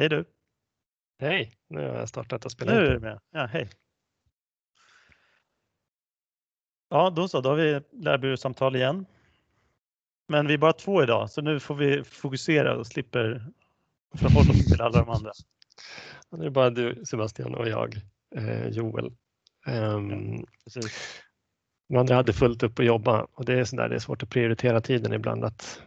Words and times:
Hej 0.00 0.08
du! 0.08 0.24
Hej, 1.18 1.52
nu 1.68 1.88
har 1.88 1.96
jag 1.96 2.08
startat 2.08 2.46
att 2.46 2.52
spela 2.52 2.72
Nu 2.72 2.86
är 2.86 2.90
du 2.90 2.98
med. 2.98 3.20
Ja, 3.30 3.46
hej! 3.46 3.70
Ja, 6.88 7.10
då 7.10 7.28
så, 7.28 7.40
då 7.40 7.48
har 7.48 7.56
vi 7.56 7.80
lärbyråsamtal 7.92 8.76
igen. 8.76 9.06
Men 10.28 10.46
vi 10.46 10.54
är 10.54 10.58
bara 10.58 10.72
två 10.72 11.02
idag, 11.02 11.30
så 11.30 11.42
nu 11.42 11.60
får 11.60 11.74
vi 11.74 12.04
fokusera 12.04 12.76
och 12.76 12.86
slipper 12.86 13.46
förhålla 14.14 14.50
oss 14.50 14.66
till 14.66 14.80
alla 14.80 14.98
de 14.98 15.10
andra. 15.10 15.32
Det 16.30 16.46
är 16.46 16.50
bara 16.50 16.70
du 16.70 17.04
Sebastian 17.04 17.54
och 17.54 17.68
jag, 17.68 18.00
eh, 18.36 18.68
Joel. 18.68 19.12
Um, 19.66 20.46
Precis. 20.64 21.22
de 21.88 21.96
andra 21.96 22.14
hade 22.14 22.32
fullt 22.32 22.62
upp 22.62 22.78
att 22.78 22.86
jobba 22.86 23.26
och 23.32 23.44
det 23.44 23.60
är, 23.60 23.64
sådär, 23.64 23.88
det 23.88 23.94
är 23.94 23.98
svårt 23.98 24.22
att 24.22 24.30
prioritera 24.30 24.80
tiden 24.80 25.12
ibland 25.12 25.44
att 25.44 25.82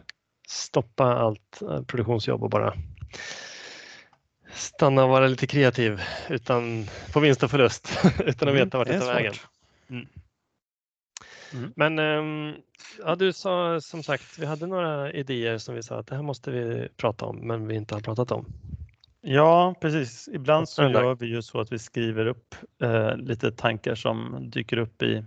stoppa 0.48 1.04
allt 1.04 1.62
eh, 1.62 1.82
produktionsjobb 1.82 2.42
och 2.42 2.50
bara 2.50 2.74
stanna 4.54 5.04
och 5.04 5.10
vara 5.10 5.26
lite 5.26 5.46
kreativ 5.46 6.00
utan 6.28 6.86
på 7.12 7.20
vinst 7.20 7.42
och 7.42 7.50
förlust 7.50 7.98
utan 8.18 8.48
att 8.48 8.54
Mm, 8.54 8.54
veta 8.54 8.78
vart 8.78 8.88
det 8.88 9.00
tar 9.00 9.14
vägen. 9.14 9.34
Mm. 9.90 10.06
Mm. 11.52 11.72
Men 11.76 11.98
ehm, 11.98 12.54
ja, 13.04 13.14
du 13.14 13.32
sa 13.32 13.80
som 13.80 14.02
sagt, 14.02 14.38
vi 14.38 14.46
hade 14.46 14.66
några 14.66 15.12
idéer 15.12 15.58
som 15.58 15.74
vi 15.74 15.82
sa 15.82 15.98
att 15.98 16.06
det 16.06 16.14
här 16.14 16.22
måste 16.22 16.50
vi 16.50 16.88
prata 16.96 17.24
om, 17.24 17.36
men 17.36 17.66
vi 17.66 17.74
inte 17.74 17.94
har 17.94 18.00
pratat 18.00 18.30
om. 18.30 18.46
Ja, 19.20 19.74
precis. 19.80 20.28
Ibland 20.32 20.68
så 20.68 20.82
gör 20.82 21.14
vi 21.14 21.26
ju 21.26 21.42
så 21.42 21.60
att 21.60 21.72
vi 21.72 21.78
skriver 21.78 22.26
upp 22.26 22.54
eh, 22.82 23.16
lite 23.16 23.52
tankar 23.52 23.94
som 23.94 24.36
dyker 24.50 24.76
upp 24.76 25.02
i, 25.02 25.24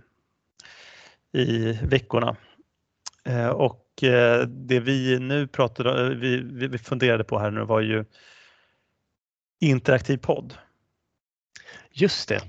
i 1.32 1.72
veckorna. 1.82 2.36
Eh, 3.24 3.48
och 3.48 4.02
eh, 4.02 4.46
det 4.46 4.80
vi 4.80 5.18
nu 5.18 5.46
pratade, 5.46 6.06
eh, 6.06 6.08
vi 6.08 6.40
vi 6.68 6.78
funderade 6.78 7.24
på 7.24 7.38
här 7.38 7.50
nu 7.50 7.64
var 7.64 7.80
ju 7.80 8.04
interaktiv 9.58 10.16
podd. 10.16 10.54
Just 11.90 12.28
det. 12.28 12.40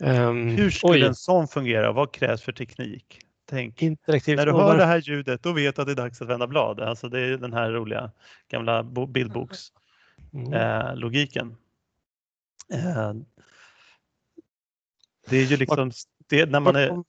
Ehm, 0.00 0.48
Hur 0.48 0.70
skulle 0.70 0.92
oj, 0.92 1.02
en 1.02 1.14
sån 1.14 1.48
fungera? 1.48 1.92
Vad 1.92 2.12
krävs 2.12 2.42
för 2.42 2.52
teknik? 2.52 3.20
Tänk. 3.48 3.82
interaktivt 3.82 4.36
När 4.36 4.46
du 4.46 4.52
hör 4.52 4.78
det 4.78 4.84
här 4.84 5.00
ljudet, 5.00 5.42
då 5.42 5.52
vet 5.52 5.76
du 5.76 5.82
att 5.82 5.88
det 5.88 5.92
är 5.92 5.96
dags 5.96 6.22
att 6.22 6.28
vända 6.28 6.46
blad. 6.46 6.80
Alltså 6.80 7.08
det 7.08 7.20
är 7.20 7.36
den 7.36 7.52
här 7.52 7.70
roliga 7.70 8.10
gamla 8.48 8.82
bo- 8.82 9.06
bildbokslogiken. 9.06 11.56
Mm. 12.72 12.80
Eh, 12.80 13.08
eh, 13.08 13.14
det 15.28 15.36
är 15.36 15.44
ju 15.44 15.56
liksom 15.56 15.90
det, 16.28 16.50
när 16.50 16.60
man 16.60 16.76
är, 16.76 16.88
kom, 16.88 17.04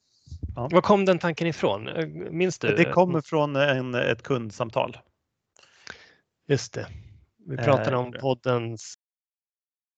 ja. 0.55 0.69
var 0.71 0.81
kom 0.81 1.05
den 1.05 1.19
tanken 1.19 1.47
ifrån? 1.47 1.88
Eh, 1.88 2.08
Minns 2.08 2.59
du? 2.59 2.75
det 2.75 2.86
kommer 2.86 3.21
från 3.21 3.55
en, 3.55 3.95
ett 3.95 4.23
kundsamtal. 4.23 4.97
Just 6.47 6.73
det. 6.73 6.88
Vi 7.48 7.56
Eh, 7.56 7.64
pratade 7.64 7.98
om 7.98 8.12
det. 8.12 8.20
poddens 8.20 8.95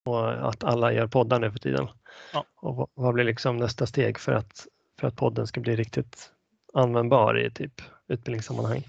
och 0.05 0.50
att 0.50 0.64
alla 0.64 0.94
gör 0.94 1.08
poddar 1.08 1.39
nu 1.39 1.52
för 1.52 1.59
tiden. 1.59 1.88
Ja. 2.33 2.45
Och 2.56 2.89
vad, 2.94 3.14
blir 3.14 3.23
liksom 3.23 3.58
nästa 3.58 3.86
steg 3.86 4.19
för 4.19 4.31
att, 4.31 4.67
för 5.00 5.08
att 5.08 5.16
podden 5.16 5.47
ska 5.47 5.61
bli 5.61 5.75
riktigt 5.75 6.31
användbar 6.73 7.39
i 7.39 7.52
typ 7.52 7.81
utbildningssammanhang? 8.08 8.83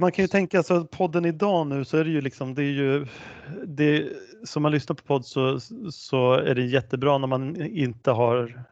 Man 0.00 0.12
kan 0.12 0.22
ju 0.22 0.28
tänka 0.28 0.58
alltså 0.58 0.84
podden 0.84 1.24
idag 1.24 1.66
nu 1.66 1.84
så 1.84 1.96
är 1.96 2.04
det 2.04 2.10
ju 2.10 2.20
liksom 2.20 2.54
det 2.54 2.62
är 2.62 2.72
ju 2.72 3.06
det 3.66 4.08
som 4.44 4.62
man 4.62 4.72
lyssnar 4.72 4.96
på 4.96 5.02
podd 5.02 5.26
så, 5.26 5.60
så 5.90 6.32
är 6.32 6.54
det 6.54 6.62
jättebra 6.62 7.18
när 7.18 7.26
man 7.26 7.56
inte 7.62 8.10
har 8.10 8.64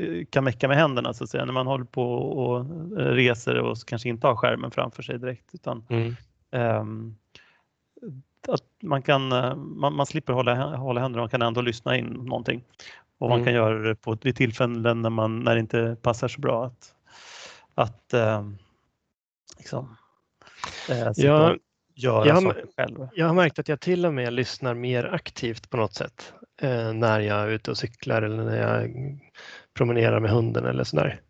eh, 0.00 0.24
kan 0.30 0.44
mecka 0.44 0.68
med 0.68 0.76
händerna 0.76 1.14
så 1.14 1.24
att 1.24 1.30
säga 1.30 1.44
när 1.44 1.52
man 1.52 1.66
håller 1.66 1.84
på 1.84 2.12
och 2.14 2.60
eh, 3.00 3.04
reser 3.04 3.54
och 3.60 3.76
kanske 3.86 4.08
inte 4.08 4.26
har 4.26 4.36
skärmen 4.36 4.70
framför 4.70 5.02
sig 5.02 5.18
direkt 5.18 5.54
utan 5.54 5.86
ehm, 6.52 7.16
att 8.48 8.62
man 8.82 9.02
kan 9.02 9.32
eh, 9.32 9.54
man, 9.56 9.94
man 9.94 10.06
slipper 10.06 10.32
hålla, 10.32 10.76
hålla 10.76 11.00
händerna 11.00 11.22
man 11.22 11.30
kan 11.30 11.42
ändå 11.42 11.60
lyssna 11.60 11.96
in 11.96 12.06
någonting 12.06 12.64
och 13.18 13.28
man 13.28 13.38
Mm. 13.38 13.44
kan 13.44 13.54
göra 13.54 13.78
det 13.78 13.94
på 13.94 14.18
vid 14.22 14.36
tillfällen 14.36 15.02
när 15.02 15.10
man 15.10 15.40
när 15.40 15.54
det 15.54 15.60
inte 15.60 15.96
passar 16.02 16.28
så 16.28 16.40
bra 16.40 16.64
att 16.66 16.94
att 17.74 18.14
ehm, 18.14 18.58
liksom 19.58 19.96
eh, 20.90 20.98
Ja, 21.16 21.56
göra 21.94 22.26
jag 22.26 22.34
har- 22.34 22.40
saker 22.42 22.64
själv. 22.76 23.08
Jag 23.14 23.26
har 23.26 23.34
märkt 23.34 23.58
att 23.58 23.68
jag 23.68 23.80
till 23.80 24.06
och 24.06 24.14
med 24.14 24.32
lyssnar 24.32 24.74
mer 24.74 25.04
aktivt 25.04 25.70
på 25.70 25.76
något 25.76 25.94
sätt 25.94 26.32
eh, 26.62 26.92
när 26.92 27.20
jag 27.20 27.38
är 27.42 27.48
ute 27.48 27.70
och 27.70 27.76
cyklar 27.78 28.22
eller 28.22 28.44
när 28.44 28.56
jag 28.56 28.90
promenerar 29.74 30.20
med 30.20 30.30
hunden 30.30 30.64
eller 30.64 30.84
sådär. 30.84 31.20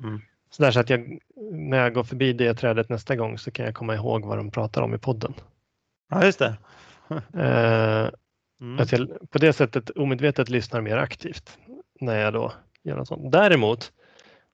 Mm. 0.00 0.20
Sådär 0.50 0.70
så 0.70 0.80
att 0.80 0.90
jag, 0.90 1.18
när 1.52 1.78
jag 1.78 1.94
går 1.94 2.04
förbi 2.04 2.32
det 2.32 2.54
trädet 2.54 2.88
nästa 2.88 3.16
gång 3.16 3.38
så 3.38 3.50
kan 3.50 3.64
jag 3.66 3.74
komma 3.74 3.94
ihåg 3.94 4.24
vad 4.24 4.38
de 4.38 4.50
pratar 4.50 4.82
om 4.82 4.94
i 4.94 4.98
podden. 4.98 5.34
Ja 6.08 6.24
just 6.24 6.38
det. 6.38 6.56
Eh, 7.34 8.10
Mm. 8.60 8.78
Att 8.78 8.92
jag 8.92 9.30
på 9.30 9.38
det 9.38 9.52
sättet 9.52 9.90
omedvetet 9.90 10.48
lyssnar 10.48 10.80
mer 10.80 10.96
aktivt 10.96 11.58
när 12.00 12.20
jag 12.20 12.32
då 12.32 12.52
gör 12.82 12.96
något 12.96 13.08
sånt. 13.08 13.32
Däremot 13.32 13.92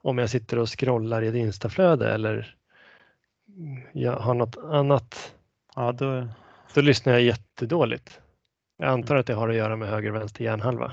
om 0.02 0.18
jag 0.18 0.30
sitter 0.30 0.58
och 0.58 0.78
scrollar 0.78 1.22
i 1.22 1.28
ett 1.28 1.34
instaflöde 1.34 2.14
eller 2.14 2.56
jag 3.92 4.16
har 4.16 4.34
något 4.34 4.56
annat, 4.56 5.34
Ja, 5.74 5.92
då, 5.92 6.28
då 6.74 6.80
lyssnar 6.80 7.12
jag 7.12 7.22
jättedåligt. 7.22 8.20
Jag 8.76 8.88
antar 8.88 9.16
att 9.16 9.26
det 9.26 9.34
har 9.34 9.48
att 9.48 9.54
göra 9.54 9.76
med 9.76 9.88
höger 9.88 10.10
vänster 10.10 10.44
hjärnhalva. 10.44 10.92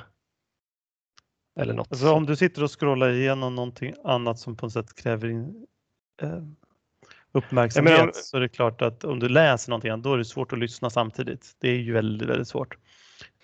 Eller 1.60 1.74
något. 1.74 1.92
alltså, 1.92 2.14
om 2.14 2.26
du 2.26 2.36
sitter 2.36 2.64
och 2.64 2.80
scrollar 2.80 3.10
igenom 3.10 3.56
någonting 3.56 3.94
annat 4.04 4.40
som 4.40 4.56
på 4.56 4.66
något 4.66 4.74
sätt 4.74 4.96
kräver 4.96 5.28
in, 5.30 5.68
eh, 6.22 6.44
uppmärksamhet 7.32 8.00
menar- 8.00 8.12
så 8.14 8.38
är 8.38 8.42
det 8.42 8.50
klart 8.50 8.82
att 8.82 9.04
om 9.04 9.20
du 9.20 9.30
läser 9.30 9.70
någonting 9.70 10.02
då 10.02 10.14
är 10.14 10.18
det 10.18 10.26
svårt 10.26 10.54
att 10.54 10.60
lyssna 10.60 10.90
samtidigt. 10.90 11.56
Det 11.60 11.70
är 11.70 11.76
ju 11.76 11.94
väldigt, 11.94 12.30
väldigt 12.30 12.48
svårt. 12.48 12.78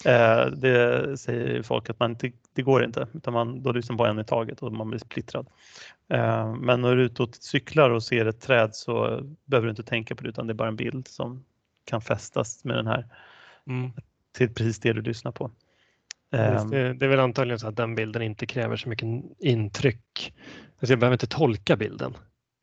Eh, 0.05 0.45
det 0.45 1.17
säger 1.19 1.61
folk 1.61 1.89
att 1.89 1.99
man 1.99 2.11
inte, 2.11 2.31
det 2.55 2.61
går 2.61 2.83
inte, 2.83 3.07
utan 3.13 3.33
man, 3.33 3.63
då 3.63 3.71
lyssnar 3.71 3.93
man 3.93 3.97
på 3.97 4.05
en 4.05 4.19
i 4.19 4.23
taget 4.23 4.63
och 4.63 4.73
man 4.73 4.89
blir 4.89 4.99
splittrad. 4.99 5.47
Eh, 6.09 6.55
men 6.55 6.81
när 6.81 6.95
du 6.95 7.01
är 7.01 7.05
ute 7.05 7.23
och 7.23 7.35
cyklar 7.35 7.89
och 7.89 8.03
ser 8.03 8.25
ett 8.25 8.41
träd 8.41 8.75
så 8.75 9.21
behöver 9.45 9.65
du 9.67 9.69
inte 9.69 9.83
tänka 9.83 10.15
på 10.15 10.23
det 10.23 10.29
utan 10.29 10.47
det 10.47 10.51
är 10.53 10.55
bara 10.55 10.67
en 10.67 10.75
bild 10.75 11.07
som 11.07 11.45
kan 11.85 12.01
fästas 12.01 12.63
med 12.63 12.75
den 12.77 12.87
här 12.87 13.07
Mm. 13.67 13.91
till 14.37 14.53
precis 14.53 14.79
det 14.79 14.93
du 14.93 15.01
lyssnar 15.01 15.31
på. 15.31 15.51
Just 16.33 16.63
Eh, 16.65 16.65
Det, 16.69 16.93
det 16.93 17.05
är 17.05 17.09
väl 17.09 17.19
antagligen 17.19 17.59
så 17.59 17.67
att 17.67 17.75
den 17.75 17.95
bilden 17.95 18.21
inte 18.21 18.45
kräver 18.45 18.75
så 18.75 18.89
mycket 18.89 19.07
intryck. 19.39 20.33
Alltså 20.79 20.91
jag 20.93 20.99
behöver 20.99 21.13
inte 21.15 21.27
tolka 21.27 21.75
bilden. 21.75 22.13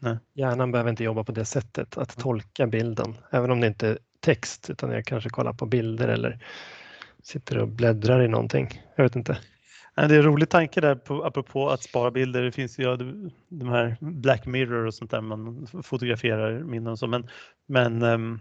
Nej. 0.02 0.18
Hjärnan 0.34 0.72
behöver 0.72 0.90
inte 0.90 1.04
jobba 1.04 1.24
på 1.24 1.32
det 1.32 1.44
sättet, 1.44 1.98
att 1.98 2.16
tolka 2.18 2.66
bilden. 2.66 3.14
Även 3.30 3.50
om 3.50 3.60
det 3.60 3.66
inte 3.66 3.88
är 3.88 3.98
text, 4.20 4.70
utan 4.70 4.90
jag 4.90 5.04
kanske 5.04 5.30
kollar 5.30 5.52
på 5.52 5.66
bilder 5.66 6.08
eller 6.08 6.38
sitter 7.22 7.58
och 7.58 7.68
bläddrar 7.68 8.22
i 8.22 8.28
någonting. 8.28 8.82
Jag 8.96 9.04
vet 9.04 9.16
inte. 9.16 9.38
Det 9.94 10.02
är 10.02 10.10
en 10.12 10.22
rolig 10.22 10.48
tanke 10.48 10.80
där 10.80 10.94
på, 10.94 11.24
apropå 11.24 11.70
att 11.70 11.82
spara 11.82 12.10
bilder. 12.10 12.42
Det 12.42 12.52
finns 12.52 12.78
ju 12.78 12.82
ja, 12.82 12.96
de- 13.48 13.68
här 13.68 13.96
Black 14.00 14.46
Mirror 14.46 14.86
och 14.86 14.94
sånt 14.94 15.10
där 15.10 15.20
man 15.20 15.66
fotograferar 15.82 16.60
minnen 16.60 16.92
och 16.92 16.98
så. 16.98 17.06
Men, 17.06 17.28
men 17.68 18.02
ehm, 18.02 18.40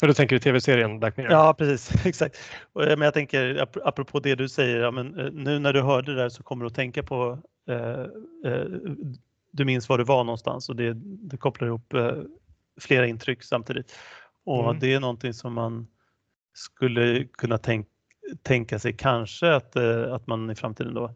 För 0.00 0.06
då 0.06 0.14
tänker 0.14 0.36
du 0.36 0.40
tv-serien 0.40 0.98
Black 1.00 1.16
Mirror? 1.16 1.32
ja, 1.32 1.54
precis. 1.58 2.06
Exakt. 2.06 2.36
Och, 2.72 2.82
eh, 2.84 2.96
Men 2.96 3.04
jag 3.04 3.14
tänker 3.14 3.54
ap- 3.62 3.82
apropå 3.84 4.20
det 4.20 4.34
du 4.34 4.48
säger. 4.48 4.78
Ja, 4.80 4.90
men, 4.90 5.18
eh, 5.18 5.32
nu 5.32 5.58
när 5.58 5.72
du 5.72 5.82
hörde 5.82 6.14
det 6.14 6.20
där 6.22 6.28
så 6.28 6.42
kommer 6.42 6.64
du 6.64 6.66
att 6.66 6.74
tänka 6.74 7.02
på 7.02 7.38
eh, 7.68 8.00
eh, 8.52 8.66
du 9.50 9.64
minns 9.64 9.88
var 9.88 9.98
du 9.98 10.04
var 10.04 10.24
någonstans 10.24 10.68
och 10.68 10.76
det, 10.76 10.92
det 11.04 11.36
kopplar 11.36 11.68
ihop 11.68 11.94
eh, 11.94 12.12
flera 12.80 13.06
intryck 13.06 13.42
samtidigt. 13.42 13.96
Och 14.44 14.64
Mm. 14.64 14.78
det 14.78 14.94
är 14.94 15.00
någonting 15.00 15.34
som 15.34 15.54
man 15.54 15.86
skulle 16.54 17.24
kunna 17.24 17.58
tänk, 17.58 17.86
tänka 18.42 18.78
sig 18.78 18.96
kanske 18.96 19.54
att, 19.54 19.76
eh, 19.76 20.12
att 20.12 20.26
man 20.26 20.50
i 20.50 20.54
framtiden 20.54 20.94
då 20.94 21.14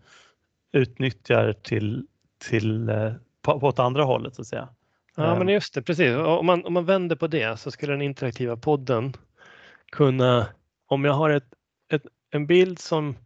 utnyttjar 0.73 1.53
till, 1.53 2.07
till 2.51 2.89
eh, 2.89 3.13
på, 3.43 3.61
på 3.61 3.67
åt 3.67 3.79
andra 3.79 4.05
hållet 4.05 4.35
så 4.35 4.43
att 4.43 4.49
säga. 4.49 4.69
Ja, 5.17 5.33
Ehm. 5.33 5.39
men 5.39 5.49
just 5.49 5.75
det, 5.75 5.83
precis. 5.83 6.17
Om 6.17 6.47
man, 6.47 6.65
om 6.65 6.73
man 6.73 6.85
vänder 6.85 7.17
på 7.17 7.27
det 7.27 7.61
så 7.61 7.71
skulle 7.71 7.93
den 7.93 8.03
interaktiva 8.03 8.57
podden 8.57 9.13
kunna, 9.93 10.49
om 10.87 11.05
jag 11.05 11.13
har 11.13 11.31
ett, 11.31 11.55
ett, 11.93 12.03
en 12.31 12.47
bild 12.47 12.79
som 12.79 13.17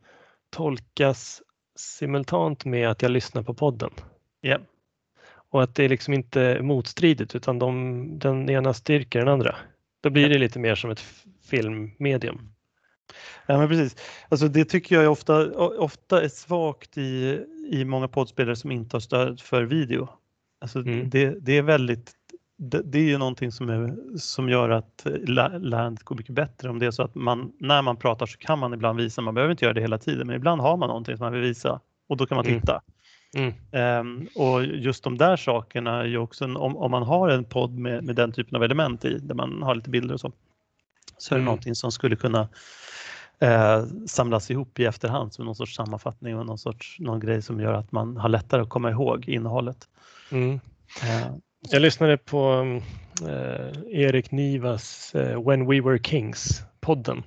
tolkas 0.50 1.42
simultant 1.76 2.64
med 2.64 2.88
att 2.90 3.02
jag 3.02 3.10
lyssnar 3.10 3.42
på 3.42 3.54
podden 3.54 3.90
Ja, 4.40 4.58
och 5.56 5.62
att 5.62 5.74
det 5.74 5.84
är 5.84 5.88
liksom 5.88 6.14
inte 6.14 6.58
motstridigt 6.62 7.34
utan 7.34 7.58
de, 7.58 8.18
den 8.18 8.50
ena 8.50 8.74
styrker 8.74 9.18
den 9.18 9.28
andra. 9.28 9.54
Då 10.02 10.10
blir 10.10 10.28
det 10.28 10.38
lite 10.38 10.58
mer 10.58 10.74
som 10.74 10.90
ett 10.90 11.04
filmmedium. 11.50 12.40
ja 13.46 13.58
men 13.58 13.68
precis. 13.68 13.96
Alltså 14.28 14.48
det 14.48 14.64
tycker 14.64 14.94
jag 14.94 15.04
är 15.04 15.08
ofta, 15.08 15.50
ofta 15.56 16.22
är 16.24 16.28
svagt 16.28 16.98
i, 16.98 17.40
i 17.70 17.84
många 17.84 18.08
poddspelare 18.08 18.56
som 18.56 18.70
inte 18.70 18.96
har 18.96 19.00
stöd 19.00 19.40
för 19.40 19.62
video. 19.62 20.08
Alltså 20.60 20.78
Mm. 20.78 21.10
det, 21.10 21.34
det 21.40 21.58
är 21.58 21.62
väldigt 21.62 22.12
det, 22.58 22.82
det 22.84 22.98
är 22.98 23.02
ju 23.02 23.18
någonting 23.18 23.52
som, 23.52 23.68
är, 23.68 23.94
som 24.18 24.48
gör 24.48 24.70
att 24.70 25.06
lä- 25.26 25.58
lärandet 25.58 26.04
går 26.04 26.16
mycket 26.16 26.34
bättre 26.34 26.68
om 26.70 26.78
det 26.78 26.86
är 26.86 26.90
så 26.90 27.02
att 27.02 27.14
man, 27.14 27.52
när 27.60 27.82
man 27.82 27.96
pratar 27.96 28.26
så 28.26 28.38
kan 28.38 28.58
man 28.58 28.74
ibland 28.74 28.98
visa, 29.00 29.20
man 29.22 29.34
behöver 29.34 29.50
inte 29.50 29.64
göra 29.64 29.74
det 29.74 29.80
hela 29.80 29.98
tiden, 29.98 30.26
men 30.26 30.36
ibland 30.36 30.60
har 30.60 30.76
man 30.76 30.88
någonting 30.88 31.16
som 31.16 31.24
man 31.24 31.32
vill 31.32 31.42
visa 31.42 31.80
och 32.08 32.16
då 32.16 32.26
kan 32.26 32.36
man 32.36 32.46
Mm. 32.46 32.60
titta. 32.60 32.72
Mm. 32.72 32.82
Ehm, 33.72 34.28
och 34.34 34.64
just 34.64 35.04
de 35.04 35.18
där 35.18 35.36
sakerna 35.36 36.00
är 36.00 36.04
ju 36.04 36.18
också, 36.18 36.44
en, 36.44 36.56
om, 36.56 36.76
om 36.76 36.90
man 36.90 37.02
har 37.02 37.28
en 37.28 37.44
podd 37.44 37.78
med, 37.78 38.04
med 38.04 38.16
den 38.16 38.32
typen 38.32 38.56
av 38.56 38.62
element 38.62 39.04
i, 39.04 39.18
där 39.18 39.34
man 39.34 39.62
har 39.62 39.74
lite 39.74 39.90
bilder 39.90 40.14
och 40.14 40.20
så, 40.20 40.32
så 41.18 41.34
är 41.34 41.36
det 41.36 41.40
mm. 41.40 41.44
någonting 41.44 41.74
som 41.74 41.92
skulle 41.92 42.16
kunna 42.16 42.48
eh, 43.40 43.84
samlas 44.06 44.50
ihop 44.50 44.78
i 44.78 44.84
efterhand 44.84 45.34
som 45.34 45.44
någon 45.44 45.54
sorts 45.54 45.76
sammanfattning 45.76 46.38
och 46.38 46.46
någon 46.46 46.58
sorts 46.58 46.96
någon 47.00 47.20
grej 47.20 47.42
som 47.42 47.60
gör 47.60 47.72
att 47.72 47.92
man 47.92 48.16
har 48.16 48.28
lättare 48.28 48.62
att 48.62 48.68
komma 48.68 48.90
ihåg 48.90 49.28
innehållet. 49.28 49.88
Mm. 50.30 50.60
Eh, 51.02 51.30
jag 51.70 51.82
lyssnade 51.82 52.16
på 52.16 52.62
eh, 53.22 53.70
Erik 53.90 54.30
Nivas 54.30 55.14
eh, 55.14 55.48
When 55.48 55.66
We 55.66 55.80
Were 55.80 55.98
Kings-podden. 55.98 57.22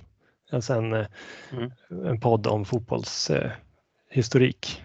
Alltså 0.51 0.73
en, 0.73 0.93
eh, 0.93 1.05
mm. 1.51 1.71
en 2.05 2.19
podd 2.19 2.47
om 2.47 2.65
fotbollshistorik. 2.65 4.83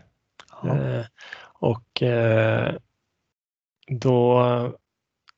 Eh, 0.63 1.05
och 1.45 2.03
eh, 2.03 2.75
då 3.87 4.43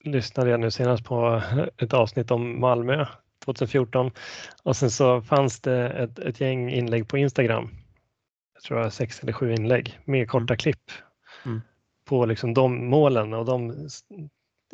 lyssnade 0.04 0.50
jag 0.50 0.60
nu 0.60 0.70
senast 0.70 1.04
på 1.04 1.42
ett 1.76 1.94
avsnitt 1.94 2.30
om 2.30 2.60
Malmö 2.60 3.06
2014 3.44 4.10
och 4.62 4.76
sen 4.76 4.90
så 4.90 5.22
fanns 5.22 5.60
det 5.60 5.88
ett, 5.88 6.18
ett 6.18 6.40
gäng 6.40 6.70
inlägg 6.70 7.08
på 7.08 7.18
Instagram. 7.18 7.68
Jag 8.54 8.62
tror 8.62 8.76
det 8.76 8.82
var 8.82 8.90
sex 8.90 9.20
eller 9.20 9.32
sju 9.32 9.52
inlägg 9.52 9.98
med 10.04 10.28
korta 10.28 10.54
mm. 10.54 10.58
klipp 10.58 10.90
mm. 11.44 11.62
på 12.04 12.26
liksom 12.26 12.54
de 12.54 12.86
målen 12.86 13.34
och 13.34 13.44
de 13.44 13.88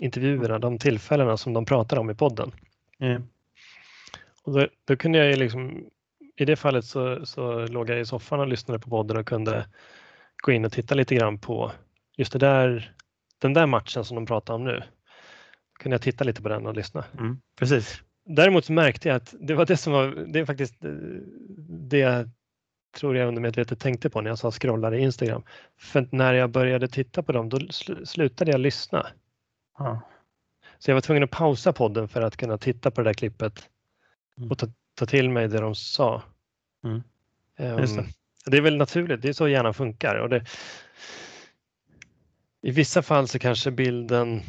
intervjuerna, 0.00 0.58
de 0.58 0.78
tillfällena 0.78 1.36
som 1.36 1.52
de 1.52 1.64
pratar 1.64 1.96
om 1.96 2.10
i 2.10 2.14
podden. 2.14 2.52
Mm. 2.98 3.22
Och 4.42 4.52
då, 4.52 4.66
då, 4.84 4.96
kunde 4.96 5.18
jag 5.18 5.28
ju 5.28 5.36
liksom, 5.36 5.84
I 6.36 6.44
det 6.44 6.56
fallet 6.56 6.84
så, 6.84 7.26
så 7.26 7.66
låg 7.66 7.90
jag 7.90 8.00
i 8.00 8.04
soffan 8.04 8.40
och 8.40 8.48
lyssnade 8.48 8.80
på 8.80 8.90
podden 8.90 9.16
och 9.16 9.26
kunde 9.26 9.66
gå 10.42 10.52
in 10.52 10.64
och 10.64 10.72
titta 10.72 10.94
lite 10.94 11.14
grann 11.14 11.38
på 11.38 11.72
just 12.16 12.32
det 12.32 12.38
där, 12.38 12.94
den 13.38 13.52
där 13.52 13.66
matchen 13.66 14.04
som 14.04 14.14
de 14.14 14.26
pratar 14.26 14.54
om 14.54 14.64
nu. 14.64 14.78
Då 14.78 15.82
kunde 15.82 15.94
jag 15.94 16.02
titta 16.02 16.24
lite 16.24 16.42
på 16.42 16.48
den 16.48 16.66
och 16.66 16.74
lyssna. 16.74 17.04
Mm, 17.18 17.40
precis. 17.56 18.02
Däremot 18.24 18.64
så 18.64 18.72
märkte 18.72 19.08
jag 19.08 19.16
att 19.16 19.34
det 19.40 19.54
var 19.54 19.66
det 19.66 19.76
som 19.76 19.92
var, 19.92 20.08
det 20.26 20.38
är 20.38 20.44
faktiskt 20.44 20.84
eh, 20.84 20.90
det 21.68 21.98
jag 21.98 22.30
tror 22.96 23.16
jag 23.16 23.28
undermedvetet 23.28 23.80
tänkte 23.80 24.10
på 24.10 24.20
när 24.20 24.30
jag 24.30 24.38
sa 24.38 24.50
scrollade 24.50 24.98
i 24.98 25.02
Instagram. 25.02 25.42
För 25.78 26.08
när 26.10 26.34
jag 26.34 26.50
började 26.50 26.88
titta 26.88 27.22
på 27.22 27.32
dem 27.32 27.48
då 27.48 27.58
slutade 28.04 28.50
jag 28.50 28.60
lyssna. 28.60 29.06
Ja. 29.78 30.00
Så 30.78 30.90
jag 30.90 30.94
var 30.94 31.00
tvungen 31.00 31.22
att 31.22 31.30
pausa 31.30 31.72
podden 31.72 32.08
för 32.08 32.22
att 32.22 32.36
kunna 32.36 32.58
titta 32.58 32.90
på 32.90 33.00
det 33.00 33.08
där 33.08 33.14
klippet 33.14 33.68
mm. 34.38 34.50
och 34.50 34.58
ta, 34.58 34.66
ta 34.94 35.06
till 35.06 35.30
mig 35.30 35.48
det 35.48 35.60
de 35.60 35.74
sa. 35.74 36.22
Mm. 36.84 37.02
Um, 37.58 38.04
det 38.46 38.56
är 38.56 38.60
väl 38.60 38.76
naturligt, 38.76 39.22
det 39.22 39.28
är 39.28 39.32
så 39.32 39.48
hjärnan 39.48 39.74
funkar. 39.74 40.14
Och 40.14 40.28
det, 40.28 40.44
I 42.62 42.70
vissa 42.70 43.02
fall 43.02 43.28
så 43.28 43.38
kanske 43.38 43.70
bilden, 43.70 44.42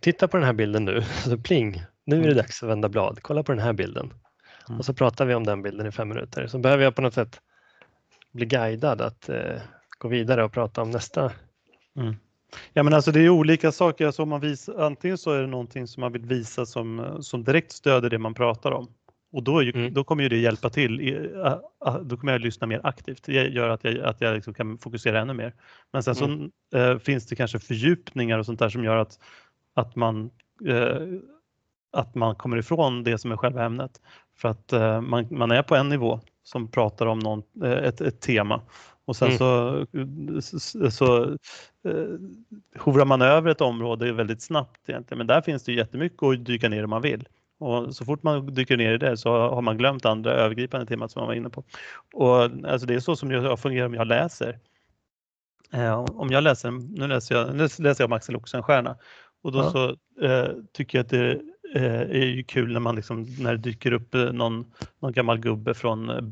titta 0.00 0.28
på 0.28 0.36
den 0.36 0.46
här 0.46 0.52
bilden 0.52 0.84
nu, 0.84 1.02
så 1.24 1.38
pling, 1.38 1.82
nu 2.04 2.16
är 2.16 2.20
det 2.20 2.26
mm. 2.26 2.36
dags 2.36 2.62
att 2.62 2.68
vända 2.68 2.88
blad, 2.88 3.18
kolla 3.22 3.42
på 3.42 3.52
den 3.52 3.62
här 3.62 3.72
bilden. 3.72 4.12
Mm. 4.68 4.78
Och 4.78 4.84
så 4.84 4.94
pratar 4.94 5.26
vi 5.26 5.34
om 5.34 5.44
den 5.44 5.62
bilden 5.62 5.86
i 5.86 5.92
fem 5.92 6.08
minuter. 6.08 6.46
Så 6.46 6.58
behöver 6.58 6.84
jag 6.84 6.94
på 6.94 7.02
något 7.02 7.14
sätt 7.14 7.40
bli 8.32 8.46
guidad 8.46 9.00
att 9.00 9.28
eh, 9.28 9.60
gå 9.98 10.08
vidare 10.08 10.44
och 10.44 10.52
prata 10.52 10.82
om 10.82 10.90
nästa. 10.90 11.32
Mm. 11.96 12.16
Ja 12.72 12.82
men 12.82 12.94
alltså 12.94 13.12
det 13.12 13.20
är 13.20 13.28
olika 13.28 13.72
saker, 13.72 14.06
alltså 14.06 14.26
man 14.26 14.40
visar, 14.40 14.78
antingen 14.78 15.18
så 15.18 15.30
är 15.30 15.40
det 15.40 15.46
någonting 15.46 15.86
som 15.86 16.00
man 16.00 16.12
vill 16.12 16.26
visa 16.26 16.66
som, 16.66 17.16
som 17.20 17.44
direkt 17.44 17.72
stöder 17.72 18.10
det 18.10 18.18
man 18.18 18.34
pratar 18.34 18.70
om. 18.72 18.88
Och 19.36 19.42
då, 19.42 19.62
ju, 19.62 19.72
mm. 19.74 19.94
då 19.94 20.04
kommer 20.04 20.22
ju 20.22 20.28
det 20.28 20.36
hjälpa 20.36 20.70
till. 20.70 21.20
Då 22.02 22.16
kommer 22.16 22.32
jag 22.32 22.40
lyssna 22.40 22.66
mer 22.66 22.80
aktivt. 22.84 23.22
Det 23.24 23.32
gör 23.32 23.68
att 23.68 23.84
jag, 23.84 23.98
att 23.98 24.20
jag 24.20 24.34
liksom 24.34 24.54
kan 24.54 24.78
fokusera 24.78 25.20
ännu 25.20 25.32
mer. 25.32 25.54
Men 25.92 26.02
sen 26.02 26.16
mm. 26.16 26.50
så 26.70 26.78
äh, 26.78 26.98
finns 26.98 27.26
det 27.26 27.36
kanske 27.36 27.58
fördjupningar 27.58 28.38
och 28.38 28.46
sånt 28.46 28.58
där 28.58 28.68
som 28.68 28.84
gör 28.84 28.96
att, 28.96 29.18
att, 29.74 29.96
man, 29.96 30.30
äh, 30.66 30.98
att 31.92 32.14
man 32.14 32.34
kommer 32.34 32.56
ifrån 32.56 33.04
det 33.04 33.18
som 33.18 33.32
är 33.32 33.36
själva 33.36 33.64
ämnet. 33.64 34.00
För 34.36 34.48
att 34.48 34.72
äh, 34.72 35.00
man, 35.00 35.26
man 35.30 35.50
är 35.50 35.62
på 35.62 35.76
en 35.76 35.88
nivå 35.88 36.20
som 36.42 36.70
pratar 36.70 37.06
om 37.06 37.18
någon, 37.18 37.42
ett, 37.64 38.00
ett 38.00 38.20
tema 38.20 38.60
och 39.04 39.16
sen 39.16 39.28
mm. 39.28 39.38
så, 39.38 40.60
så, 40.60 40.90
så 40.90 41.36
hovrar 42.78 43.04
man 43.04 43.22
över 43.22 43.50
ett 43.50 43.60
område 43.60 44.12
väldigt 44.12 44.42
snabbt 44.42 44.88
egentligen. 44.88 45.18
Men 45.18 45.26
där 45.26 45.40
finns 45.40 45.64
det 45.64 45.72
jättemycket 45.72 46.22
att 46.22 46.44
dyka 46.44 46.68
ner 46.68 46.84
om 46.84 46.90
man 46.90 47.02
vill. 47.02 47.28
Och 47.58 47.94
så 47.94 48.04
fort 48.04 48.22
man 48.22 48.54
dyker 48.54 48.76
ner 48.76 48.92
i 48.92 48.98
det 48.98 49.16
så 49.16 49.30
har 49.30 49.62
man 49.62 49.78
glömt 49.78 50.04
andra 50.04 50.32
övergripande 50.32 50.86
temat 50.86 51.10
som 51.10 51.20
man 51.20 51.26
var 51.26 51.34
inne 51.34 51.50
på. 51.50 51.64
Och 52.14 52.42
alltså 52.42 52.86
det 52.86 52.94
är 52.94 53.00
så 53.00 53.16
som 53.16 53.30
jag 53.30 53.60
fungerar 53.60 53.86
om 53.86 53.94
jag 53.94 54.06
läser. 54.06 54.58
Eh, 55.72 55.98
om 55.98 56.30
jag 56.30 56.44
läser, 56.44 56.70
nu 56.70 57.06
läser 57.06 57.34
jag, 57.34 57.54
nu 57.54 57.62
läser 57.62 57.96
jag 57.98 58.08
om 58.08 58.12
Axel 58.12 58.36
Oxenstierna 58.36 58.96
och 59.42 59.52
då 59.52 59.58
ja. 59.58 59.70
så 59.70 59.88
eh, 60.24 60.48
tycker 60.72 60.98
jag 60.98 61.04
att 61.04 61.10
det 61.10 61.40
eh, 61.74 62.00
är 62.00 62.24
ju 62.24 62.44
kul 62.44 62.72
när 62.72 62.80
man 62.80 62.96
liksom, 62.96 63.26
när 63.38 63.52
det 63.52 63.58
dyker 63.58 63.92
upp 63.92 64.14
eh, 64.14 64.32
någon, 64.32 64.72
någon 65.00 65.12
gammal 65.12 65.38
gubbe 65.38 65.74
från 65.74 66.10
eh, 66.10 66.22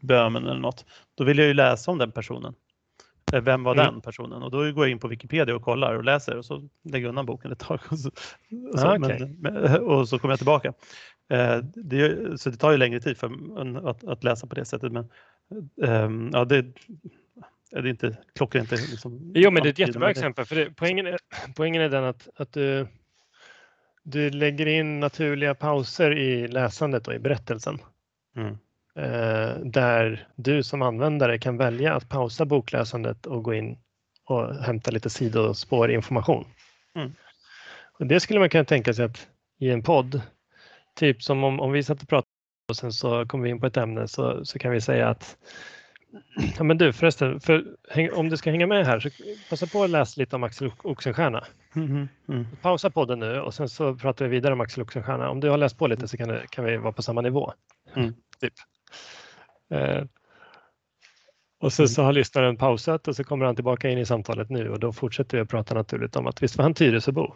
Böhmen 0.00 0.46
eller 0.46 0.60
något. 0.60 0.84
Då 1.14 1.24
vill 1.24 1.38
jag 1.38 1.46
ju 1.46 1.54
läsa 1.54 1.90
om 1.90 1.98
den 1.98 2.12
personen. 2.12 2.54
Eh, 3.32 3.42
vem 3.42 3.62
var 3.62 3.74
mm. 3.74 3.86
den 3.86 4.00
personen? 4.00 4.42
Och 4.42 4.50
då 4.50 4.58
går 4.58 4.84
jag 4.84 4.90
in 4.90 4.98
på 4.98 5.08
Wikipedia 5.08 5.56
och 5.56 5.62
kollar 5.62 5.94
och 5.94 6.04
läser 6.04 6.36
och 6.36 6.44
så 6.44 6.68
lägger 6.84 7.06
jag 7.06 7.08
undan 7.08 7.26
boken 7.26 7.52
ett 7.52 7.58
tag. 7.58 7.80
Och 7.90 7.98
så, 7.98 8.10
så, 8.76 8.86
ah, 8.86 8.98
okay. 8.98 9.26
men, 9.38 9.80
och 9.80 10.08
så 10.08 10.18
kommer 10.18 10.32
jag 10.32 10.38
tillbaka. 10.38 10.72
Eh, 11.30 11.58
det, 11.74 12.40
så 12.40 12.50
det 12.50 12.56
tar 12.56 12.70
ju 12.70 12.76
längre 12.76 13.00
tid 13.00 13.18
för 13.18 13.88
att, 13.88 14.04
att 14.04 14.24
läsa 14.24 14.46
på 14.46 14.54
det 14.54 14.64
sättet. 14.64 14.92
Men 14.92 15.08
um, 15.76 16.30
ja, 16.32 16.44
det, 16.44 16.62
det 17.70 17.78
är 17.78 17.86
inte 17.86 18.16
klockrent. 18.34 18.70
Liksom, 18.70 19.32
jo, 19.34 19.50
men 19.50 19.62
det 19.62 19.68
är 19.68 19.72
ett 19.72 19.78
jättebra 19.78 20.10
exempel. 20.10 20.44
För 20.44 20.56
det, 20.56 20.70
poängen, 20.76 21.06
är, 21.06 21.18
poängen 21.56 21.82
är 21.82 21.88
den 21.88 22.04
att, 22.04 22.28
att 22.36 22.52
du, 22.52 22.86
du 24.02 24.30
lägger 24.30 24.66
in 24.66 25.00
naturliga 25.00 25.54
pauser 25.54 26.18
i 26.18 26.48
läsandet 26.48 27.08
och 27.08 27.14
i 27.14 27.18
berättelsen. 27.18 27.78
Mm. 28.36 28.58
Eh, 28.98 29.56
där 29.64 30.28
du 30.36 30.62
som 30.62 30.82
användare 30.82 31.38
kan 31.38 31.56
välja 31.56 31.94
att 31.94 32.08
pausa 32.08 32.44
bokläsandet 32.44 33.26
och 33.26 33.42
gå 33.42 33.54
in 33.54 33.78
och 34.24 34.54
hämta 34.54 34.90
lite 34.90 35.10
sidospår 35.10 35.90
information. 35.90 36.44
Mm. 36.96 37.12
Och 37.98 38.06
det 38.06 38.20
skulle 38.20 38.40
man 38.40 38.48
kunna 38.48 38.64
tänka 38.64 38.94
sig 38.94 39.04
att 39.04 39.28
i 39.58 39.70
en 39.70 39.82
podd, 39.82 40.20
typ 40.94 41.22
som 41.22 41.44
om, 41.44 41.60
om 41.60 41.72
vi 41.72 41.82
satt 41.82 42.02
och 42.02 42.08
pratade 42.08 42.28
och 42.68 42.76
sen 42.76 42.92
så 42.92 43.26
kommer 43.26 43.44
vi 43.44 43.50
in 43.50 43.60
på 43.60 43.66
ett 43.66 43.76
ämne 43.76 44.08
så, 44.08 44.44
så 44.44 44.58
kan 44.58 44.72
vi 44.72 44.80
säga 44.80 45.08
att 45.08 45.36
Ja 46.58 46.64
men 46.64 46.78
du 46.78 46.92
förresten, 46.92 47.40
för, 47.40 47.76
om 48.14 48.28
du 48.28 48.36
ska 48.36 48.50
hänga 48.50 48.66
med 48.66 48.86
här 48.86 49.00
så 49.00 49.10
passa 49.50 49.66
på 49.66 49.82
att 49.82 49.90
läsa 49.90 50.20
lite 50.20 50.36
om 50.36 50.42
Axel 50.42 50.72
Oxenstierna. 50.82 51.44
Mm, 51.76 52.08
mm. 52.28 52.46
Pausa 52.62 52.90
podden 52.90 53.18
nu 53.18 53.40
och 53.40 53.54
sen 53.54 53.68
så 53.68 53.94
pratar 53.94 54.24
vi 54.24 54.30
vidare 54.30 54.52
om 54.52 54.60
Axel 54.60 54.82
Oxenstierna. 54.82 55.30
Om 55.30 55.40
du 55.40 55.48
har 55.48 55.58
läst 55.58 55.78
på 55.78 55.86
lite 55.86 56.08
så 56.08 56.16
kan, 56.16 56.28
det, 56.28 56.46
kan 56.50 56.64
vi 56.64 56.76
vara 56.76 56.92
på 56.92 57.02
samma 57.02 57.20
nivå. 57.20 57.52
Mm. 57.94 58.14
Typ. 58.40 58.52
Eh, 59.70 60.04
och 61.60 61.72
så, 61.72 61.82
mm. 61.82 61.88
så 61.88 62.02
har 62.02 62.12
lyssnaren 62.12 62.56
pausat 62.56 63.08
och 63.08 63.16
så 63.16 63.24
kommer 63.24 63.46
han 63.46 63.54
tillbaka 63.54 63.90
in 63.90 63.98
i 63.98 64.06
samtalet 64.06 64.50
nu 64.50 64.70
och 64.70 64.80
då 64.80 64.92
fortsätter 64.92 65.36
vi 65.36 65.42
att 65.42 65.48
prata 65.48 65.74
naturligt 65.74 66.16
om 66.16 66.26
att 66.26 66.42
visst 66.42 66.56
var 66.56 66.62
han 66.62 66.74
Tyresöbo? 66.74 67.34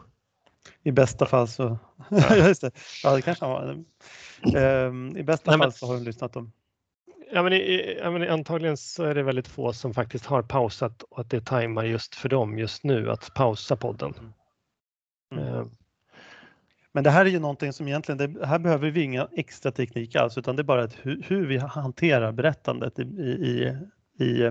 I 0.82 0.92
bästa 0.92 1.26
fall 1.26 1.48
så, 1.48 1.78
ja. 2.10 2.36
just 2.48 2.60
det, 2.60 2.70
ja 3.02 3.14
det 3.14 3.22
kanske 3.22 3.44
han 3.44 3.54
var. 3.54 3.84
Um, 4.86 5.16
I 5.16 5.22
bästa 5.22 5.50
Nej, 5.50 5.58
fall 5.60 5.72
så 5.72 5.86
har 5.86 5.94
han 5.94 6.04
lyssnat 6.04 6.36
om. 6.36 6.52
Ja 7.32 7.42
men, 7.42 7.52
i, 7.52 7.98
ja 8.02 8.10
men 8.10 8.30
antagligen 8.30 8.76
så 8.76 9.04
är 9.04 9.14
det 9.14 9.22
väldigt 9.22 9.48
få 9.48 9.72
som 9.72 9.94
faktiskt 9.94 10.26
har 10.26 10.42
pausat 10.42 11.02
och 11.02 11.20
att 11.20 11.30
det 11.30 11.40
tajmar 11.40 11.84
just 11.84 12.14
för 12.14 12.28
dem 12.28 12.58
just 12.58 12.84
nu 12.84 13.10
att 13.10 13.34
pausa 13.34 13.76
podden. 13.76 14.14
Mm. 15.32 15.44
Uh, 15.44 15.66
men 16.96 17.04
det 17.04 17.10
här 17.10 17.24
är 17.24 17.30
ju 17.30 17.38
någonting 17.38 17.72
som 17.72 17.88
egentligen, 17.88 18.18
det, 18.18 18.46
här 18.46 18.58
behöver 18.58 18.90
vi 18.90 19.02
inga 19.02 19.28
extra 19.32 19.72
teknik 19.72 20.16
alls 20.16 20.38
utan 20.38 20.56
det 20.56 20.62
är 20.62 20.64
bara 20.64 20.84
ett, 20.84 20.96
hur, 21.02 21.22
hur 21.28 21.46
vi 21.46 21.58
hanterar 21.58 22.32
berättandet 22.32 22.98
i, 22.98 23.02
i, 23.02 23.76
i, 24.24 24.50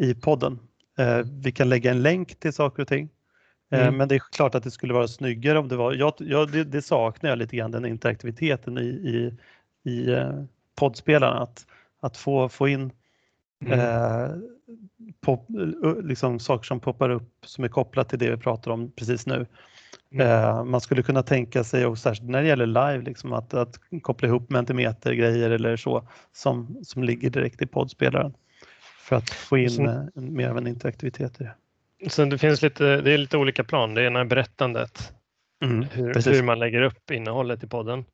i 0.00 0.14
podden. 0.14 0.58
Eh, 0.98 1.18
vi 1.42 1.52
kan 1.52 1.68
lägga 1.68 1.90
en 1.90 2.02
länk 2.02 2.40
till 2.40 2.52
saker 2.52 2.82
och 2.82 2.88
ting. 2.88 3.08
Eh, 3.72 3.82
mm. 3.82 3.96
Men 3.96 4.08
det 4.08 4.14
är 4.14 4.22
klart 4.32 4.54
att 4.54 4.62
det 4.62 4.70
skulle 4.70 4.94
vara 4.94 5.08
snyggare 5.08 5.58
om 5.58 5.68
det 5.68 5.76
var, 5.76 5.92
jag, 5.92 6.14
jag, 6.18 6.52
det, 6.52 6.64
det 6.64 6.82
saknar 6.82 7.30
jag 7.30 7.38
lite 7.38 7.56
grann 7.56 7.70
den 7.70 7.86
interaktiviteten 7.86 8.78
i, 8.78 8.88
i, 8.88 9.34
i 9.90 10.12
eh, 10.12 10.44
poddspelarna. 10.74 11.40
Att, 11.40 11.66
att 12.00 12.16
få, 12.16 12.48
få 12.48 12.68
in 12.68 12.92
mm. 13.64 13.80
eh, 13.80 14.30
pop, 15.20 15.46
liksom 16.02 16.38
saker 16.38 16.64
som 16.64 16.80
poppar 16.80 17.10
upp 17.10 17.46
som 17.46 17.64
är 17.64 17.68
kopplat 17.68 18.08
till 18.08 18.18
det 18.18 18.30
vi 18.30 18.36
pratar 18.36 18.70
om 18.70 18.90
precis 18.90 19.26
nu. 19.26 19.46
Mm. 20.12 20.26
Eh, 20.26 20.64
man 20.64 20.80
skulle 20.80 21.02
kunna 21.02 21.22
tänka 21.22 21.64
sig, 21.64 21.86
och 21.86 21.98
särskilt 21.98 22.30
när 22.30 22.42
det 22.42 22.48
gäller 22.48 22.66
live, 22.66 23.04
liksom 23.04 23.32
att, 23.32 23.54
att 23.54 23.80
koppla 24.02 24.28
ihop 24.28 24.50
mentimetergrejer 24.50 25.50
eller 25.50 25.76
så 25.76 26.08
som, 26.32 26.78
som 26.82 27.04
ligger 27.04 27.30
direkt 27.30 27.62
i 27.62 27.66
poddspelaren 27.66 28.34
för 28.98 29.16
att 29.16 29.30
få 29.30 29.58
in 29.58 29.70
så, 29.70 29.82
eh, 29.82 30.02
mer 30.14 30.48
av 30.48 30.58
en 30.58 30.66
interaktivitet 30.66 31.40
i 31.40 31.44
det. 31.44 31.54
Så 32.10 32.24
det 32.24 32.38
finns 32.38 32.62
lite, 32.62 33.00
det 33.00 33.12
är 33.12 33.18
lite 33.18 33.36
olika 33.36 33.64
plan. 33.64 33.94
Det 33.94 34.06
ena 34.06 34.20
är 34.20 34.24
berättandet, 34.24 35.12
mm, 35.64 35.86
hur, 35.92 36.32
hur, 36.32 36.42
man 36.42 36.58
lägger 36.58 36.82
upp 36.82 37.10
innehållet 37.10 37.64
i 37.64 37.66
podden. 37.66 38.04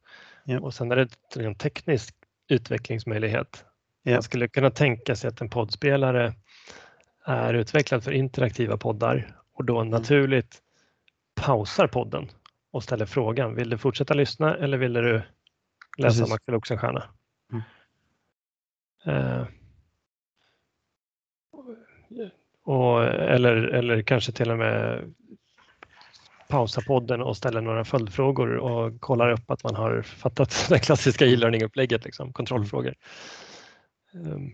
Ja. 0.44 0.60
Och 0.60 0.74
sen 0.74 0.92
är 0.92 0.96
det 0.96 1.08
en 1.36 1.54
teknisk 1.54 2.14
utvecklingsmöjlighet. 2.48 3.64
Ja. 4.02 4.12
Man 4.12 4.22
skulle 4.22 4.48
kunna 4.48 4.70
tänka 4.70 5.16
sig 5.16 5.28
att 5.28 5.40
en 5.40 5.50
poddspelare 5.50 6.32
är 7.24 7.54
utvecklad 7.54 8.04
för 8.04 8.12
interaktiva 8.12 8.76
poddar 8.76 9.36
och 9.54 9.64
då 9.64 9.80
mm. 9.80 9.90
naturligt 9.90 10.62
pausar 11.40 11.86
podden 11.86 12.28
och 12.70 12.82
ställer 12.82 13.06
frågan, 13.06 13.54
vill 13.54 13.70
du 13.70 13.78
fortsätta 13.78 14.14
lyssna 14.14 14.56
eller 14.56 14.78
vill 14.78 14.92
du 14.92 15.22
läsa 15.98 16.20
Precis. 16.20 16.34
Axel 16.34 16.54
Oxenstierna. 16.54 17.04
Mm. 17.52 17.62
Eh, 19.06 19.46
och, 22.64 23.04
eller, 23.04 23.56
eller 23.56 24.02
kanske 24.02 24.32
till 24.32 24.50
och 24.50 24.58
med 24.58 25.14
pausa 26.48 26.80
podden 26.86 27.22
och 27.22 27.36
ställa 27.36 27.60
några 27.60 27.84
följdfrågor 27.84 28.56
och 28.56 29.00
kollar 29.00 29.30
upp 29.30 29.50
att 29.50 29.64
man 29.64 29.74
har 29.74 30.02
fattat 30.02 30.66
det 30.68 30.78
klassiska 30.78 31.26
e-learning-upplägget, 31.26 32.04
liksom, 32.04 32.32
kontrollfrågor. 32.32 32.94
Um, 34.14 34.52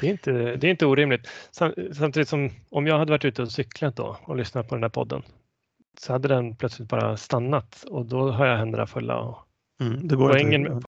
det 0.00 0.06
är, 0.06 0.10
inte, 0.10 0.32
det 0.32 0.66
är 0.66 0.70
inte 0.70 0.86
orimligt. 0.86 1.28
Sam, 1.50 1.74
samtidigt 1.92 2.28
som 2.28 2.50
om 2.70 2.86
jag 2.86 2.98
hade 2.98 3.10
varit 3.10 3.24
ute 3.24 3.42
och 3.42 3.52
cyklat 3.52 3.96
då 3.96 4.16
och 4.22 4.36
lyssnat 4.36 4.68
på 4.68 4.74
den 4.74 4.84
här 4.84 4.90
podden 4.90 5.22
så 6.00 6.12
hade 6.12 6.28
den 6.28 6.56
plötsligt 6.56 6.88
bara 6.88 7.16
stannat 7.16 7.84
och 7.90 8.06
då 8.06 8.30
har 8.30 8.46
jag 8.46 8.56
händerna 8.58 8.86
fulla. 8.86 9.16
Och 9.18 9.38
Mm, 9.80 10.08
det 10.08 10.16
går 10.16 10.28
poängen 10.28 10.60
inte. 10.60 10.74
med 10.74 10.84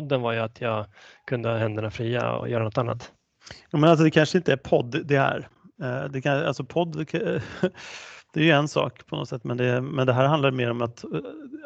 podden 0.00 0.20
var 0.20 0.32
ju 0.32 0.38
att 0.38 0.60
jag 0.60 0.86
kunde 1.26 1.48
ha 1.48 1.56
händerna 1.56 1.90
fria 1.90 2.32
och 2.32 2.48
göra 2.48 2.64
något 2.64 2.78
annat. 2.78 3.12
Ja, 3.70 3.78
men 3.78 3.90
alltså 3.90 4.04
det 4.04 4.10
kanske 4.10 4.38
inte 4.38 4.52
är 4.52 4.56
podd 4.56 5.06
det 5.06 5.16
är. 5.16 5.48
Eh, 5.82 6.04
Det 6.10 6.22
kan, 6.22 6.44
alltså 6.46 6.64
podd, 6.64 6.96
det 6.96 7.14
är 8.40 8.44
ju 8.44 8.50
en 8.50 8.68
sak 8.68 9.06
på 9.06 9.16
något 9.16 9.28
sätt, 9.28 9.44
men 9.44 9.56
det, 9.56 9.80
men 9.80 10.06
det 10.06 10.12
här 10.12 10.24
handlar 10.26 10.50
mer 10.50 10.70
om 10.70 10.82
att, 10.82 11.04
eh, 11.04 11.10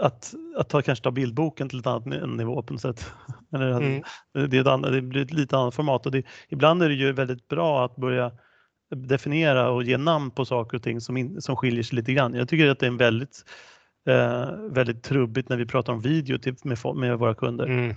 att, 0.00 0.34
att 0.56 0.68
ta, 0.68 0.82
kanske 0.82 1.02
ta 1.04 1.10
bildboken 1.10 1.68
till 1.68 1.78
ett 1.78 1.86
annat 1.86 2.06
ni- 2.06 2.26
nivå 2.26 2.62
på 2.62 2.72
något 2.72 2.82
sätt. 2.82 3.12
Eller, 3.54 3.70
Mm. 3.70 4.02
det, 4.50 4.56
är 4.56 4.60
ett 4.60 4.66
annat, 4.66 4.92
det 4.92 5.02
blir 5.02 5.22
ett 5.22 5.32
lite 5.32 5.56
annat 5.58 5.74
format 5.74 6.06
och 6.06 6.12
det, 6.12 6.26
ibland 6.48 6.82
är 6.82 6.88
det 6.88 6.94
ju 6.94 7.12
väldigt 7.12 7.48
bra 7.48 7.84
att 7.84 7.96
börja 7.96 8.32
definiera 8.90 9.70
och 9.70 9.82
ge 9.82 9.96
namn 9.96 10.30
på 10.30 10.44
saker 10.44 10.76
och 10.76 10.82
ting 10.82 11.00
som, 11.00 11.16
in, 11.16 11.42
som 11.42 11.56
skiljer 11.56 11.82
sig 11.82 11.96
lite 11.96 12.12
grann. 12.12 12.34
Jag 12.34 12.48
tycker 12.48 12.68
att 12.68 12.78
det 12.78 12.86
är 12.86 12.90
en 12.90 12.96
väldigt, 12.96 13.44
eh, 14.08 14.50
väldigt 14.70 15.02
trubbigt 15.02 15.48
när 15.48 15.56
vi 15.56 15.66
pratar 15.66 15.92
om 15.92 16.00
video 16.00 16.38
till, 16.38 16.54
med, 16.64 16.78
med 16.96 17.18
våra 17.18 17.34
kunder. 17.34 17.66
Mm. 17.66 17.94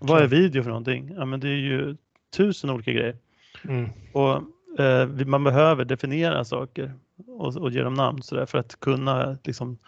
Vad 0.00 0.22
är 0.22 0.26
video 0.26 0.62
för 0.62 0.70
någonting? 0.70 1.14
Ja, 1.16 1.24
men 1.24 1.40
det 1.40 1.48
är 1.48 1.56
ju 1.56 1.96
tusen 2.36 2.70
olika 2.70 2.92
grejer. 2.92 3.16
Mm. 3.64 3.90
Och, 4.12 4.42
eh, 4.80 5.08
man 5.26 5.44
behöver 5.44 5.84
definiera 5.84 6.44
saker 6.44 6.92
och, 7.26 7.56
och 7.56 7.70
ge 7.70 7.82
dem 7.82 7.94
namn 7.94 8.22
så 8.22 8.34
där, 8.34 8.46
för 8.46 8.58
att 8.58 8.80
kunna 8.80 9.36
liksom, 9.44 9.78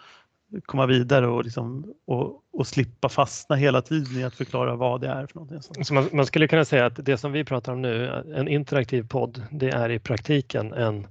komma 0.65 0.85
vidare 0.85 1.27
och, 1.27 1.43
liksom, 1.43 1.93
och, 2.07 2.43
och 2.53 2.67
slippa 2.67 3.09
fastna 3.09 3.55
hela 3.55 3.81
tiden 3.81 4.17
i 4.19 4.23
att 4.23 4.35
förklara 4.35 4.75
vad 4.75 5.01
det 5.01 5.07
är 5.07 5.27
för 5.27 5.35
någonting. 5.35 5.85
Så. 5.85 5.93
Man, 5.93 6.09
man 6.13 6.25
skulle 6.25 6.47
kunna 6.47 6.65
säga 6.65 6.85
att 6.85 7.05
det 7.05 7.17
som 7.17 7.31
vi 7.31 7.43
pratar 7.43 7.73
om 7.73 7.81
nu, 7.81 8.07
en 8.35 8.47
interaktiv 8.47 9.07
podd, 9.07 9.43
det 9.51 9.69
är 9.69 9.89
i 9.89 9.99
praktiken 9.99 10.73
en 10.73 11.07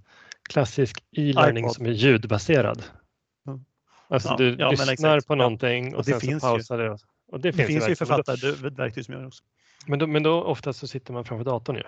klassisk 0.49 1.05
e-learning 1.13 1.71
som 1.71 1.87
är 1.87 1.91
ljudbaserad. 1.91 2.83
Mm. 3.49 3.65
Alltså 4.09 4.29
Ja, 4.29 4.37
du 4.37 4.57
ja, 4.59 4.71
lyssnar 4.71 5.21
på 5.21 5.25
Ja. 5.33 5.35
någonting 5.35 5.95
och, 5.95 5.99
Och 5.99 6.05
det 6.05 6.11
sen 6.11 6.21
finns 6.21 6.43
så 6.43 6.49
ju. 6.49 6.53
pausar 6.53 6.79
det. 6.79 6.91
Och 7.33 7.41
det, 7.41 7.51
Det 7.51 7.53
finns 7.53 7.71
ju. 7.71 7.81
Men 7.81 7.89
då- 7.91 7.95
författarverktyg 7.97 9.05
som 9.05 9.15
gör 9.15 9.21
det 9.21 9.27
också. 9.27 9.45
Men 9.87 9.99
då, 9.99 10.07
men 10.07 10.23
då 10.23 10.43
oftast 10.43 10.79
så 10.79 10.87
sitter 10.87 11.13
man 11.13 11.25
framför 11.25 11.45
datorn 11.45 11.77
ju. 11.77 11.83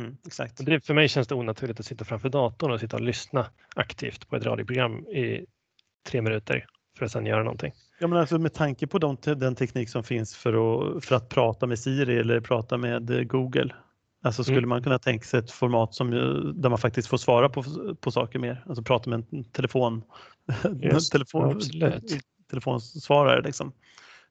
Mm, 0.00 0.16
exakt. 0.26 0.58
Och 0.60 0.64
det, 0.66 0.80
för 0.86 0.94
mig 0.94 1.08
känns 1.08 1.28
det 1.28 1.34
onaturligt 1.34 1.80
att 1.80 1.86
sitta 1.86 2.04
framför 2.04 2.28
datorn 2.28 2.70
och 2.72 2.80
sitta 2.80 2.96
och 2.96 3.02
lyssna 3.02 3.46
aktivt 3.76 4.28
på 4.28 4.36
ett 4.36 4.44
radioprogram 4.44 4.98
i 4.98 5.46
tre 6.08 6.22
minuter 6.22 6.66
för 6.98 7.04
att 7.04 7.12
sedan 7.12 7.26
göra 7.26 7.42
någonting. 7.42 7.72
Ja, 7.98 8.06
men 8.06 8.18
alltså 8.18 8.38
med 8.38 8.54
tanke 8.54 8.86
på 8.86 8.98
de, 8.98 9.16
den 9.22 9.54
teknik 9.54 9.88
som 9.90 10.02
finns 10.02 10.36
för 10.36 10.52
att, 10.96 11.04
för 11.04 11.14
att 11.16 11.28
prata 11.28 11.66
med 11.66 11.78
Siri 11.78 12.18
eller 12.18 12.40
prata 12.40 12.76
med 12.76 13.10
eh, 13.10 13.20
Google. 13.22 13.74
Alltså 14.24 14.44
skulle 14.44 14.58
Mm. 14.58 14.68
man 14.68 14.82
kunna 14.82 14.98
tänka 14.98 15.24
sig 15.24 15.40
ett 15.40 15.50
format 15.50 15.94
som, 15.94 16.12
ju- 16.12 16.52
där 16.52 16.68
man 16.68 16.78
faktiskt 16.78 17.08
får 17.08 17.16
svara 17.16 17.48
på, 17.48 17.64
på 18.00 18.10
saker 18.10 18.38
mer. 18.38 18.64
Alltså 18.66 18.82
prata 18.82 19.10
med 19.10 19.24
en 19.32 19.44
telefon, 19.44 20.02
Just, 20.82 21.12
telefon, 21.12 21.60
telefonsvarare. 22.50 23.42
Liksom. 23.42 23.72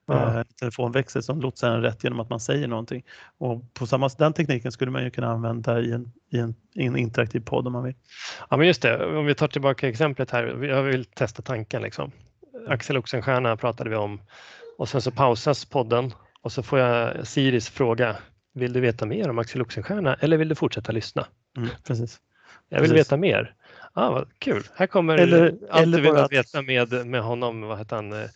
Ja. 0.08 0.40
Eh, 0.40 0.44
telefonväxel 0.60 1.24
som 1.24 1.42
lotsar 1.42 1.72
en 1.72 1.82
rätt 1.82 2.04
genom 2.04 2.20
att 2.20 2.30
man 2.30 2.40
säger 2.40 2.68
någonting. 2.68 3.04
Och 3.38 3.74
på 3.74 3.88
samma, 3.88 4.10
den 4.18 4.34
tekniken 4.34 4.72
skulle 4.72 4.92
man 4.92 5.04
ju 5.04 5.10
kunna 5.10 5.28
använda 5.28 5.82
i 5.82 5.92
en, 5.92 6.12
i 6.32 6.38
en, 6.38 6.56
i 6.76 6.86
en 6.86 6.98
interaktiv 6.98 7.40
podd 7.40 7.68
om 7.68 7.74
man 7.74 7.84
vill. 7.84 7.96
Ja, 8.50 8.58
men 8.58 8.68
just 8.68 8.82
det. 8.82 9.06
Om 9.18 9.26
vi 9.26 9.36
tar 9.36 9.48
tillbaka 9.48 9.90
exemplet 9.90 10.32
här. 10.32 10.64
Jag 10.64 10.84
vill 10.84 11.06
testa 11.06 11.42
tanken. 11.42 11.82
Liksom. 11.82 12.12
Axel 12.68 12.98
Oxenstierna 12.98 13.58
pratade 13.58 13.90
vi 13.90 13.96
om 13.96 14.22
och 14.78 14.90
sen 14.90 15.02
så 15.02 15.12
pausas 15.12 15.66
podden 15.66 16.14
och 16.42 16.52
så 16.52 16.64
får 16.64 16.80
jag 16.80 17.28
Siris 17.28 17.70
fråga. 17.70 18.16
Vill 18.54 18.74
du 18.74 18.80
veta 18.80 19.06
mer 19.06 19.30
om 19.30 19.40
Axel 19.40 19.62
Oxenstierna 19.62 20.14
eller 20.16 20.38
vill 20.38 20.50
du 20.50 20.56
fortsätta 20.56 20.92
lyssna? 20.92 21.28
Mm, 21.58 21.70
precis. 21.84 22.20
Jag 22.70 22.82
vill 22.82 22.90
Precis. 22.90 23.08
veta 23.08 23.18
mer. 23.18 23.56
Ah, 23.94 24.10
vad 24.12 24.40
kul. 24.40 24.64
Här 24.76 24.88
kommer 24.88 25.18
Eller- 25.18 25.58
allt 25.70 25.82
eller 25.82 25.98
du 25.98 26.04
vill 26.04 26.16
att 26.16 26.32
veta 26.32 26.62
med, 26.62 27.06
med 27.08 27.22
honom. 27.22 27.62
Vad 27.62 27.78
heter 27.78 27.96
han? 27.96 28.14
eh, 28.14 28.30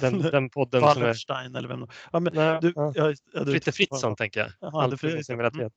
Den, 0.00 0.20
den 0.32 0.50
podden 0.50 0.80
som 0.80 0.90
är... 0.90 0.94
Wallenstein 0.94 1.54
eller 1.56 1.68
vem 1.68 1.86
ja, 2.12 2.20
men, 2.20 2.32
Nej, 2.34 2.58
du, 2.60 2.72
ja. 2.76 2.92
ja, 2.94 3.14
ja, 3.32 3.44
du- 3.44 3.52
Fritte 3.52 3.72
Fritzson 3.72 4.16
tänker 4.16 4.40
jag. 4.40 4.50
Jaha, 4.60 4.82
Allt 4.82 5.00
du 5.00 5.08
någonsin 5.08 5.36
velat 5.36 5.54
mm. 5.54 5.64
veta. 5.64 5.76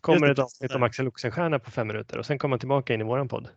Kommer 0.00 0.26
Just 0.28 0.38
ett 0.38 0.44
avsnitt 0.44 0.74
om 0.74 0.82
Axel 0.82 1.08
Oxenstierna 1.08 1.58
på 1.58 1.70
fem 1.70 1.86
minuter 1.88 2.18
och 2.18 2.26
sen 2.26 2.38
kommer 2.38 2.52
han 2.52 2.60
tillbaka 2.60 2.94
in 2.94 3.00
i 3.00 3.04
våran 3.04 3.28
podd. 3.28 3.48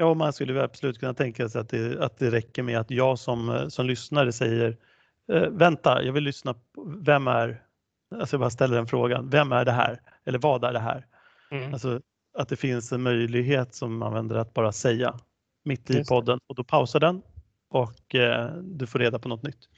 Ja, 0.00 0.14
man 0.14 0.32
skulle 0.32 0.62
absolut 0.62 0.98
kunna 1.00 1.14
tänka 1.14 1.48
sig 1.48 1.60
att 1.60 1.68
det, 1.68 2.04
att 2.04 2.18
det 2.18 2.30
räcker 2.30 2.62
med 2.62 2.78
att 2.78 2.90
jag 2.90 3.18
som, 3.18 3.48
eh, 3.48 3.68
som 3.68 3.86
lyssnare 3.86 4.32
säger 4.32 4.76
eh, 5.32 5.48
vänta, 5.50 6.02
jag 6.02 6.12
vill 6.12 6.24
lyssna 6.24 6.54
på, 6.54 6.84
vem 7.00 7.28
är, 7.28 7.62
alltså 8.14 8.34
jag 8.34 8.40
bara 8.40 8.50
ställer 8.50 8.76
den 8.76 8.86
frågan, 8.86 9.30
vem 9.30 9.52
är 9.52 9.64
det 9.64 9.72
här? 9.72 10.00
Eller 10.26 10.38
vad 10.38 10.64
är 10.64 10.72
det 10.72 10.78
här? 10.78 11.06
Mm. 11.50 11.72
Alltså 11.72 12.00
att 12.38 12.48
det 12.48 12.56
finns 12.56 12.92
en 12.92 13.02
möjlighet 13.02 13.74
som 13.74 14.02
använder 14.02 14.36
att 14.36 14.54
bara 14.54 14.72
säga 14.72 15.14
mitt 15.64 15.90
i 15.90 16.04
podden 16.04 16.38
och 16.46 16.54
då 16.54 16.64
pausar 16.64 17.00
den 17.00 17.22
och 17.70 18.14
eh, 18.14 18.52
du 18.54 18.86
får 18.86 18.98
reda 18.98 19.18
på 19.18 19.28
något 19.28 19.42
nytt. 19.42 19.68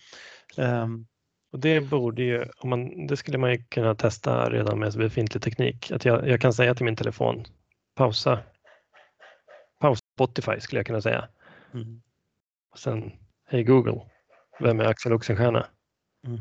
Ehm, 0.56 1.06
Och 1.52 1.60
det 1.60 1.80
borde 1.80 2.22
ju, 2.22 2.44
om 2.58 2.70
man, 2.70 3.06
det 3.06 3.16
skulle 3.16 3.38
man 3.38 3.50
ju 3.52 3.64
kunna 3.64 3.94
testa 3.94 4.50
redan 4.50 4.78
med 4.78 4.92
befintlig 4.96 5.42
teknik. 5.42 5.90
Att 5.90 6.04
jag, 6.04 6.28
jag 6.28 6.40
kan 6.40 6.52
säga 6.52 6.74
till 6.74 6.84
min 6.84 6.96
telefon, 6.96 7.44
pausa 7.96 8.38
Spotify 10.20 10.60
skulle 10.60 10.78
jag 10.78 10.86
kunna 10.86 11.00
säga. 11.00 11.28
mm, 11.74 12.00
Och 12.72 12.78
sen, 12.78 13.12
hej 13.48 13.64
Google, 13.64 14.00
vem 14.60 14.80
är 14.80 14.84
Axel 14.84 15.12
Oxenstierna? 15.12 15.66
Mm. 16.26 16.40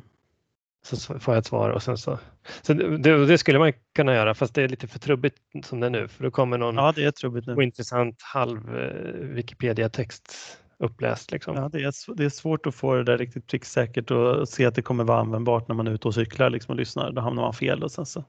Så 0.82 1.20
får 1.20 1.34
jag 1.34 1.40
ett 1.40 1.46
svar 1.46 1.70
och 1.70 1.84
sen 1.84 1.98
så. 1.98 2.20
så 2.62 2.74
det, 2.74 3.26
det, 3.26 3.38
skulle 3.38 3.60
man 3.60 3.74
kunna 3.96 4.14
göra 4.14 4.34
fast 4.34 4.56
det 4.56 4.62
är 4.64 4.68
lite 4.68 4.88
för 4.88 5.00
trubbigt 5.00 5.38
som 5.64 5.80
det 5.80 5.86
är 5.86 5.90
nu 5.92 6.08
för 6.08 6.24
då 6.24 6.32
kommer 6.32 6.58
någon 6.58 6.76
ja, 6.76 6.92
det 6.96 7.04
är 7.06 7.12
trubbigt 7.12 7.48
nu. 7.48 7.56
ointressant 7.56 8.22
halv 8.22 8.78
eh, 8.78 9.14
Wikipedia-text 9.14 10.58
uppläst. 10.78 11.32
Liksom. 11.32 11.56
Ja, 11.56 11.70
det, 11.70 11.84
är, 11.84 12.16
det 12.16 12.26
är 12.26 12.30
svårt 12.30 12.66
att 12.66 12.76
få 12.76 12.96
det 12.96 13.04
där 13.04 13.18
riktigt 13.18 13.48
pricksäkert 13.48 14.12
och 14.12 14.50
se 14.50 14.66
att 14.66 14.76
det 14.76 14.82
kommer 14.82 15.04
vara 15.04 15.20
användbart 15.20 15.68
när 15.68 15.76
man 15.76 15.88
är 15.88 15.92
ute 15.92 16.08
och 16.08 16.14
cyklar 16.16 16.50
liksom, 16.50 16.72
och 16.72 16.78
lyssnar. 16.78 17.12
Då 17.12 17.22
hamnar 17.22 17.44
man 17.44 17.54
fel 17.54 17.84
och 17.84 17.92
sen 17.92 18.06
så 18.06 18.24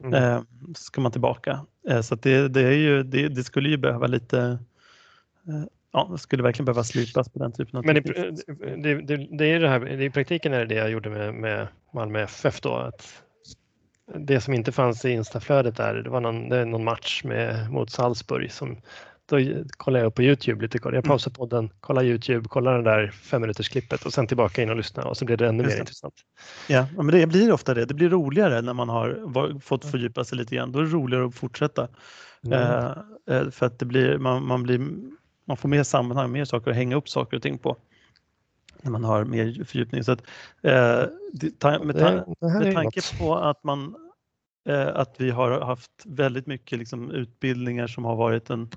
Mm. 0.00 0.14
eh, 0.14 0.42
så 0.76 0.82
ska 0.82 1.00
man 1.00 1.12
tillbaka. 1.12 1.66
Eh, 1.88 2.00
så 2.00 2.14
det, 2.14 2.48
det, 2.48 2.60
är 2.62 2.72
ju, 2.76 3.02
det, 3.02 3.28
det 3.28 3.44
skulle 3.44 3.68
ju 3.68 3.76
behöva 3.76 4.06
lite, 4.06 4.58
ja, 5.92 6.08
det 6.12 6.18
skulle 6.18 6.42
verkligen 6.42 6.64
behöva 6.64 6.84
slipas 6.84 7.28
på 7.28 7.38
den 7.38 7.52
typen 7.52 7.78
av 7.78 7.86
Men 7.86 7.96
i, 7.96 8.02
teknik. 8.02 8.40
det, 8.58 9.02
det, 9.02 9.28
det 9.38 9.46
är 9.46 9.60
det 9.60 9.68
här, 9.68 9.80
det, 9.80 10.04
i 10.04 10.10
praktiken 10.10 10.52
är 10.52 10.58
det 10.58 10.66
det 10.66 10.74
jag 10.74 10.90
gjorde 10.90 11.10
med, 11.10 11.34
med 11.34 11.68
Malmö 11.94 12.20
FF 12.22 12.60
då. 12.60 12.74
Att 12.74 13.22
det 14.14 14.40
som 14.40 14.54
inte 14.54 14.72
fanns 14.72 15.04
i 15.04 15.10
instaflödet 15.10 15.76
där, 15.76 15.94
det 15.94 16.10
var 16.10 16.20
någon, 16.20 16.48
det 16.48 16.64
någon 16.64 16.84
match 16.84 17.24
med, 17.24 17.70
mot 17.70 17.90
Salzburg. 17.90 18.52
Som, 18.52 18.76
då 19.26 19.38
kollade 19.76 20.02
jag 20.04 20.08
upp 20.08 20.14
på 20.14 20.22
Youtube 20.22 20.62
lite. 20.62 20.78
Jag 20.82 21.04
pausade 21.04 21.36
podden, 21.36 21.70
kollade 21.80 22.06
Youtube, 22.06 22.48
kollade 22.48 22.76
den 22.76 22.84
där 22.84 23.10
fem 23.10 23.40
minuters 23.40 23.68
klippet 23.68 24.06
och 24.06 24.12
sen 24.12 24.26
tillbaka 24.26 24.62
in 24.62 24.70
och 24.70 24.76
lyssna 24.76 25.04
och 25.04 25.16
så 25.16 25.24
blev 25.24 25.38
det 25.38 25.48
ännu 25.48 25.62
Just 25.62 25.72
mer 25.72 25.76
det. 25.76 25.80
intressant. 25.80 26.14
Ja, 26.68 26.86
men 26.96 27.06
det 27.06 27.26
blir 27.26 27.52
ofta 27.52 27.74
det. 27.74 27.84
Det 27.84 27.94
blir 27.94 28.08
roligare 28.08 28.62
när 28.62 28.74
man 28.74 28.88
har 28.88 29.60
fått 29.60 29.84
fördjupa 29.84 30.24
sig 30.24 30.38
lite 30.38 30.54
grann. 30.54 30.72
Då 30.72 30.78
är 30.78 30.82
det 30.82 30.90
roligare 30.90 31.26
att 31.26 31.34
fortsätta. 31.34 31.88
Mm. 32.46 32.58
Eh, 32.58 32.92
eh, 33.30 33.50
för 33.50 33.66
att 33.66 33.78
det 33.78 33.84
blir, 33.84 34.18
man, 34.18 34.46
man, 34.46 34.62
blir, 34.62 34.80
man 35.50 35.56
får 35.56 35.68
mer 35.68 35.82
sammanhang, 35.82 36.32
mer 36.32 36.44
saker 36.44 36.70
att 36.70 36.76
hänga 36.76 36.96
upp 36.96 37.08
saker 37.08 37.36
och 37.36 37.42
ting 37.42 37.58
på. 37.58 37.76
När 38.82 38.90
man 38.90 39.04
har 39.04 39.24
mer 39.24 39.64
fördjupning. 39.64 40.04
Så 40.04 40.12
att, 40.12 40.20
eh, 40.62 41.04
med, 41.42 41.58
ta, 41.58 41.84
med 41.84 42.74
tanke 42.74 43.18
på 43.18 43.36
att, 43.36 43.64
man, 43.64 43.94
eh, 44.68 44.88
att 44.88 45.14
vi 45.18 45.30
har 45.30 45.60
haft 45.60 45.90
väldigt 46.04 46.46
mycket 46.46 46.78
liksom, 46.78 47.10
utbildningar 47.10 47.86
som 47.86 48.04
har 48.04 48.16
varit 48.16 48.50
en 48.50 48.68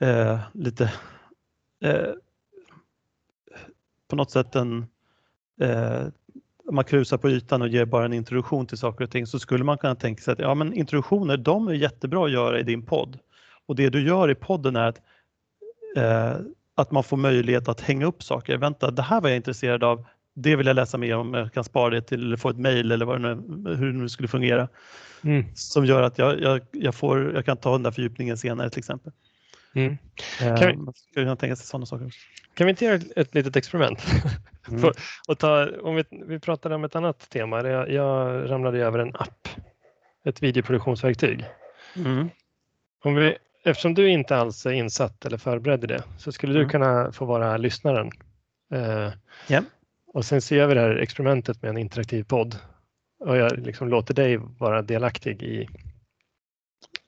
eh, 0.00 0.40
lite 0.52 0.92
eh, 1.84 2.12
på 4.08 4.16
något 4.16 4.30
sätt 4.30 4.54
en 4.54 4.86
eh, 5.60 6.06
man 6.70 6.84
krusar 6.84 7.18
på 7.18 7.30
ytan 7.30 7.62
och 7.62 7.68
ger 7.68 7.84
bara 7.84 8.04
en 8.04 8.12
introduktion 8.12 8.66
till 8.66 8.78
saker 8.78 9.04
och 9.04 9.10
ting 9.10 9.26
så 9.26 9.38
skulle 9.38 9.64
man 9.64 9.78
kunna 9.78 9.94
tänka 9.94 10.22
sig 10.22 10.32
att 10.32 10.38
ja, 10.38 10.54
men 10.54 10.72
introduktioner 10.72 11.36
de 11.36 11.68
är 11.68 11.72
jättebra 11.72 12.24
att 12.24 12.32
göra 12.32 12.60
i 12.60 12.62
din 12.62 12.86
podd. 12.86 13.18
Och 13.70 13.76
det 13.76 13.88
du 13.88 14.02
gör 14.06 14.30
i 14.30 14.34
podden 14.34 14.76
är 14.76 14.88
att, 14.88 15.00
eh, 15.96 16.32
att 16.74 16.90
man 16.90 17.04
får 17.04 17.16
möjlighet 17.16 17.68
att 17.68 17.80
hänga 17.80 18.06
upp 18.06 18.22
saker. 18.22 18.56
Vänta, 18.56 18.90
det 18.90 19.02
här 19.02 19.20
var 19.20 19.28
jag 19.28 19.36
intresserad 19.36 19.84
av. 19.84 20.04
Det 20.34 20.56
vill 20.56 20.66
jag 20.66 20.76
läsa 20.76 20.98
mer 20.98 21.16
om. 21.16 21.34
Jag 21.34 21.52
kan 21.52 21.64
spara 21.64 21.90
det 21.90 22.02
till 22.02 22.22
eller 22.24 22.36
få 22.36 22.48
ett 22.48 22.56
mejl 22.56 22.92
eller 22.92 23.06
vad 23.06 23.22
det 23.22 23.34
nu, 23.34 23.74
hur 23.76 23.92
det 23.92 23.98
nu 23.98 24.08
skulle 24.08 24.28
fungera. 24.28 24.68
Mm. 25.24 25.44
Som 25.54 25.84
gör 25.84 26.02
att 26.02 26.18
jag, 26.18 26.40
jag, 26.40 26.60
jag, 26.70 26.94
får, 26.94 27.34
jag 27.34 27.44
kan 27.44 27.56
ta 27.56 27.72
den 27.72 27.82
där 27.82 27.90
fördjupningen 27.90 28.36
senare 28.38 28.70
till 28.70 28.78
exempel. 28.78 29.12
Mm. 29.74 29.98
Eh, 30.42 30.56
Kan 30.56 30.68
vi- 30.68 30.76
man 30.76 30.94
skulle 30.94 31.24
kunna 31.24 31.36
tänka 31.36 31.56
sig 31.56 31.66
sådana 31.66 31.86
saker. 31.86 32.10
Kan 32.54 32.66
vi 32.66 32.70
inte 32.70 32.84
göra 32.84 32.94
ett, 32.94 33.16
ett 33.16 33.34
litet 33.34 33.56
experiment? 33.56 33.98
Mm. 34.68 34.80
För- 34.82 34.92
och 35.28 35.38
ta, 35.38 35.68
om 35.82 35.94
vi, 35.96 36.04
vi 36.10 36.38
pratade 36.38 36.74
om 36.74 36.84
ett 36.84 36.96
annat 36.96 37.30
tema. 37.30 37.68
Jag, 37.68 37.90
jag 37.90 38.50
ramlade 38.50 38.78
över 38.78 38.98
en 38.98 39.16
app, 39.16 39.48
ett 40.24 40.42
videoproduktionsverktyg. 40.42 41.44
Mm. 41.96 42.30
Om 43.04 43.14
vi, 43.14 43.36
eftersom 43.64 43.94
du 43.94 44.08
inte 44.10 44.36
alls 44.36 44.66
är 44.66 44.70
insatt 44.72 45.24
eller 45.26 45.38
förberedd 45.38 45.84
i 45.84 45.86
det 45.86 46.02
så 46.18 46.32
skulle 46.32 46.52
du 46.52 46.58
Mm. 46.58 46.70
kunna 46.70 47.12
få 47.12 47.24
vara 47.24 47.56
lyssnaren. 47.56 48.10
Eh, 48.74 49.08
Ja. 49.48 49.60
Och 50.14 50.24
sen 50.24 50.42
ser 50.42 50.66
vi 50.66 50.74
det 50.74 50.80
här 50.80 50.96
experimentet 50.96 51.62
med 51.62 51.68
en 51.68 51.78
interaktiv 51.78 52.22
podd. 52.24 52.56
Och 53.24 53.36
jag 53.36 53.58
liksom 53.58 53.88
låter 53.88 54.14
dig 54.14 54.36
vara 54.36 54.82
delaktig 54.82 55.42
i... 55.42 55.68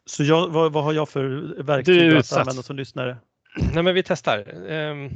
Så 0.07 0.25
jag, 0.25 0.49
vad, 0.49 0.73
vad 0.73 0.85
har 0.85 0.93
jag 0.93 1.09
för 1.09 1.25
verktyg 1.63 2.17
att 2.17 2.33
använda 2.33 2.63
som 2.63 2.77
lyssnare? 2.77 3.17
Nej 3.75 3.83
men 3.83 3.95
vi 3.95 4.03
testar. 4.03 4.69
Ehm, 4.71 5.11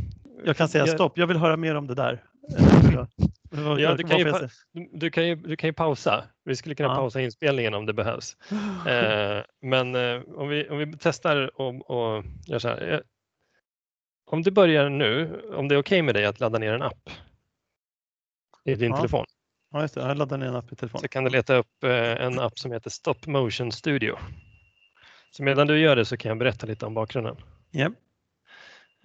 Jag 0.45 0.57
kan 0.57 0.69
säga 0.69 0.87
jag- 0.87 0.95
stopp, 0.95 1.19
jag 1.19 1.27
vill 1.27 1.37
höra 1.37 1.57
mer 1.57 1.75
om 1.75 1.87
det 1.87 1.95
där. 1.95 2.23
Ja, 3.79 3.95
du 3.95 4.03
kan 4.05 4.19
ju? 4.19 4.49
Du, 4.93 5.11
kan 5.11 5.27
ju, 5.29 5.35
du 5.35 5.57
kan 5.57 5.69
ju 5.69 5.73
pausa. 5.73 6.25
Vi 6.45 6.57
skulle 6.57 6.75
kunna 6.75 6.89
Ja. 6.89 6.95
pausa 6.95 7.21
inspelningen 7.21 7.75
om 7.75 7.87
det 7.87 7.93
behövs. 7.93 8.37
Eh, 8.87 9.43
men 9.63 9.95
eh, 9.95 10.23
om, 10.35 10.49
vi, 10.49 10.69
om 10.69 10.79
vi 10.79 10.93
testar 11.01 11.61
och, 11.61 11.91
och 11.91 12.25
gör 12.47 12.59
så 12.59 12.69
här. 12.69 12.93
Eh, 12.93 13.01
om 14.31 14.43
du 14.43 14.51
börjar 14.51 14.89
nu, 14.89 15.41
om 15.55 15.69
det 15.69 15.75
är 15.75 15.79
okej 15.79 16.03
med 16.03 16.15
dig 16.15 16.25
att 16.27 16.41
ladda 16.41 16.59
ner 16.59 16.73
en 16.73 16.83
app 16.83 17.11
i 18.65 18.75
din 18.75 18.91
Ja. 18.91 18.97
telefon 18.97 19.27
Ja, 19.73 19.83
just 19.83 19.95
det. 19.95 20.01
Jag 20.01 20.19
laddar 20.19 20.39
ner 20.39 20.47
en 20.47 20.57
app 20.57 20.73
i 20.73 20.77
telefon. 20.77 21.01
så 21.01 21.09
kan 21.09 21.25
du 21.25 21.31
leta 21.31 21.57
upp 21.57 21.85
eh, 21.85 21.91
en 22.27 22.39
app 22.39 22.59
som 22.59 22.73
heter 22.73 22.91
Stop 22.91 23.27
Motion 23.27 23.73
Studio. 23.73 24.17
Så 25.31 25.43
medan 25.43 25.67
du 25.67 25.79
gör 25.79 25.97
det 25.97 26.05
så 26.05 26.17
kan 26.17 26.29
jag 26.29 26.39
berätta 26.39 26.67
lite 26.67 26.87
om 26.87 26.95
bakgrunden. 26.95 27.37
Ja. 27.71 27.91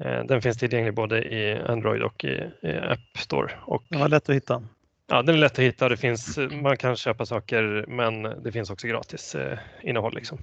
Eh, 0.05 0.23
Den 0.25 0.41
finns 0.41 0.57
tillgänglig 0.57 0.93
både 0.93 1.23
i 1.23 1.61
Android 1.67 2.01
och 2.01 2.25
i, 2.25 2.51
App 2.81 3.17
Store. 3.17 3.51
Och 3.61 3.83
Den 3.89 3.99
var 3.99 4.09
lätt 4.09 4.29
att 4.29 4.35
hitta. 4.35 4.63
Ja, 5.07 5.21
den 5.21 5.35
är 5.35 5.39
lätt 5.39 5.51
att 5.51 5.59
hitta. 5.59 5.89
Det 5.89 5.97
finns, 5.97 6.37
man 6.37 6.77
kan 6.77 6.95
köpa 6.95 7.25
saker, 7.25 7.85
men 7.87 8.23
det 8.43 8.51
finns 8.51 8.69
också 8.69 8.87
gratis 8.87 9.35
eh, 9.35 9.59
innehåll. 9.81 10.15
Liksom. 10.15 10.37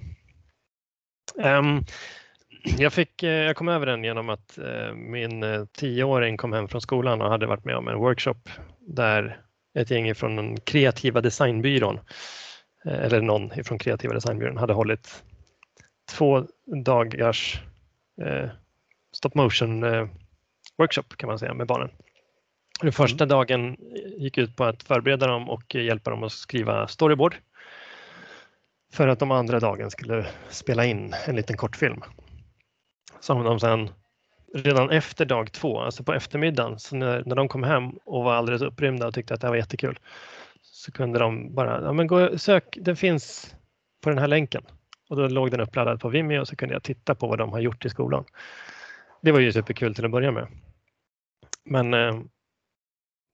Ehm, 1.39 1.83
jag, 2.77 2.93
fick, 2.93 3.23
eh, 3.23 3.29
jag 3.29 3.55
kom 3.55 3.67
över 3.67 3.85
den 3.85 4.03
genom 4.03 4.29
att 4.29 4.59
min 4.95 5.67
tioåring 5.73 6.37
kom 6.37 6.53
hem 6.53 6.67
från 6.67 6.81
skolan 6.81 7.21
och 7.21 7.29
hade 7.29 7.47
varit 7.47 7.65
med 7.65 7.75
om 7.75 7.87
en 7.87 7.97
workshop 7.97 8.49
där 8.79 9.41
ett 9.79 9.91
gäng 9.91 10.15
från 10.15 10.35
den 10.35 10.59
kreativa 10.59 11.21
designbyrån, 11.21 11.99
eller 12.85 13.21
någon 13.21 13.63
från 13.63 13.79
kreativa 13.79 14.13
designbyrån, 14.13 14.57
hade 14.57 14.73
hållit 14.73 15.23
två 16.11 16.47
dagars 16.85 17.61
stop 19.11 19.31
motion 19.35 19.83
eh, 19.83 20.07
workshop 20.77 21.03
kan 21.17 21.27
man 21.27 21.39
säga 21.39 21.53
med 21.53 21.67
barnen. 21.67 21.89
Den 22.81 22.91
första 22.91 23.25
dagen 23.25 23.77
gick 24.17 24.37
ut 24.37 24.55
på 24.55 24.63
att 24.63 24.83
förbereda 24.83 25.27
dem 25.27 25.49
och 25.49 25.75
hjälpa 25.75 26.09
dem 26.09 26.23
att 26.23 26.31
skriva 26.31 26.87
storyboard. 26.87 27.35
För 28.93 29.07
att 29.07 29.19
de 29.19 29.31
andra 29.31 29.59
dagen 29.59 29.91
skulle 29.91 30.27
spela 30.49 30.85
in 30.85 31.13
en 31.25 31.35
liten 31.35 31.57
kortfilm. 31.57 32.01
Som 33.19 33.43
de 33.43 33.59
sen 33.59 33.89
redan 34.53 34.89
efter 34.89 35.25
dag 35.25 35.51
två, 35.51 35.79
alltså 35.79 36.03
på 36.03 36.13
eftermiddagen, 36.13 36.79
så 36.79 36.95
när, 36.95 37.23
när 37.25 37.35
de 37.35 37.47
kom 37.47 37.63
hem 37.63 37.89
och 37.89 38.23
var 38.23 38.33
alldeles 38.33 38.61
upprymda 38.61 39.07
och 39.07 39.13
tyckte 39.13 39.33
att 39.33 39.41
det 39.41 39.47
här 39.47 39.51
var 39.51 39.57
jättekul, 39.57 39.99
så 40.61 40.91
kunde 40.91 41.19
de 41.19 41.55
bara, 41.55 41.81
ja 41.81 41.93
men 41.93 42.07
gå 42.07 42.37
sök, 42.37 42.77
den 42.81 42.95
finns 42.95 43.55
på 44.01 44.09
den 44.09 44.17
här 44.17 44.27
länken. 44.27 44.63
Och 45.09 45.15
då 45.15 45.27
låg 45.27 45.51
den 45.51 45.59
uppladdad 45.59 46.01
på 46.01 46.09
Vimeo 46.09 46.41
och 46.41 46.47
så 46.47 46.55
kunde 46.55 46.75
jag 46.75 46.83
titta 46.83 47.15
på 47.15 47.27
vad 47.27 47.37
de 47.37 47.51
har 47.51 47.59
gjort 47.59 47.85
i 47.85 47.89
skolan. 47.89 48.25
Det 49.21 49.31
var 49.31 49.39
ju 49.39 49.51
superkul 49.51 49.95
till 49.95 50.05
att 50.05 50.11
börja 50.11 50.31
med. 50.31 50.47
Men 51.65 51.93
eh, 51.93 52.19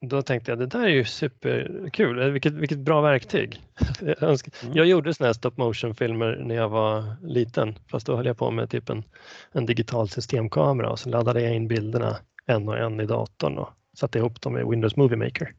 då 0.06 0.22
tänkte 0.22 0.52
jag 0.52 0.60
det 0.60 0.66
där 0.68 0.84
är 0.84 0.88
ju 0.88 1.06
superkul, 1.06 2.22
Eh, 2.22 2.28
vilket, 2.28 2.54
vilket 2.54 2.80
bra 2.80 3.02
verktyg. 3.02 3.62
Jag, 4.02 4.24
önskar, 4.24 4.54
Mm. 4.64 4.78
jag 4.78 4.86
gjorde 4.86 5.14
såna 5.14 5.28
här 5.28 5.34
stop 5.34 5.52
motion 5.58 5.96
filmer 5.96 6.36
när 6.46 6.56
jag 6.56 6.70
var 6.70 7.16
liten, 7.22 7.76
fast 7.92 8.08
då 8.08 8.16
höll 8.16 8.26
jag 8.26 8.38
på 8.38 8.52
med 8.52 8.70
typ 8.70 8.90
en, 8.90 9.04
en 9.52 9.66
digital 9.66 10.10
systemkamera 10.10 10.90
och 10.90 11.00
så 11.00 11.10
laddade 11.10 11.42
jag 11.42 11.56
in 11.56 11.68
bilderna 11.68 12.18
en 12.46 12.70
och 12.70 12.78
en 12.78 13.00
i 13.00 13.06
datorn 13.06 13.58
och 13.58 13.70
satte 13.98 14.18
ihop 14.18 14.42
dem 14.42 14.58
i 14.58 14.64
Windows 14.64 14.96
Movie 14.96 15.18
Maker. 15.18 15.54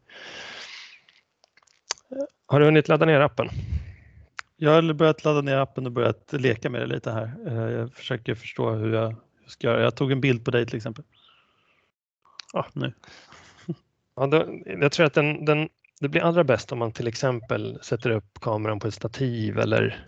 Har 2.47 2.61
du 2.61 2.67
hunnit 2.67 2.89
ladda 2.89 3.07
ner 3.07 3.21
appen? 3.21 3.49
Jag 4.57 4.71
har 4.71 4.93
börjat 4.93 5.25
ladda 5.25 5.41
ner 5.41 5.57
appen 5.57 5.87
och 5.87 5.93
börjat 5.93 6.33
leka 6.33 6.71
med 6.71 6.81
det 6.81 6.87
lite 6.87 7.11
här. 7.11 7.31
Eh, 7.47 7.71
Jag 7.73 7.93
försöker 7.93 8.35
förstå 8.35 8.71
hur 8.71 8.95
jag 8.95 9.15
ska 9.47 9.67
göra. 9.67 9.83
Jag 9.83 9.97
tog 9.97 10.13
en 10.13 10.21
bild 10.21 10.45
på 10.45 10.51
dig 10.51 10.67
till 10.67 10.77
exempel. 10.77 11.05
Ja, 12.53 12.67
nu. 12.73 12.93
Ja, 14.17 14.27
då, 14.27 14.47
jag 14.67 14.93
tror 14.93 15.07
att 15.07 15.15
den, 15.15 15.45
den, 15.45 15.69
det 16.01 16.09
blir 16.09 16.23
allra 16.23 16.45
bäst 16.45 16.73
om 16.73 16.79
man 16.79 16.93
till 16.93 17.07
exempel 17.09 17.79
sätter 17.83 18.11
upp 18.11 18.41
kameran 18.41 18.81
på 18.81 18.89
ett 18.89 18.95
stativ 18.95 19.59
eller 19.59 20.07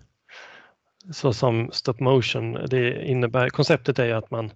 så 1.13 1.33
som 1.33 1.71
stop 1.73 1.95
motion. 1.99 2.53
Det 2.53 3.05
innebär, 3.05 3.49
konceptet 3.49 3.99
är 3.99 4.05
ju 4.05 4.13
att 4.13 4.31
man, 4.31 4.51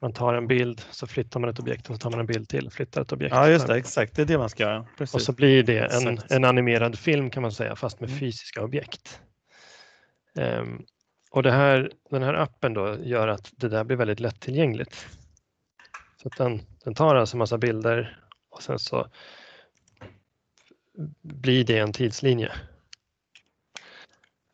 man 0.00 0.12
tar 0.12 0.34
en 0.34 0.46
bild, 0.46 0.82
så 0.90 1.06
flyttar 1.06 1.40
man 1.40 1.50
ett 1.50 1.58
objekt 1.58 1.90
och 1.90 1.96
så 1.96 2.00
tar 2.00 2.10
man 2.10 2.20
en 2.20 2.26
bild 2.26 2.48
till, 2.48 2.70
flyttar 2.70 3.02
ett 3.02 3.12
objekt. 3.12 3.34
Ja, 3.34 3.48
just 3.48 3.66
det. 3.66 3.76
Exakt. 3.76 4.16
Det 4.16 4.22
är 4.22 4.26
det 4.26 4.38
man 4.38 4.48
ska 4.48 4.62
göra. 4.62 4.86
Precis. 4.98 5.14
Och 5.14 5.22
så 5.22 5.32
blir 5.32 5.62
det 5.62 5.78
en, 5.78 6.18
en 6.30 6.44
animerad 6.44 6.98
film 6.98 7.30
kan 7.30 7.42
man 7.42 7.52
säga, 7.52 7.76
fast 7.76 8.00
med 8.00 8.08
Mm. 8.08 8.20
fysiska 8.20 8.62
objekt. 8.62 9.20
Ehm, 10.38 10.82
och 11.30 11.42
det 11.42 11.50
här, 11.50 11.92
den 12.10 12.22
här 12.22 12.34
appen 12.34 12.74
då 12.74 12.96
gör 13.02 13.28
att 13.28 13.52
det 13.56 13.68
där 13.68 13.84
blir 13.84 13.96
väldigt 13.96 14.20
lättillgängligt. 14.20 15.08
Så 16.22 16.28
den, 16.28 16.60
den 16.84 16.94
tar 16.94 17.14
alltså 17.14 17.36
massa 17.36 17.58
bilder 17.58 18.20
och 18.50 18.62
sen 18.62 18.78
så 18.78 19.06
blir 21.22 21.64
det 21.64 21.78
en 21.78 21.92
tidslinje. 21.92 22.52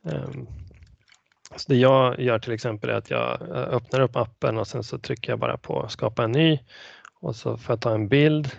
Ehm, 0.05 0.47
så 1.57 1.73
det 1.73 1.77
jag 1.77 2.21
gör 2.21 2.39
till 2.39 2.53
exempel 2.53 2.91
är 2.91 2.95
att 2.95 3.11
jag 3.11 3.43
öppnar 3.51 4.01
upp 4.01 4.17
appen 4.17 4.59
och 4.59 4.69
sen 4.69 4.85
så 4.85 4.99
trycker 4.99 5.33
jag 5.33 5.39
bara 5.39 5.59
på 5.59 5.89
skapa 5.89 6.25
en 6.25 6.33
ny 6.33 6.59
och 7.21 7.37
så 7.37 7.57
får 7.57 7.73
jag 7.73 7.81
ta 7.81 7.95
en 7.95 8.09
bild 8.09 8.51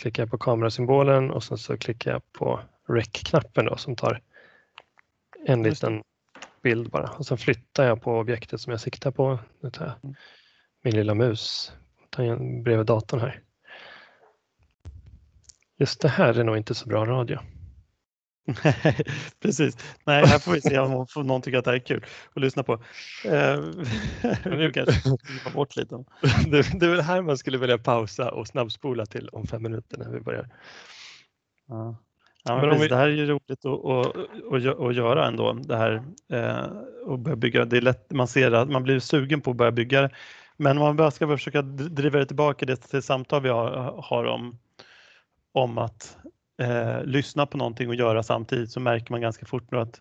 klickar 0.00 0.22
jag 0.22 0.30
på 0.30 0.38
kamerasymbolen 0.38 1.30
och 1.30 1.44
sen 1.44 1.58
så 1.58 1.78
klickar 1.78 2.10
jag 2.10 2.32
på 2.32 2.60
rec-knappen 2.88 3.64
då 3.64 3.76
som 3.76 3.96
tar 3.96 4.20
en 5.46 5.62
liten 5.62 6.02
bild 6.62 6.90
bara 6.90 7.10
och 7.10 7.26
sen 7.26 7.38
flyttar 7.38 7.86
jag 7.86 8.02
på 8.02 8.18
objektet 8.18 8.60
som 8.60 8.70
jag 8.70 8.80
siktar 8.80 9.10
på. 9.10 9.38
Nu 9.62 9.70
tar 9.70 9.84
jag 9.84 9.94
Mm. 10.04 10.16
min 10.84 10.94
lilla 10.94 11.14
mus 11.14 11.72
bredvid 12.64 12.86
datorn 12.86 13.20
här. 13.20 13.42
Just 15.78 16.00
det 16.00 16.08
här 16.08 16.38
är 16.38 16.44
nog 16.44 16.56
inte 16.56 16.74
så 16.74 16.88
bra 16.88 17.06
radio. 17.06 17.38
Precis. 19.42 19.76
Nej, 20.04 20.26
här 20.26 20.38
får 20.38 20.52
vi 20.52 20.60
se 20.60 20.78
om 20.78 21.06
någon 21.16 21.42
tycker 21.42 21.58
att 21.58 21.64
det 21.64 21.70
här 21.70 21.78
är 21.78 21.84
kul 21.86 22.06
att 22.34 22.42
lyssna 22.42 22.62
på. 22.62 22.72
Eh, 23.24 23.60
Vi 24.44 24.72
kanske 24.74 25.00
klippa 25.02 25.50
bort 25.54 25.76
lite. 25.76 25.94
Det, 26.50 26.80
det 26.80 26.86
är 26.86 26.90
väl 26.90 27.00
här 27.00 27.22
man 27.22 27.38
skulle 27.38 27.58
vilja 27.58 27.78
pausa 27.78 28.30
och 28.30 28.46
snabbspola 28.48 29.06
till 29.06 29.28
om 29.28 29.46
fem 29.46 29.62
minuter 29.62 29.98
när 29.98 30.10
vi 30.10 30.20
börjar. 30.20 30.48
Ja. 31.66 31.96
Ja, 32.44 32.56
men 32.56 32.70
precis, 32.70 32.84
vi- 32.84 32.88
Det 32.88 32.96
här 32.96 33.06
är 33.08 33.12
ju 33.12 33.26
roligt 33.26 33.50
att, 33.64 33.66
att, 33.66 34.16
att, 34.52 34.62
gö- 34.62 34.88
att 34.88 34.94
göra 34.94 35.26
ändå. 35.26 35.52
Det 35.52 35.76
här 35.76 36.02
eh, 36.32 36.64
och 37.06 37.18
börja 37.18 37.36
bygga. 37.36 37.64
Det 37.64 37.76
är 37.76 37.80
lätt, 37.80 38.10
man 38.12 38.28
ser 38.28 38.52
att 38.52 38.70
man 38.70 38.82
blir 38.82 38.98
sugen 38.98 39.40
på 39.40 39.50
att 39.50 39.56
börja 39.56 39.72
bygga 39.72 40.00
det. 40.02 40.10
Men 40.56 40.78
om 40.78 40.84
man 40.84 40.96
bara 40.96 41.10
ska 41.10 41.28
försöka 41.28 41.62
driva 41.62 42.18
det 42.18 42.26
tillbaka 42.26 42.66
det 42.66 42.76
till 42.76 43.02
samtal 43.02 43.42
vi 43.42 43.48
har, 43.48 43.70
har 44.04 44.24
om, 44.24 44.58
om 45.52 45.78
att 45.78 46.16
eh, 46.62 47.04
lyssna 47.04 47.46
på 47.46 47.56
någonting 47.58 47.88
och 47.88 47.94
göra 47.94 48.22
samtidigt 48.22 48.70
så 48.70 48.80
märker 48.80 49.12
man 49.12 49.20
ganska 49.20 49.46
fort 49.46 49.70
nu 49.70 49.78
att 49.78 50.00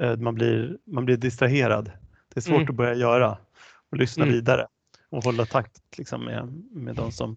eh, 0.00 0.16
man, 0.16 0.34
blir, 0.34 0.76
man 0.86 1.04
blir 1.04 1.16
distraherad. 1.16 1.84
Det 2.34 2.38
är 2.38 2.42
svårt 2.42 2.54
Mm. 2.56 2.68
att 2.68 2.74
börja 2.74 2.94
göra 2.94 3.36
och 3.90 3.96
lyssna 3.96 4.24
Mm. 4.24 4.34
vidare 4.34 4.66
och 5.10 5.24
hålla 5.24 5.46
takt 5.46 5.80
liksom, 5.98 6.24
med, 6.24 6.62
med 6.72 6.94
de 6.96 7.12
som, 7.12 7.36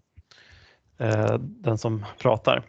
eh, 0.98 1.38
den 1.38 1.78
som 1.78 2.04
pratar. 2.18 2.62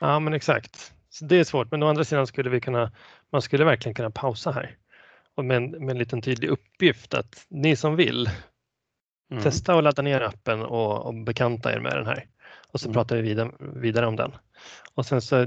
Ja, 0.00 0.20
men 0.20 0.34
exakt. 0.34 0.92
Så 1.10 1.24
det 1.24 1.36
är 1.36 1.44
svårt, 1.44 1.70
men 1.70 1.82
å 1.82 1.88
andra 1.88 2.04
sidan 2.04 2.26
skulle 2.26 2.50
vi 2.50 2.60
kunna, 2.60 2.92
man 3.32 3.42
skulle 3.42 3.64
verkligen 3.64 3.94
kunna 3.94 4.10
pausa 4.10 4.50
här. 4.50 4.76
Och 5.34 5.44
med, 5.44 5.56
en, 5.56 5.70
med 5.70 5.90
en 5.90 5.98
liten 5.98 6.22
tydlig 6.22 6.48
uppgift 6.48 7.14
att 7.14 7.46
ni 7.48 7.76
som 7.76 7.96
vill, 7.96 8.30
Mm. 9.30 9.42
testa 9.42 9.74
att 9.78 9.84
ladda 9.84 10.02
ner 10.02 10.20
appen 10.20 10.62
och, 10.62 11.06
och 11.06 11.14
bekanta 11.14 11.72
er 11.72 11.80
med 11.80 11.92
den 11.92 12.06
här. 12.06 12.26
Och 12.72 12.80
så 12.80 12.86
Mm. 12.86 12.94
pratar 12.94 13.16
vi 13.16 13.22
vidare, 13.22 13.50
vidare 13.58 14.06
om 14.06 14.16
den. 14.16 14.32
Och 14.94 15.06
sen 15.06 15.20
så 15.22 15.46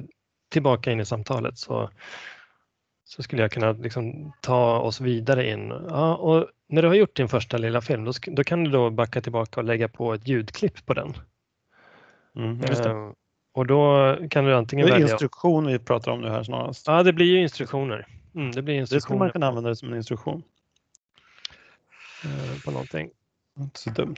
tillbaka 0.52 0.92
in 0.92 1.00
i 1.00 1.06
samtalet 1.06 1.58
så, 1.58 1.89
så 3.04 3.24
skulle 3.24 3.42
jag 3.42 3.52
kunna 3.52 3.72
liksom 3.72 4.34
ta 4.42 4.80
oss 4.80 5.02
vidare 5.02 5.50
in. 5.50 5.70
Ja, 5.70 6.16
och 6.16 6.48
när 6.70 6.82
du 6.82 6.88
har 6.88 6.96
gjort 6.96 7.16
din 7.16 7.30
första 7.30 7.58
lilla 7.58 7.82
film, 7.82 8.04
då, 8.06 8.12
då 8.28 8.44
kan 8.44 8.63
du 8.63 8.72
då 8.72 8.89
backa 8.89 9.22
tillbaka 9.22 9.60
och 9.60 9.63
lägga 9.66 9.88
på 9.88 10.13
ett 10.13 10.28
ljudklipp 10.28 10.86
på 10.86 10.94
den. 10.94 11.13
Mm, 12.36 12.62
just 12.62 12.84
det. 12.84 12.89
Eh, 12.89 13.12
och 13.54 13.68
då 13.68 14.16
kan 14.30 14.46
du 14.46 14.56
antingen 14.56 14.88
Det 14.88 14.94
är 14.94 15.00
instruktion 15.00 15.68
vi 15.68 15.80
pratar 15.80 16.12
om 16.12 16.22
nu 16.22 16.30
här 16.30 16.44
snarast. 16.44 16.88
Ja, 16.88 17.04
det 17.04 17.13
blir 17.13 17.26
ju 17.26 17.42
instruktioner. 17.42 18.08
Mm, 18.36 18.52
det 18.52 18.62
blir 18.62 18.80
Det 18.80 18.88
skulle 18.88 18.98
instruktioner. 18.98 19.20
man 19.20 19.32
kunna 19.32 19.48
använda 19.48 19.70
det 19.70 19.76
som 19.76 19.92
en 19.92 19.98
instruktion. 19.98 20.44
eh, 22.24 22.62
på 22.66 22.72
någonting. 22.72 23.10
Inte 23.60 23.80
så 23.80 23.89
dumt. 23.89 24.16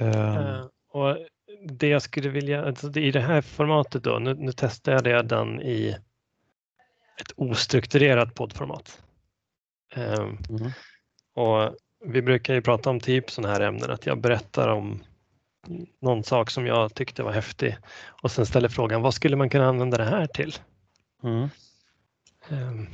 Uh, 0.00 0.66
och 0.90 1.18
det 1.64 1.88
jag 1.88 2.02
skulle 2.02 2.28
vilja, 2.28 2.64
alltså 2.64 2.98
i 2.98 3.10
det 3.10 3.20
här 3.20 3.40
formatet 3.40 4.04
då, 4.04 4.18
nu, 4.18 4.34
nu 4.34 4.52
testar 4.56 4.92
jag 4.92 5.28
den 5.28 5.62
i 5.62 5.96
ett 7.20 7.32
ostrukturerat 7.36 8.34
poddformat. 8.34 9.02
Um, 9.96 10.38
mm. 10.50 10.70
Och 11.34 11.76
vi 12.04 12.22
brukar 12.22 12.54
ju 12.54 12.62
prata 12.62 12.90
om 12.90 13.00
typ 13.00 13.30
sådana 13.30 13.54
här 13.54 13.60
ämnen, 13.60 13.90
att 13.90 14.06
jag 14.06 14.20
berättar 14.20 14.68
om 14.68 15.02
någon 16.00 16.24
sak 16.24 16.50
som 16.50 16.66
jag 16.66 16.94
tyckte 16.94 17.22
var 17.22 17.32
häftig 17.32 17.76
och 18.22 18.30
sen 18.30 18.46
ställer 18.46 18.68
frågan 18.68 19.02
vad 19.02 19.14
skulle 19.14 19.36
man 19.36 19.50
kunna 19.50 19.66
använda 19.66 19.96
det 19.96 20.04
här 20.04 20.26
till? 20.26 20.54
Mm. 21.22 21.48
Um, 22.50 22.88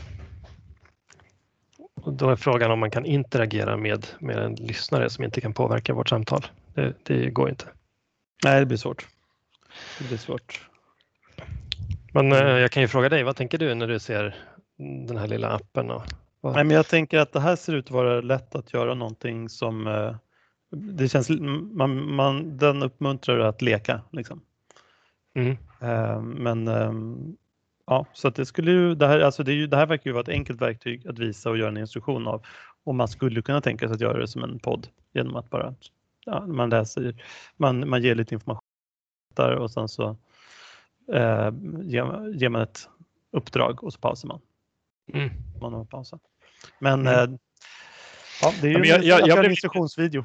och 2.02 2.12
då 2.12 2.30
är 2.30 2.36
frågan 2.36 2.70
om 2.70 2.78
man 2.78 2.90
kan 2.90 3.04
interagera 3.04 3.76
med, 3.76 4.06
med 4.18 4.38
en 4.38 4.54
lyssnare 4.54 5.10
som 5.10 5.24
inte 5.24 5.40
kan 5.40 5.54
påverka 5.54 5.94
vårt 5.94 6.08
samtal. 6.08 6.46
Det, 6.74 6.94
det 7.02 7.30
går 7.30 7.48
inte. 7.48 7.64
Nej, 8.44 8.60
det 8.60 8.66
blir 8.66 8.78
svårt. 8.78 9.06
Det 9.98 10.08
blir 10.08 10.18
svårt. 10.18 10.68
Men 12.12 12.32
eh, 12.32 12.38
jag 12.38 12.70
kan 12.70 12.82
ju 12.82 12.88
fråga 12.88 13.08
dig, 13.08 13.22
vad 13.22 13.36
tänker 13.36 13.58
du 13.58 13.74
när 13.74 13.88
du 13.88 13.98
ser 13.98 14.36
den 15.06 15.16
här 15.16 15.28
lilla 15.28 15.50
appen? 15.50 15.90
Och, 15.90 16.02
Nej, 16.42 16.64
men 16.64 16.70
jag 16.70 16.86
tänker 16.86 17.18
att 17.18 17.32
det 17.32 17.40
här 17.40 17.56
ser 17.56 17.74
ut 17.74 17.84
att 17.84 17.90
vara 17.90 18.20
lätt 18.20 18.54
att 18.54 18.72
göra 18.72 18.94
någonting 18.94 19.48
som 19.48 19.86
eh, 19.86 20.16
det 20.74 21.08
känns, 21.08 21.30
man, 21.72 22.14
man, 22.14 22.56
den 22.56 22.82
uppmuntrar 22.82 23.38
att 23.38 23.62
leka. 23.62 24.00
Liksom. 24.12 24.40
Mm. 25.34 25.56
Eh, 25.80 26.20
men 26.20 26.68
ehm, 26.68 27.36
ja, 27.86 28.06
så 28.12 28.28
att 28.28 28.34
det 28.34 28.46
skulle 28.46 28.70
ju, 28.70 28.94
det 28.94 29.06
här, 29.06 29.20
alltså 29.20 29.42
det, 29.42 29.52
ju, 29.52 29.66
det 29.66 29.76
här 29.76 29.86
verkar 29.86 30.10
ju 30.10 30.12
vara 30.12 30.22
ett 30.22 30.28
enkelt 30.28 30.60
verktyg 30.60 31.06
att 31.06 31.18
visa 31.18 31.50
och 31.50 31.58
göra 31.58 31.68
en 31.68 31.76
instruktion 31.76 32.26
av. 32.26 32.42
Och 32.84 32.94
man 32.94 33.08
skulle 33.08 33.42
kunna 33.42 33.60
tänka 33.60 33.88
sig 33.88 33.94
att 33.94 34.00
göra 34.00 34.18
det 34.18 34.28
som 34.28 34.44
en 34.44 34.58
podd 34.58 34.88
genom 35.12 35.36
att 35.36 35.50
bara, 35.50 35.74
ja, 36.24 36.46
man 36.46 36.70
läser, 36.70 37.24
man, 37.56 37.88
man 37.88 38.02
ger 38.02 38.14
lite 38.14 38.34
information 38.34 38.62
där 39.34 39.56
och 39.56 39.70
sen 39.70 39.88
så 39.88 40.16
eh, 41.12 41.50
ger, 41.82 42.34
ger 42.34 42.48
man 42.48 42.62
ett 42.62 42.88
uppdrag 43.30 43.84
och 43.84 43.92
så 43.92 44.00
pausar 44.00 44.28
man. 44.28 44.40
Mm. 45.12 45.30
Man 45.60 45.72
har 45.72 45.84
pausat. 45.84 46.20
Men 46.78 47.00
mm. 47.00 47.32
eh, 47.32 47.38
ja, 48.42 48.52
det 48.60 48.68
är 48.68 48.70
ju 48.70 48.84
ja, 48.84 48.96
jag, 48.96 49.04
jag, 49.04 49.28
jag, 49.28 49.44
en 49.44 49.50
instruktionsvideo. 49.50 50.24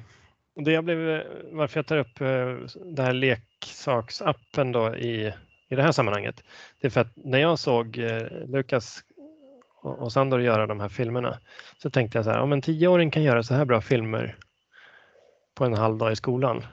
Det 0.55 0.71
jag 0.71 0.83
blev, 0.83 1.23
varför 1.51 1.77
jag 1.77 1.87
tar 1.87 1.97
upp 1.97 2.21
eh, 2.21 2.79
den 2.95 3.05
här 3.05 3.13
leksaksappen 3.13 4.71
då 4.71 4.95
i, 4.95 5.33
i 5.69 5.75
det 5.75 5.81
här 5.81 5.91
sammanhanget, 5.91 6.43
det 6.81 6.87
är 6.87 6.91
för 6.91 7.01
att 7.01 7.13
när 7.15 7.39
jag 7.39 7.59
såg 7.59 7.97
eh, 7.97 8.27
Lukas 8.47 9.03
och 9.81 10.13
Sandor 10.13 10.41
göra 10.41 10.67
de 10.67 10.79
här 10.79 10.89
filmerna 10.89 11.39
så 11.77 11.89
tänkte 11.89 12.17
jag 12.17 12.25
så 12.25 12.31
här, 12.31 12.39
om 12.39 12.53
en 12.53 12.61
tioåring 12.61 13.11
kan 13.11 13.23
göra 13.23 13.43
så 13.43 13.53
här 13.53 13.65
bra 13.65 13.81
filmer 13.81 14.37
på 15.55 15.65
en 15.65 15.73
halv 15.73 15.97
dag 15.97 16.11
i 16.11 16.15
skolan 16.15 16.63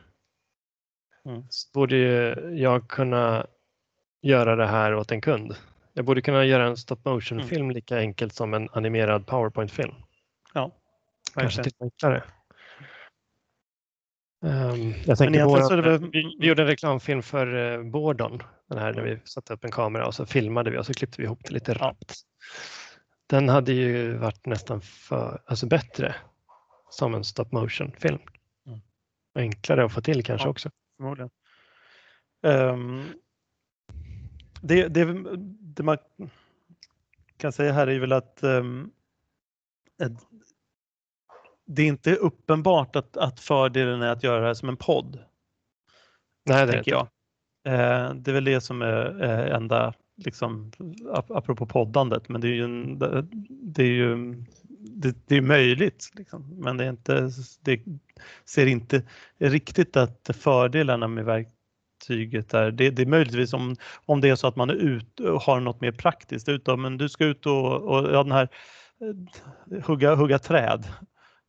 mm. 1.25 1.45
så 1.51 1.71
borde 1.79 1.97
jag 2.55 2.89
kunna 2.89 3.47
göra 4.23 4.57
det 4.57 4.67
här 4.67 4.95
åt 4.95 5.13
en 5.13 5.21
kund. 5.21 5.57
Jag 5.93 6.05
borde 6.05 6.23
kunna 6.23 6.45
göra 6.45 6.67
en 6.67 6.77
stop 6.77 6.97
motion 7.05 7.45
film 7.45 7.65
mm. 7.65 7.75
lika 7.75 7.99
enkelt 7.99 8.35
som 8.35 8.55
en 8.55 8.69
animerad 8.73 9.27
powerpoint-film. 9.27 9.95
Ja, 10.55 10.71
Kanske 11.35 11.63
till 11.63 11.73
enklare. 11.81 12.23
Um, 14.41 14.95
jag 15.07 15.19
tänker 15.19 15.45
på 15.45 15.49
våra, 15.49 15.83
väl... 15.83 16.11
vi, 16.13 16.37
vi, 16.39 16.47
gjorde 16.47 16.63
en 16.63 16.69
reklamfilm 16.69 17.23
för 17.23 17.55
uh, 17.55 17.91
Bordon, 17.91 18.43
den 18.69 18.79
här 18.79 18.93
när 18.93 19.03
vi 19.03 19.19
satte 19.25 19.55
upp 19.55 19.65
en 19.65 19.71
kamera 19.71 20.07
och 20.07 20.15
så 20.15 20.27
filmade 20.27 20.71
vi 20.71 20.79
och 20.79 20.87
så 20.87 20.95
klippte 20.95 21.21
vi 21.21 21.25
ihop 21.25 21.41
det 21.45 21.55
lite 21.55 21.75
rappt. 21.75 22.15
Den 23.27 23.49
hade 23.49 23.73
ju 23.73 24.17
varit 24.17 24.47
nästan 24.47 24.81
för, 24.81 25.43
alltså 25.47 25.67
bättre 25.67 26.15
som 26.91 27.15
en 27.15 27.25
stop 27.25 27.49
motion 27.51 27.93
film. 27.99 28.19
Mm. 28.67 28.81
Enklare 29.35 29.85
att 29.85 29.93
få 29.93 30.01
till 30.01 30.25
kanske 30.25 30.47
ja, 30.47 30.51
också. 30.51 30.71
Förmodligen. 30.97 31.31
Um, 32.43 33.05
det, 34.61 34.89
det, 34.89 35.05
det, 35.61 35.83
man 35.83 35.99
kan 37.37 37.53
säga 37.53 37.73
här 37.73 37.87
är 37.87 38.01
väl 38.01 38.13
att 38.13 38.39
um, 38.43 38.93
det 41.67 41.83
är 41.83 41.87
inte 41.87 42.15
uppenbart 42.15 42.97
att, 42.97 43.17
att 43.17 43.41
fördelen 43.41 44.03
är 44.03 44.13
att 44.13 44.23
göra 44.23 44.41
det 44.41 44.47
här 44.47 44.55
som 44.55 44.69
en 44.69 44.77
podd. 44.77 45.19
Nej, 46.49 46.67
det 46.67 46.73
tänker 46.73 46.91
jag. 46.91 47.09
Eh, 47.67 48.15
det 48.15 48.31
är 48.31 48.33
väl 48.33 48.45
det 48.45 48.61
som 48.61 48.83
är 48.83 49.25
eh, 49.25 49.57
enda, 49.57 49.95
liksom, 50.17 50.73
apropå 51.11 51.67
poddandet, 51.67 52.29
men 52.29 52.41
det 52.41 52.49
är 52.49 52.55
ju, 52.55 52.65
en, 52.65 52.99
det 53.49 53.83
är 53.83 53.87
ju 53.87 54.35
det, 54.79 55.17
det 55.27 55.37
är 55.37 55.41
möjligt, 55.41 56.11
liksom. 56.15 56.61
men 56.61 56.77
det, 56.77 56.85
är 56.85 56.91
inte, 56.91 57.31
det 57.63 57.81
ser 58.45 58.67
inte 58.67 59.03
riktigt 59.39 59.97
att 59.97 60.31
fördelarna 60.35 61.09
med 61.09 61.25
verktyget 61.25 62.55
är, 62.55 62.71
det, 62.71 62.91
det 62.91 63.03
är 63.03 63.07
möjligtvis 63.07 63.53
om, 63.53 63.77
om 64.07 64.21
det 64.21 64.29
är 64.29 64.37
så 64.37 64.47
att 64.47 64.57
man 64.57 64.71
är 64.71 64.75
ut, 64.75 65.21
har 65.41 65.61
något 65.61 65.81
mer 65.81 65.93
praktiskt 65.93 66.49
utav, 66.49 66.79
men 66.79 66.99
du 66.99 67.09
ska 67.09 67.25
ut 67.25 67.47
och, 67.47 67.83
och 67.83 68.15
ja, 68.15 68.23
den 68.23 68.33
här 68.33 68.49
eh, 69.01 69.85
hugga, 69.85 70.15
hugga 70.15 70.39
träd 70.39 70.87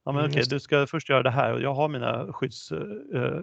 Ja, 0.07 0.13
men 0.13 0.19
mm, 0.19 0.31
okej, 0.31 0.43
du 0.49 0.59
ska 0.59 0.87
först 0.87 1.09
göra 1.09 1.23
det 1.23 1.31
här 1.31 1.53
och 1.53 1.61
jag 1.61 1.73
har 1.73 1.89
mina 1.89 2.33
skydds, 2.33 2.71
uh, 2.71 3.41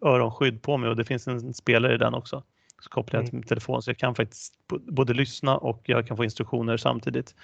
öronskydd 0.00 0.62
på 0.62 0.76
mig 0.76 0.90
och 0.90 0.96
det 0.96 1.04
finns 1.04 1.26
en 1.26 1.54
spelare 1.54 1.94
i 1.94 1.98
den 1.98 2.14
också. 2.14 2.42
Så 2.80 2.90
kopplar 2.90 3.18
jag 3.18 3.22
mm. 3.22 3.30
till 3.30 3.34
min 3.34 3.46
telefon 3.46 3.82
så 3.82 3.90
jag 3.90 3.98
kan 3.98 4.14
faktiskt 4.14 4.54
både 4.68 5.14
lyssna 5.14 5.56
och 5.56 5.82
jag 5.84 6.06
kan 6.06 6.16
få 6.16 6.24
instruktioner 6.24 6.76
samtidigt. 6.76 7.34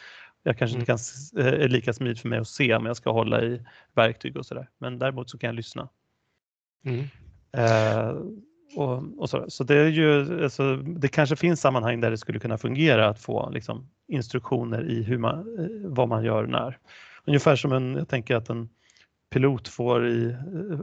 Jag 0.42 0.58
kanske 0.58 0.78
inte 0.78 0.92
mm. 0.92 0.98
kan, 1.44 1.62
är 1.62 1.68
lika 1.68 1.92
smidigt 1.92 2.20
för 2.20 2.28
mig 2.28 2.38
att 2.38 2.48
se 2.48 2.74
om 2.74 2.86
jag 2.86 2.96
ska 2.96 3.12
hålla 3.12 3.42
i 3.42 3.62
verktyg 3.94 4.36
och 4.36 4.46
sådär. 4.46 4.68
Men 4.78 4.98
däremot 4.98 5.30
så 5.30 5.38
kan 5.38 5.48
jag 5.48 5.54
lyssna. 5.54 5.88
Mm. 6.84 7.04
Och, 8.76 9.02
och 9.18 9.30
så, 9.30 9.44
så 9.48 9.64
det 9.64 9.74
är 9.74 9.88
ju, 9.88 10.42
alltså, 10.44 10.76
det 10.76 11.08
kanske 11.08 11.36
finns 11.36 11.60
sammanhang 11.60 12.00
där 12.00 12.10
det 12.10 12.18
skulle 12.18 12.38
kunna 12.38 12.58
fungera 12.58 13.08
att 13.08 13.18
få 13.18 13.50
liksom, 13.50 13.90
instruktioner 14.08 14.90
i 14.90 15.02
hur 15.02 15.18
man, 15.18 15.46
vad 15.84 16.08
man 16.08 16.24
gör 16.24 16.46
när. 16.46 16.78
Ungefär 17.26 17.56
som 17.56 17.72
en, 17.72 17.94
jag 17.94 18.08
tänker 18.08 18.36
att 18.36 18.50
en 18.50 18.68
pilot 19.30 19.68
får 19.68 20.08
i, 20.08 20.36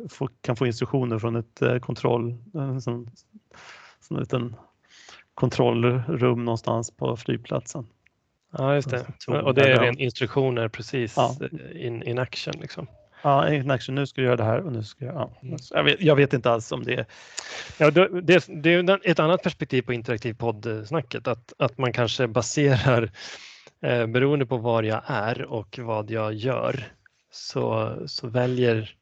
får, 0.10 0.30
kan 0.42 0.56
få 0.56 0.68
instruktioner 0.68 1.20
från 1.20 1.36
ett 1.36 1.62
eh, 1.62 1.80
kontroll, 1.80 2.38
en 2.54 2.82
sån, 2.82 3.10
sån 4.00 4.20
liten 4.20 4.56
kontrollrum 5.34 6.46
någonstans 6.46 6.92
på 6.92 7.18
flygplatsen. 7.18 7.88
Ja, 8.58 8.76
just 8.76 8.90
det. 8.90 9.06
Och 9.28 9.54
det 9.54 9.72
är 9.72 9.80
ren 9.80 10.00
instruktioner 10.00 10.68
precis 10.68 11.14
ja. 11.18 11.36
in, 11.76 12.04
in 12.04 12.20
action 12.20 12.54
liksom. 12.62 12.88
Ja, 13.22 13.54
in 13.54 13.72
action. 13.72 13.96
Nu 13.96 14.08
ska 14.08 14.22
du 14.22 14.28
göra 14.28 14.36
det 14.36 14.44
här 14.44 14.60
och 14.62 14.72
nu 14.72 14.84
ska 14.84 15.06
jag... 15.06 15.16
Ja. 15.16 15.32
Mm. 15.42 15.58
Jag, 15.70 15.84
vet, 15.84 16.02
jag 16.02 16.16
vet 16.16 16.34
inte 16.34 16.52
alls 16.52 16.72
om 16.72 16.84
det. 16.84 17.06
Ja, 17.78 17.92
det, 17.92 18.46
det 18.48 18.74
är 18.74 19.10
ett 19.10 19.20
annat 19.20 19.44
perspektiv 19.44 19.82
på 19.82 19.94
interaktiv 19.94 20.34
poddsnacket, 20.34 21.28
att, 21.28 21.54
att 21.58 21.78
man 21.78 21.94
kanske 21.94 22.28
baserar 22.28 23.12
Eh, 23.82 24.08
beroende 24.08 24.46
på 24.46 24.58
var 24.58 24.84
jag 24.84 25.02
är 25.06 25.46
och 25.46 25.80
vad 25.80 26.12
jag 26.12 26.34
gör 26.34 26.84
så, 27.32 27.98
så 28.08 28.28
väljer 28.28 28.96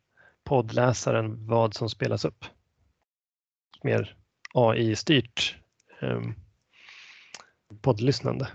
poddläsaren 0.43 1.47
vad 1.47 1.73
som 1.73 1.89
spelas 1.89 2.25
upp. 2.25 2.45
Mer 3.83 4.15
AI-styrt 4.53 5.55
eh, 5.99 6.21
poddlyssnande. 7.81 8.47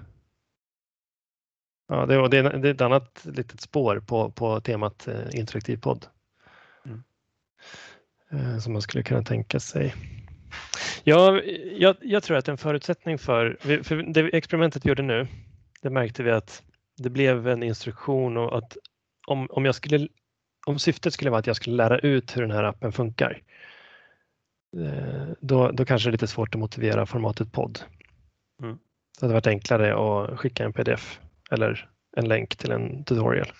Ja, 1.89 2.07
det, 2.07 2.29
det, 2.29 2.39
är, 2.39 2.59
det 2.59 2.69
är 2.69 2.75
ett 2.75 2.81
annat 2.81 3.25
litet 3.25 3.61
spår 3.61 4.01
på, 4.07 4.31
på 4.31 4.61
temat 4.61 5.09
eh, 5.09 5.39
interaktiv 5.39 5.77
podd. 5.77 6.07
Mm. 6.85 7.03
Eh, 8.31 8.59
som 8.59 8.73
man 8.73 8.83
skulle 8.83 9.05
kunna 9.05 9.23
tänka 9.23 9.61
sig. 9.61 9.95
Ja, 11.05 11.41
jag, 11.79 11.97
jag, 12.01 12.23
tror 12.23 12.37
att 12.37 12.49
en 12.49 12.59
förutsättning 12.59 13.19
för, 13.19 13.59
för 13.83 13.97
det 13.97 14.21
experimentet 14.21 14.85
vi 14.85 14.89
gjorde 14.89 15.03
nu 15.03 15.27
det 15.83 15.90
märkte 15.90 16.23
vi 16.23 16.31
att 16.31 16.62
det 16.97 17.11
blev 17.11 17.49
en 17.49 17.62
instruktion 17.62 18.37
och 18.37 18.59
att 18.59 18.77
om, 19.27 19.47
om, 19.51 19.64
jag 19.64 19.75
skulle, 19.75 20.09
om 20.66 20.79
syftet 20.79 21.12
skulle 21.12 21.31
vara 21.31 21.38
att 21.38 21.47
jag 21.47 21.57
skulle 21.57 21.77
lära 21.77 21.99
ut 21.99 22.37
hur 22.37 22.42
den 22.42 22.51
här 22.51 22.64
appen 22.64 22.92
funkar, 22.92 23.42
eh, 24.77 25.29
då, 25.40 25.71
då 25.71 25.85
kanske 25.85 26.09
det 26.09 26.11
är 26.11 26.12
lite 26.12 26.27
svårt 26.27 26.55
att 26.55 26.61
motivera 26.61 27.07
formatet 27.07 27.53
podd. 27.53 27.81
Mm. 28.62 28.79
Det 29.21 29.27
hade 29.27 29.35
varit 29.35 29.47
enklare 29.47 29.95
att 29.95 30.38
skicka 30.38 30.64
en 30.64 30.73
pdf 30.73 31.21
eller 31.51 31.88
en 32.16 32.29
länk 32.29 32.57
till 32.57 32.71
en 32.71 33.05
tutorial. 33.05 33.53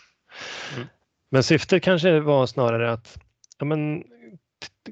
Mm. 0.77 0.89
Men 1.31 1.43
syftet 1.43 1.83
kanske 1.83 2.21
var 2.21 2.47
snarare 2.47 2.93
att 2.93 3.19
ja, 3.59 3.65
men, 3.65 4.05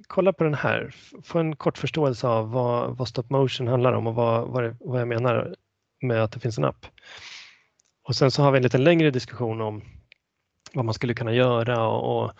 kolla 0.06 0.32
på 0.32 0.44
den 0.44 0.54
här, 0.54 0.94
få 1.22 1.38
en 1.38 1.56
kort 1.56 1.78
förståelse 1.78 2.26
av 2.28 2.50
vad, 2.50 2.96
vad 2.96 3.08
stop 3.08 3.24
motion 3.28 3.68
handlar 3.68 3.92
om 3.92 4.06
och 4.06 4.14
vad, 4.14 4.48
vad, 4.48 4.64
det, 4.64 4.76
vad 4.80 5.00
jag 5.00 5.08
menar 5.08 5.54
med 6.02 6.22
att 6.22 6.32
det 6.32 6.40
finns 6.40 6.58
en 6.58 6.64
app. 6.64 6.86
Och 8.02 8.16
sen 8.16 8.30
så 8.30 8.42
har 8.42 8.52
vi 8.52 8.56
en 8.56 8.62
lite 8.62 8.78
längre 8.78 9.10
diskussion 9.10 9.60
om 9.60 9.82
vad 10.72 10.84
man 10.84 10.94
skulle 10.94 11.14
kunna 11.14 11.32
göra 11.32 11.86
och, 11.86 12.22
och 12.22 12.32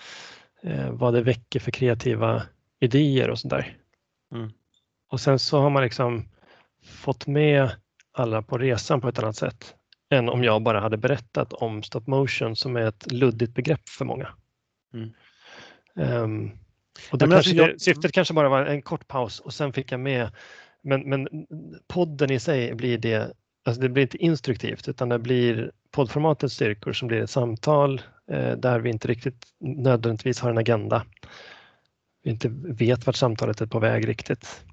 eh, 0.62 0.90
vad 0.90 1.14
det 1.14 1.22
väcker 1.22 1.60
för 1.60 1.70
kreativa 1.70 2.42
idéer 2.80 3.30
och 3.30 3.38
sådär. 3.38 3.76
Mm. 4.34 4.50
Och 5.10 5.20
sen 5.20 5.38
så 5.38 5.60
har 5.60 5.70
man 5.70 5.82
liksom 5.82 6.28
fått 6.84 7.26
med 7.26 7.70
alla 8.12 8.42
på 8.42 8.58
resan 8.58 9.00
på 9.00 9.08
ett 9.08 9.18
annat 9.18 9.36
sätt 9.36 9.74
än 10.10 10.28
om 10.28 10.44
jag 10.44 10.62
bara 10.62 10.80
hade 10.80 10.96
berättat 10.96 11.52
om 11.52 11.82
stop 11.82 12.02
motion 12.06 12.56
som 12.56 12.76
är 12.76 12.80
ett 12.80 13.12
luddigt 13.12 13.54
begrepp 13.54 13.88
för 13.88 14.04
många. 14.04 14.28
Mm. 14.94 15.10
Um, 15.94 16.50
och 17.12 17.18
då 17.18 17.26
men 17.26 17.30
kanske 17.30 17.36
alltså 17.36 17.54
jag- 17.54 17.68
det, 17.68 17.80
syftet 17.80 18.12
kanske 18.12 18.34
bara 18.34 18.48
var 18.48 18.66
en 18.66 18.82
kort 18.82 19.08
paus 19.08 19.40
och 19.40 19.54
sen 19.54 19.72
fick 19.72 19.92
jag 19.92 20.00
med, 20.00 20.30
men, 20.82 21.08
men 21.08 21.28
podden 21.88 22.30
i 22.30 22.40
sig 22.40 22.74
blir 22.74 22.98
det, 22.98 23.32
alltså 23.64 23.82
det 23.82 23.88
blir 23.88 24.02
inte 24.02 24.24
instruktivt 24.24 24.88
utan 24.88 25.08
det 25.08 25.18
blir 25.18 25.72
poddformatets 25.90 26.54
styrkor 26.54 26.92
som 26.92 27.08
blir 27.08 27.22
ett 27.22 27.30
samtal 27.30 28.02
eh, 28.30 28.56
där 28.56 28.80
vi 28.80 28.90
inte 28.90 29.08
riktigt 29.08 29.46
nödvändigtvis 29.60 30.40
har 30.40 30.50
en 30.50 30.58
agenda. 30.58 31.06
Vi 32.22 32.30
inte 32.30 32.48
vet 32.64 33.06
vart 33.06 33.16
samtalet 33.16 33.60
är 33.60 33.66
på 33.66 33.78
väg 33.78 34.08
riktigt. 34.08 34.64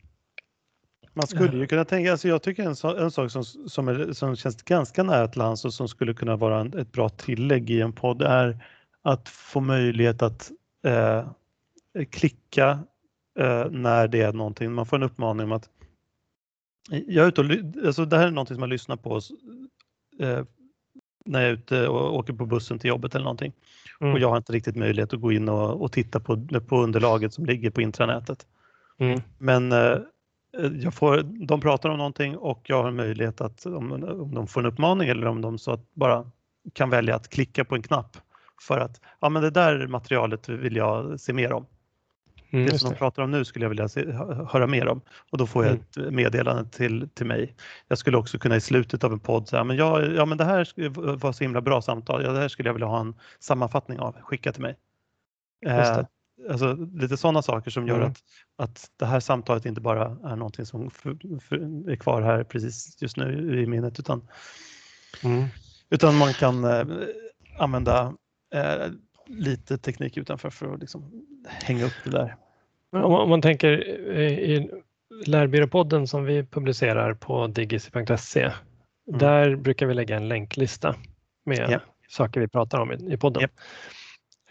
Man 1.13 1.27
skulle 1.27 1.57
ju 1.57 1.67
kunna 1.67 1.85
tänka, 1.85 2.11
alltså 2.11 2.27
jag 2.27 2.43
tycker 2.43 2.63
en, 2.63 2.75
så, 2.75 2.95
en 2.95 3.11
sak 3.11 3.31
som, 3.31 3.43
som, 3.43 3.87
är, 3.87 4.13
som 4.13 4.35
känns 4.35 4.63
ganska 4.63 5.03
nära 5.03 5.27
till 5.27 5.41
hands 5.41 5.65
och 5.65 5.73
som 5.73 5.87
skulle 5.87 6.13
kunna 6.13 6.35
vara 6.35 6.59
en, 6.59 6.77
ett 6.77 6.91
bra 6.91 7.09
tillägg 7.09 7.69
i 7.69 7.81
en 7.81 7.93
podd 7.93 8.21
är 8.21 8.65
att 9.03 9.29
få 9.29 9.59
möjlighet 9.59 10.21
att 10.21 10.51
eh, 10.85 11.27
klicka 12.11 12.79
eh, 13.39 13.65
när 13.69 14.07
det 14.07 14.21
är 14.21 14.33
någonting, 14.33 14.73
man 14.73 14.85
får 14.85 14.97
en 14.97 15.03
uppmaning 15.03 15.45
om 15.45 15.51
att 15.51 15.69
jag 16.89 17.23
är 17.23 17.27
ute 17.27 17.41
och, 17.41 17.85
alltså 17.85 18.05
det 18.05 18.17
här 18.17 18.27
är 18.27 18.31
någonting 18.31 18.55
som 18.55 18.61
jag 18.61 18.69
lyssnar 18.69 18.95
på 18.95 19.15
eh, 20.19 20.43
när 21.25 21.41
jag 21.41 21.49
är 21.49 21.53
ute 21.53 21.87
och 21.87 22.15
åker 22.15 22.33
på 22.33 22.45
bussen 22.45 22.79
till 22.79 22.89
jobbet 22.89 23.15
eller 23.15 23.23
någonting 23.23 23.53
Mm. 24.01 24.13
och 24.13 24.19
jag 24.19 24.29
har 24.29 24.37
inte 24.37 24.53
riktigt 24.53 24.75
möjlighet 24.75 25.13
att 25.13 25.21
gå 25.21 25.31
in 25.31 25.49
och, 25.49 25.81
och 25.81 25.91
titta 25.91 26.19
på, 26.19 26.47
på 26.67 26.77
underlaget 26.77 27.33
som 27.33 27.45
ligger 27.45 27.71
på 27.71 27.81
intranätet. 27.81 28.47
Mm. 28.99 29.21
Men 29.37 29.71
eh, 29.71 29.97
jag 30.81 30.93
får, 30.93 31.23
de 31.47 31.61
pratar 31.61 31.89
om 31.89 31.97
någonting 31.97 32.37
och 32.37 32.61
jag 32.63 32.83
har 32.83 32.91
möjlighet 32.91 33.41
att 33.41 33.65
om, 33.65 33.91
om 33.91 34.33
de 34.33 34.47
får 34.47 34.61
en 34.61 34.65
uppmaning 34.65 35.09
eller 35.09 35.27
om 35.27 35.41
de 35.41 35.57
så 35.57 35.71
att 35.71 35.93
bara 35.93 36.31
kan 36.73 36.89
välja 36.89 37.15
att 37.15 37.29
klicka 37.29 37.65
på 37.65 37.75
en 37.75 37.81
knapp 37.81 38.17
för 38.67 38.79
att 38.79 39.01
ja, 39.19 39.29
men 39.29 39.41
det 39.41 39.49
där 39.49 39.87
materialet 39.87 40.49
vill 40.49 40.75
jag 40.75 41.19
se 41.19 41.33
mer 41.33 41.53
om. 41.53 41.65
Mm, 42.49 42.65
det 42.65 42.79
som 42.79 42.89
de 42.89 42.93
det. 42.93 42.99
pratar 42.99 43.23
om 43.23 43.31
nu 43.31 43.45
skulle 43.45 43.65
jag 43.65 43.69
vilja 43.69 43.87
se, 43.89 44.11
hö- 44.11 44.45
höra 44.51 44.67
mer 44.67 44.87
om 44.87 45.01
och 45.31 45.37
då 45.37 45.47
får 45.47 45.65
jag 45.65 45.73
Mm. 45.73 45.83
ett 46.07 46.13
meddelande 46.13 46.69
till, 46.69 47.09
till 47.13 47.25
mig. 47.25 47.55
Jag 47.87 47.97
skulle 47.97 48.17
också 48.17 48.39
kunna 48.39 48.55
i 48.55 48.61
slutet 48.61 49.03
av 49.03 49.13
en 49.13 49.19
podd 49.19 49.47
säga 49.49 49.63
men 49.63 49.77
ja, 49.77 50.01
ja, 50.01 50.25
men 50.25 50.37
det 50.37 50.45
här 50.45 50.89
vara 51.17 51.33
så 51.33 51.43
himla 51.43 51.61
bra 51.61 51.81
samtal. 51.81 52.23
Ja, 52.23 52.31
det 52.31 52.39
här 52.39 52.47
skulle 52.47 52.69
jag 52.69 52.73
vilja 52.73 52.87
ha 52.87 52.99
en 52.99 53.15
sammanfattning 53.39 53.99
av. 53.99 54.15
Skicka 54.21 54.51
till 54.51 54.61
mig. 54.61 54.75
Eh, 55.65 56.03
alltså, 56.49 56.73
lite 56.93 57.17
sådana 57.17 57.41
saker 57.41 57.71
som 57.71 57.87
gör 57.87 57.95
Mm. 57.97 58.07
att, 58.11 58.17
att 58.57 58.91
det 58.97 59.05
här 59.05 59.19
samtalet 59.19 59.65
inte 59.65 59.81
bara 59.81 60.05
är 60.31 60.35
någonting 60.35 60.65
som 60.65 60.89
för, 60.89 61.39
för, 61.39 61.55
är 61.91 61.95
kvar 61.95 62.21
här 62.21 62.43
precis 62.43 63.01
just 63.01 63.17
nu 63.17 63.61
i 63.63 63.67
minnet 63.67 63.99
utan, 63.99 64.27
Mm. 65.23 65.43
utan 65.89 66.17
man 66.17 66.33
kan 66.33 66.63
eh, 66.63 66.85
använda 67.59 68.13
eh, 68.53 68.87
lite 69.27 69.77
teknik 69.77 70.17
utanför 70.17 70.49
för 70.49 70.73
att 70.73 70.79
liksom 70.79 71.25
hänga 71.47 71.85
upp 71.85 71.93
det 72.03 72.09
där. 72.11 72.35
Om, 72.91 73.13
om 73.13 73.29
man 73.29 73.41
tänker 73.41 73.69
eh, 74.17 74.39
i 74.39 74.69
lärbyråpodden 75.25 76.07
som 76.07 76.23
vi 76.25 76.43
publicerar 76.43 77.13
på 77.13 77.47
digis.se. 77.47 78.41
Mm. 78.41 79.19
Där 79.19 79.55
brukar 79.55 79.85
vi 79.85 79.93
lägga 79.93 80.15
en 80.15 80.27
länklista 80.27 80.95
med 81.45 81.69
Ja. 81.71 81.79
saker 82.09 82.39
vi 82.39 82.47
pratar 82.47 82.79
om 82.79 82.91
i, 82.91 83.13
i 83.13 83.17
podden. 83.17 83.41
Japp. 83.41 83.51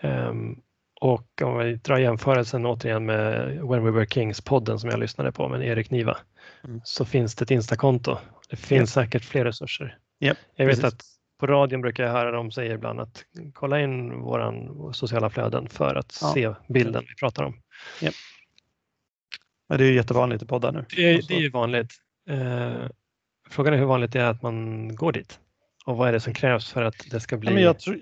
Ehm, 0.00 0.60
och 1.00 1.42
om 1.42 1.58
vi 1.58 1.74
drar 1.74 1.98
jämförelsen 1.98 2.66
återigen 2.66 3.06
med 3.06 3.46
When 3.62 3.84
We 3.84 3.90
Were 3.90 4.06
Kings-podden 4.06 4.78
som 4.78 4.90
jag 4.90 5.00
lyssnade 5.00 5.32
på 5.32 5.48
med 5.48 5.66
Erik 5.66 5.90
Niva. 5.90 6.16
Mm. 6.64 6.80
Så 6.84 7.04
finns 7.04 7.34
det 7.34 7.42
ett 7.42 7.50
Instakonto. 7.50 8.18
Det 8.50 8.56
finns 8.56 8.92
säkert 8.92 9.24
fler 9.24 9.44
resurser. 9.44 9.98
Jag 10.18 10.36
vet 10.56 10.80
precis. 10.80 10.84
att 10.84 11.04
på 11.38 11.46
radion 11.46 11.81
brukar 11.81 12.05
jag 12.05 12.11
höra 12.12 12.31
dem 12.31 12.51
säga 12.51 12.75
ibland 12.75 13.01
att 13.01 13.25
kolla 13.55 13.81
in 13.81 14.20
våran 14.20 14.90
sociala 14.94 15.31
flöden 15.31 15.68
för 15.68 15.94
att 15.94 16.18
Ja. 16.22 16.33
se 16.35 16.55
bilden 16.68 17.05
vi 17.09 17.14
pratar 17.14 17.44
om. 17.44 17.55
Men 19.68 19.79
det 19.79 19.85
är 19.85 19.88
ju 19.88 19.94
jättevanligt 19.94 20.42
i 20.42 20.46
poddar 20.46 20.72
nu. 20.72 20.85
Det 20.96 21.03
är, 21.12 21.18
Och 21.18 21.25
så- 21.25 21.29
det 21.29 21.35
är 21.38 21.40
ju 21.40 21.51
vanligt. 21.51 21.92
Eh, 22.29 22.88
frågan 23.51 23.75
är 23.75 23.79
hur 23.79 23.85
vanligt 23.87 24.12
det 24.12 24.20
är 24.20 24.31
att 24.31 24.42
man 24.42 24.88
går 24.96 25.12
dit 25.12 25.40
och 25.87 25.96
vad 25.96 26.09
är 26.09 26.12
det 26.12 26.20
som 26.20 26.35
krävs 26.35 26.72
för 26.72 26.83
att 26.83 26.94
det 27.11 27.20
ska 27.20 27.37
bli... 27.37 27.49
Ja, 27.49 27.55
men 27.55 27.62
jag, 27.62 27.79
tror, 27.79 27.99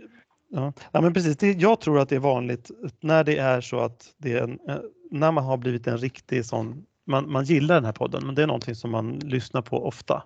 ja. 0.50 0.72
Ja, 0.92 1.00
men 1.00 1.14
precis. 1.14 1.36
Det, 1.36 1.52
jag 1.52 1.80
tror 1.80 1.98
att 2.00 2.08
det 2.08 2.14
är 2.16 2.20
vanligt 2.20 2.70
när 3.00 3.24
det 3.24 3.38
är 3.38 3.60
så 3.60 3.78
att 3.80 4.14
det 4.18 4.32
är 4.32 4.42
en, 4.42 4.58
eh, 4.68 4.76
när 5.10 5.32
man 5.32 5.44
har 5.44 5.56
blivit 5.56 5.86
en 5.86 5.98
riktig 5.98 6.44
sån, 6.44 6.86
man, 7.06 7.32
man 7.32 7.44
gillar 7.44 7.74
den 7.74 7.84
här 7.84 7.92
podden, 7.92 8.26
men 8.26 8.34
det 8.34 8.42
är 8.42 8.46
någonting 8.46 8.74
som 8.74 8.90
man 8.90 9.12
lyssnar 9.18 9.62
på 9.62 9.86
ofta 9.86 10.22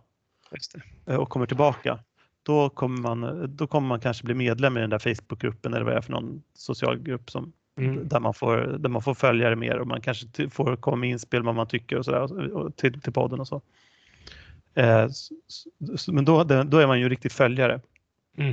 Just 0.53 0.73
det. 1.07 1.13
eh, 1.13 1.19
och 1.19 1.29
kommer 1.29 1.47
tillbaka. 1.47 1.99
Då 2.49 2.69
kommer, 2.71 2.99
man, 3.03 3.51
då 3.57 3.67
kommer 3.67 3.89
man 3.89 4.01
kanske 4.01 4.25
bli 4.25 4.35
medlem 4.35 4.77
i 4.77 4.81
den 4.81 4.91
där 4.91 4.99
Facebookgruppen 4.99 5.75
eller 5.75 5.85
vad 5.85 5.93
det 5.95 5.97
är 5.97 6.01
för 6.03 6.13
någon 6.13 6.43
social 6.55 6.99
grupp 6.99 7.31
som, 7.31 7.53
Mm. 7.79 8.09
där, 8.09 8.21
man 8.21 8.35
får, 8.35 8.57
där 8.79 8.89
man 8.89 9.03
får 9.03 9.15
följa 9.15 9.51
det 9.51 9.57
mer 9.57 9.79
och 9.79 9.87
man 9.87 10.01
kanske 10.01 10.51
får 10.51 10.77
komma 10.77 10.97
med 10.97 11.11
inspel 11.11 11.43
vad 11.43 11.55
man 11.55 11.67
tycker 11.69 11.99
och 11.99 12.05
sådär 12.05 12.53
och- 12.57 12.77
till, 12.77 13.01
till 13.01 13.13
podden 13.13 13.41
och 13.41 13.49
så. 13.49 13.63
Eh, 14.75 15.09
men 16.09 16.25
då, 16.25 16.45
då 16.45 16.79
är 16.79 16.87
man 16.87 17.01
ju 17.01 17.09
riktig 17.09 17.33
följare. 17.33 17.81
Mm. 18.37 18.51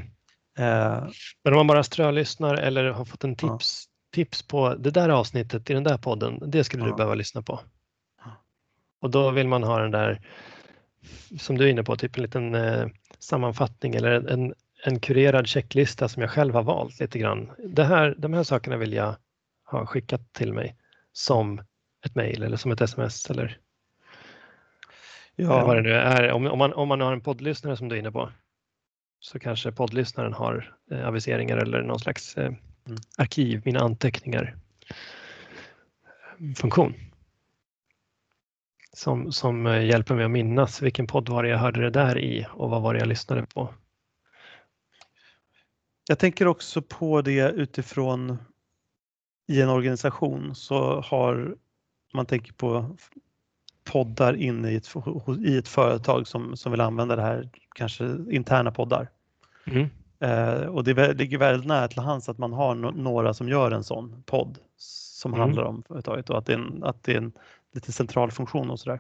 Eh, 0.58 1.04
Men 1.44 1.54
om 1.54 1.56
man 1.56 1.68
bara 1.68 1.84
strölyssnar 1.84 2.56
eller 2.56 2.86
har 2.86 3.06
fått 3.06 3.24
en 3.24 3.36
Ja. 3.42 3.58
tips, 3.58 3.86
tips 4.14 4.42
på 4.48 4.76
det 4.76 4.92
där 4.92 5.10
avsnittet 5.10 5.70
i 5.70 5.74
den 5.74 5.84
där 5.84 5.98
podden, 5.98 6.40
det 6.48 6.64
skulle 6.64 6.84
du 6.84 6.90
Ja. 6.90 6.96
behöva 6.96 7.16
lyssna 7.16 7.42
på. 7.42 7.60
Och 9.02 9.10
då 9.10 9.32
vill 9.32 9.48
man 9.48 9.64
ha 9.64 9.80
den 9.80 9.92
där, 9.92 10.22
som 11.40 11.58
du 11.58 11.66
är 11.66 11.70
inne 11.70 11.84
på, 11.84 11.96
typ 11.96 12.18
en 12.18 12.24
liten 12.24 12.56
eh, 12.56 12.88
sammanfattning 13.20 13.96
eller 13.96 14.12
en, 14.12 14.54
en, 14.84 15.00
kurerad 15.00 15.48
checklista 15.48 16.08
som 16.08 16.22
jag 16.22 16.32
själv 16.32 16.54
har 16.54 16.64
valt 16.64 17.00
lite 17.00 17.20
grann. 17.20 17.52
Det 17.58 17.84
här, 17.84 18.16
de 18.18 18.34
här 18.34 18.44
sakerna 18.44 18.78
vill 18.78 18.94
jag 18.94 19.16
ha 19.64 19.86
skickat 19.86 20.34
till 20.34 20.54
mig 20.54 20.76
som 21.14 21.62
ett 22.06 22.16
mejl 22.16 22.44
eller 22.44 22.58
som 22.58 22.72
ett 22.72 22.82
sms 22.82 23.30
eller 23.30 23.58
ja. 25.36 25.66
vad 25.66 25.76
det 25.76 25.82
nu 25.82 25.94
är. 25.94 26.32
Om, 26.32 26.48
om, 26.48 26.60
man, 26.60 26.74
om 26.74 26.88
man 26.88 27.02
har 27.02 27.14
en 27.14 27.22
poddlyssnare 27.22 27.78
som 27.78 27.90
du 27.90 27.96
är 27.96 28.00
inne 28.00 28.12
på 28.12 28.32
så 29.20 29.40
kanske 29.40 29.72
poddlyssnaren 29.72 30.34
har 30.34 30.76
eh, 30.92 31.08
aviseringar 31.08 31.58
eller 31.58 31.82
någon 31.82 32.00
slags 32.00 32.38
eh, 32.38 32.52
Mm. 32.88 33.02
arkiv, 33.18 33.62
mina 33.66 33.80
anteckningar 33.80 34.56
funktion. 36.56 36.94
Som, 38.96 39.32
som 39.32 39.68
eh, 39.68 39.86
hjälper 39.86 40.16
mig 40.16 40.26
att 40.26 40.32
minnas 40.32 40.82
vilken 40.82 41.08
podd 41.08 41.30
var 41.30 41.44
det 41.44 41.50
jag 41.50 41.58
hörde 41.58 41.82
det 41.82 41.90
där 41.90 42.18
i 42.18 42.48
och 42.54 42.70
vad 42.70 42.82
var 42.82 42.94
det 42.94 43.00
jag 43.00 43.08
lyssnade 43.08 43.46
på. 43.46 43.74
Jag 46.08 46.20
tänker 46.20 46.48
också 46.48 46.82
på 46.82 47.22
det 47.22 47.52
utifrån 47.52 48.38
i 49.48 49.62
en 49.62 49.70
organisation 49.70 50.56
så 50.56 51.02
har 51.02 51.56
man 52.14 52.26
tänker 52.26 52.54
på 52.54 52.96
poddar 53.84 54.34
inne 54.34 54.72
i 54.72 54.76
ett, 54.76 54.94
i 55.46 55.58
ett 55.58 55.68
företag 55.68 56.28
som, 56.28 56.58
som 56.58 56.72
vill 56.72 56.82
använda 56.82 57.16
det 57.16 57.22
här, 57.22 57.50
kanske 57.76 58.18
interna 58.32 58.72
poddar. 58.72 59.10
Mm. 59.66 59.90
Eh, 60.20 60.68
och 60.68 60.84
det 60.84 61.14
ligger 61.14 61.38
väldigt 61.38 61.68
nära 61.68 61.88
till 61.88 62.00
hands 62.00 62.30
att 62.30 62.38
man 62.38 62.54
har 62.54 62.76
no 62.76 62.92
några 62.92 63.34
som 63.34 63.50
gör 63.50 63.72
en 63.72 63.84
sån 63.84 64.24
podd 64.26 64.58
som 64.78 65.34
Mm. 65.34 65.42
handlar 65.42 65.64
om 65.64 65.84
företaget 65.88 66.30
och 66.30 66.38
att 66.38 66.46
det 66.46 66.54
är 66.54 66.58
en, 66.58 66.84
att 66.84 67.04
det 67.04 67.14
är 67.14 67.18
en 67.18 67.32
lite 67.76 67.92
central 67.92 68.32
funktion 68.32 68.70
och 68.70 68.80
sådär. 68.80 69.00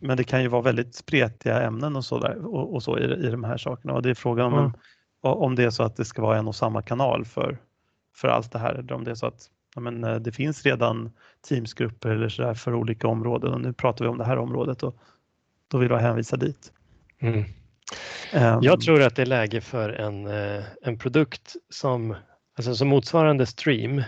Men 0.00 0.16
det 0.16 0.24
kan 0.24 0.42
ju 0.42 0.48
vara 0.48 0.62
väldigt 0.62 0.94
spretiga 0.94 1.62
ämnen 1.62 1.96
och 1.96 2.04
så, 2.04 2.18
där, 2.18 2.54
och, 2.54 2.74
och 2.74 2.82
så 2.82 2.98
i, 2.98 3.04
i 3.04 3.30
de 3.30 3.44
här 3.44 3.56
sakerna 3.56 3.92
och 3.92 4.02
det 4.02 4.10
är 4.10 4.14
frågan 4.14 4.52
om, 4.52 4.64
en, 4.64 4.72
om 5.20 5.54
det 5.54 5.64
är 5.64 5.70
så 5.70 5.82
att 5.82 5.96
det 5.96 6.04
ska 6.04 6.22
vara 6.22 6.38
en 6.38 6.48
och 6.48 6.56
samma 6.56 6.82
kanal 6.82 7.24
för, 7.24 7.58
för 8.16 8.28
allt 8.28 8.52
det 8.52 8.58
här 8.58 8.74
eller 8.74 8.92
om 8.92 9.04
det 9.04 9.10
är 9.10 9.14
så 9.14 9.26
att 9.26 9.50
ja, 9.74 9.80
men, 9.80 10.04
eh, 10.04 10.16
det 10.16 10.32
finns 10.32 10.62
redan 10.62 11.12
teamsgrupper 11.48 12.10
eller 12.10 12.28
så 12.28 12.42
där 12.42 12.54
för 12.54 12.74
olika 12.74 13.08
områden 13.08 13.54
och 13.54 13.60
nu 13.60 13.72
pratar 13.72 14.04
vi 14.04 14.08
om 14.08 14.18
det 14.18 14.24
här 14.24 14.38
området 14.38 14.82
och 14.82 14.96
då 15.68 15.78
vill 15.78 15.90
jag 15.90 15.98
hänvisa 15.98 16.36
dit. 16.36 16.72
Mm. 17.18 17.44
Ehm, 18.32 18.62
Jag 18.62 18.80
tror 18.80 19.02
att 19.02 19.16
det 19.16 19.22
är 19.22 19.26
läge 19.26 19.60
för 19.60 19.90
en, 19.90 20.26
eh, 20.26 20.64
en 20.82 20.98
produkt 20.98 21.56
som, 21.70 22.16
alltså 22.56 22.74
som 22.74 22.88
motsvarande 22.88 23.46
Stream, 23.46 24.02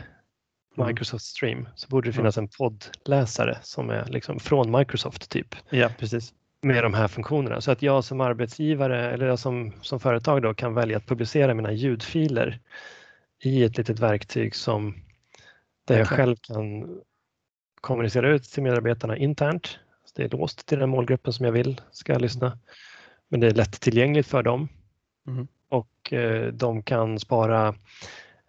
Microsoft 0.74 1.24
Stream, 1.24 1.68
så 1.74 1.88
borde 1.88 2.06
det 2.08 2.10
Mm. 2.10 2.16
finnas 2.22 2.38
en 2.38 2.48
poddläsare 2.48 3.58
som 3.62 3.90
är 3.90 4.04
liksom 4.08 4.38
från 4.40 4.78
Microsoft 4.78 5.30
typ 5.30 5.54
Ja, 5.70 5.88
precis. 5.98 6.32
med 6.62 6.82
de 6.84 6.94
här 6.94 7.08
funktionerna. 7.08 7.60
Så 7.60 7.70
att 7.70 7.82
jag 7.82 8.04
som 8.04 8.20
arbetsgivare 8.20 9.10
eller 9.10 9.26
jag 9.26 9.38
som, 9.38 9.72
som 9.82 10.00
företag 10.00 10.42
då 10.42 10.54
kan 10.54 10.74
välja 10.74 10.96
att 10.96 11.06
publicera 11.06 11.54
mina 11.54 11.72
ljudfiler 11.72 12.60
i 13.42 13.64
ett 13.64 13.76
litet 13.78 13.98
verktyg 13.98 14.54
som 14.54 14.94
där 15.84 15.98
jag 15.98 16.08
själv 16.08 16.36
kan 16.36 16.88
kommunicera 17.80 18.28
ut 18.30 18.44
till 18.44 18.62
medarbetarna 18.62 19.16
internt. 19.16 19.78
Så 20.04 20.12
det 20.14 20.24
är 20.24 20.28
låst 20.38 20.66
till 20.66 20.78
den 20.78 20.88
målgruppen 20.90 21.32
som 21.32 21.44
jag 21.44 21.52
vill 21.52 21.80
ska 21.90 22.18
lyssna. 22.18 22.58
Men 23.28 23.40
det 23.40 23.46
är 23.46 23.54
lättillgängligt 23.54 24.28
för 24.28 24.42
dem 24.42 24.68
Mm. 25.26 25.46
och 25.68 26.12
eh, 26.12 26.52
de 26.52 26.82
kan 26.82 27.18
spara 27.18 27.74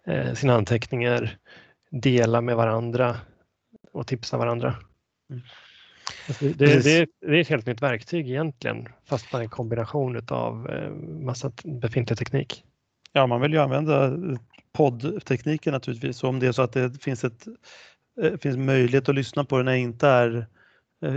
eh, 0.06 0.32
sina 0.34 0.54
anteckningar, 0.54 1.38
dela 1.90 2.40
med 2.40 2.56
varandra 2.56 3.16
och 3.92 4.06
tipsa 4.06 4.38
varandra. 4.38 4.74
Mm. 5.30 5.42
Alltså 6.28 6.44
det, 6.44 6.52
det, 6.52 6.84
det, 6.84 6.98
är, 6.98 7.08
det 7.20 7.36
är 7.36 7.40
ett 7.40 7.48
helt 7.48 7.66
nytt 7.66 7.82
verktyg 7.82 8.28
egentligen, 8.30 8.88
fast 9.04 9.34
en 9.34 9.48
kombination 9.48 10.20
av 10.28 10.70
eh, 10.70 10.90
massa 11.24 11.52
befintlig 11.64 12.18
teknik. 12.18 12.64
Ja, 13.12 13.26
man 13.26 13.40
vill 13.40 13.52
ju 13.52 13.58
använda 13.58 14.12
poddtekniken 14.72 15.72
naturligtvis. 15.72 16.16
Så 16.16 16.28
om 16.28 16.38
det 16.38 16.46
är 16.46 16.52
så 16.52 16.62
att 16.62 16.72
det 16.72 17.02
finns, 17.02 17.24
ett, 17.24 17.46
eh, 18.22 18.36
finns 18.36 18.56
möjlighet 18.56 19.08
att 19.08 19.14
lyssna 19.14 19.44
på 19.44 19.58
det 19.58 19.62
när 19.64 19.72
det 19.72 19.78
inte 19.78 20.08
är, 20.08 20.46
eh, 21.02 21.14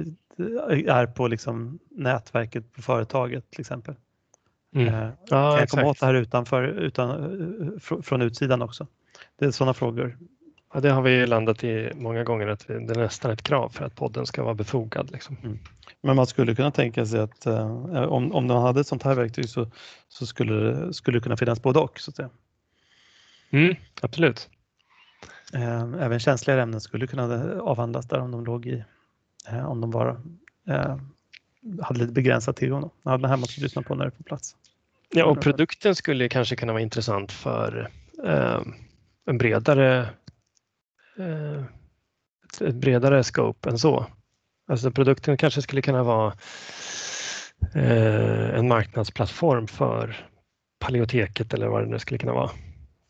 är 0.88 1.06
på 1.06 1.28
liksom 1.28 1.80
nätverket 1.90 2.74
på 2.74 2.82
företaget 2.82 3.52
till 3.52 3.62
exempel. 3.62 3.96
Mm. 4.76 4.88
Eh, 4.88 4.94
Ja, 5.04 5.26
kan 5.28 5.40
jag 5.40 5.54
exakt. 5.64 5.72
komma 5.72 5.92
åt 5.92 6.00
det 6.00 6.06
här 6.06 6.14
utanför, 6.14 6.64
utan, 6.64 7.10
eh, 7.10 7.18
fr- 7.78 8.02
från 8.02 8.22
utsidan 8.22 8.62
också? 8.62 8.88
Det 9.40 9.46
är 9.46 9.52
sådana 9.52 9.74
frågor. 9.74 10.18
Ja, 10.74 10.80
det 10.80 10.90
har 10.90 11.02
vi 11.02 11.26
landat 11.26 11.64
i 11.64 11.92
många 11.96 12.24
gånger 12.24 12.48
att 12.48 12.68
det 12.68 12.74
är 12.74 12.80
nästan 12.80 13.32
ett 13.32 13.44
krav 13.44 13.70
för 13.70 13.86
att 13.86 13.96
podden 13.96 14.26
ska 14.26 14.44
vara 14.44 14.54
befogad. 14.54 15.12
Liksom. 15.12 15.60
Men 16.02 16.16
man 16.16 16.28
skulle 16.28 16.56
kunna 16.56 16.72
tänka 16.72 17.06
sig 17.06 17.20
att 17.20 17.46
eh, 17.46 18.04
om, 18.04 18.32
om 18.32 18.48
de 18.48 18.62
hade 18.62 18.82
ett 18.82 18.88
sånt 18.88 19.04
här 19.04 19.16
verktyg 19.16 19.50
så, 19.50 19.72
så 20.08 20.26
skulle, 20.26 20.54
det, 20.54 20.94
skulle 20.94 21.18
det 21.18 21.24
kunna 21.24 21.38
finnas 21.38 21.62
både 21.62 21.80
och. 21.80 22.00
Så 22.00 22.12
att 22.12 22.16
säga. 22.16 22.30
Mm, 23.50 23.76
absolut. 24.02 24.50
Eh, 25.54 25.82
Även 25.82 26.20
känsligare 26.20 26.62
ämnen 26.62 26.82
skulle 26.82 27.08
kunna 27.08 27.54
avhandlas 27.62 28.08
där 28.08 28.20
om 28.20 28.32
de 28.32 28.46
låg 28.46 28.66
i, 28.66 28.84
eh, 29.48 29.70
om 29.70 29.82
de 29.82 29.92
bara 29.92 30.22
eh, 30.70 30.98
hade 31.82 32.00
lite 32.00 32.14
begränsad 32.14 32.56
tillgång. 32.56 32.90
Det 33.04 33.28
här 33.28 33.38
måste 33.38 33.60
du 33.60 33.64
lyssna 33.64 33.82
på 33.82 33.96
när 33.96 34.06
det 34.06 34.10
är 34.10 34.18
på 34.18 34.24
plats. 34.24 34.56
Ja, 35.12 35.26
och 35.26 35.42
produkten 35.42 35.96
skulle 35.96 36.30
kanske 36.30 36.56
kunna 36.56 36.74
vara 36.74 36.82
intressant 36.82 37.32
för 37.32 37.90
eh, 38.26 38.62
en 39.26 39.38
bredare 39.38 40.10
ett, 41.20 42.62
ett 42.62 42.76
bredare 42.76 43.24
scope 43.24 43.70
än 43.70 43.78
så. 43.78 44.06
Alltså 44.68 44.92
produkten 44.92 45.38
kanske 45.38 45.62
skulle 45.62 45.82
kunna 45.82 46.04
vara 46.04 46.34
eh, 47.76 48.56
en 48.56 48.68
marknadsplattform 48.68 49.68
för 49.68 50.16
Paleoteket 50.80 51.54
eller 51.54 51.68
vad 51.68 51.84
det 51.84 51.90
nu 51.90 52.00
skulle 52.00 52.18
kunna 52.18 52.34
vara. 52.34 52.52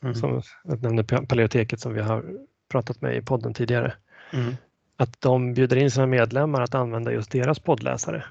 Mm. 0.03 0.15
Som 0.15 0.41
jag 0.63 0.81
nämnde 0.81 1.03
Pa- 1.03 1.25
Paleoteket 1.25 1.79
som 1.79 1.93
vi 1.93 2.01
har 2.01 2.25
pratat 2.71 3.01
med 3.01 3.15
i 3.15 3.21
podden 3.21 3.53
tidigare. 3.53 3.93
Mm. 4.33 4.55
Att 4.97 5.21
de 5.21 5.53
bjuder 5.53 5.77
in 5.77 5.91
sina 5.91 6.05
medlemmar 6.05 6.61
att 6.61 6.75
använda 6.75 7.11
just 7.11 7.31
deras 7.31 7.59
poddläsare. 7.59 8.25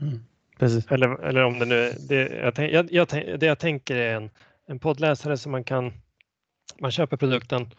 Mm. 0.00 0.24
Precis. 0.58 0.86
Eller, 0.90 1.22
eller 1.22 1.44
om 1.44 1.58
det 1.58 1.66
nu 1.66 1.74
är, 1.74 1.94
det 2.08 2.28
jag, 2.28 2.92
jag, 2.92 2.92
jag, 2.92 3.40
det 3.40 3.46
jag 3.46 3.58
tänker 3.58 3.96
är 3.96 4.14
en, 4.14 4.30
en 4.66 4.78
poddläsare 4.78 5.36
som 5.36 5.52
man 5.52 5.64
kan, 5.64 5.92
man 6.80 6.90
köper 6.90 7.16
produkten 7.16 7.70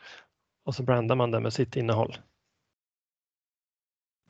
och 0.64 0.76
så 0.76 0.84
brandar 0.84 1.16
man 1.16 1.32
den 1.32 1.44
med 1.44 1.54
sitt 1.54 1.76
innehåll 1.76 2.18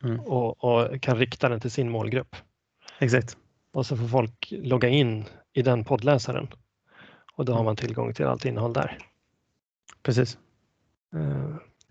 Mm. 0.03 0.19
och, 0.19 0.63
och 0.63 1.01
kan 1.01 1.17
rikta 1.17 1.49
den 1.49 1.59
till 1.59 1.71
sin 1.71 1.89
målgrupp. 1.89 2.35
Exakt. 2.99 3.37
Och 3.71 3.85
så 3.85 3.97
får 3.97 4.07
folk 4.07 4.47
logga 4.51 4.89
in 4.89 5.25
i 5.53 5.61
den 5.61 5.83
poddläsaren 5.85 6.47
och 7.33 7.45
då 7.45 7.51
har 7.51 7.59
Mm. 7.59 7.65
man 7.65 7.75
tillgång 7.75 8.13
till 8.13 8.25
allt 8.25 8.45
innehåll 8.45 8.73
där. 8.73 8.97
Precis. 10.01 10.37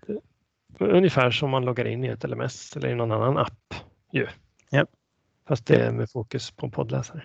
Det- 0.06 0.20
Ungefär 0.84 1.30
som 1.30 1.50
man 1.50 1.64
loggar 1.64 1.84
in 1.84 2.04
i 2.04 2.08
ett 2.08 2.24
LMS 2.24 2.76
eller 2.76 2.88
i 2.88 2.94
någon 2.94 3.12
annan 3.12 3.38
app. 3.38 3.74
Ju. 4.12 4.26
Ja. 4.70 4.86
Fast 5.48 5.66
det 5.66 5.76
är 5.76 5.92
med 5.92 6.10
fokus 6.10 6.50
på 6.50 6.70
poddläsare. 6.70 7.24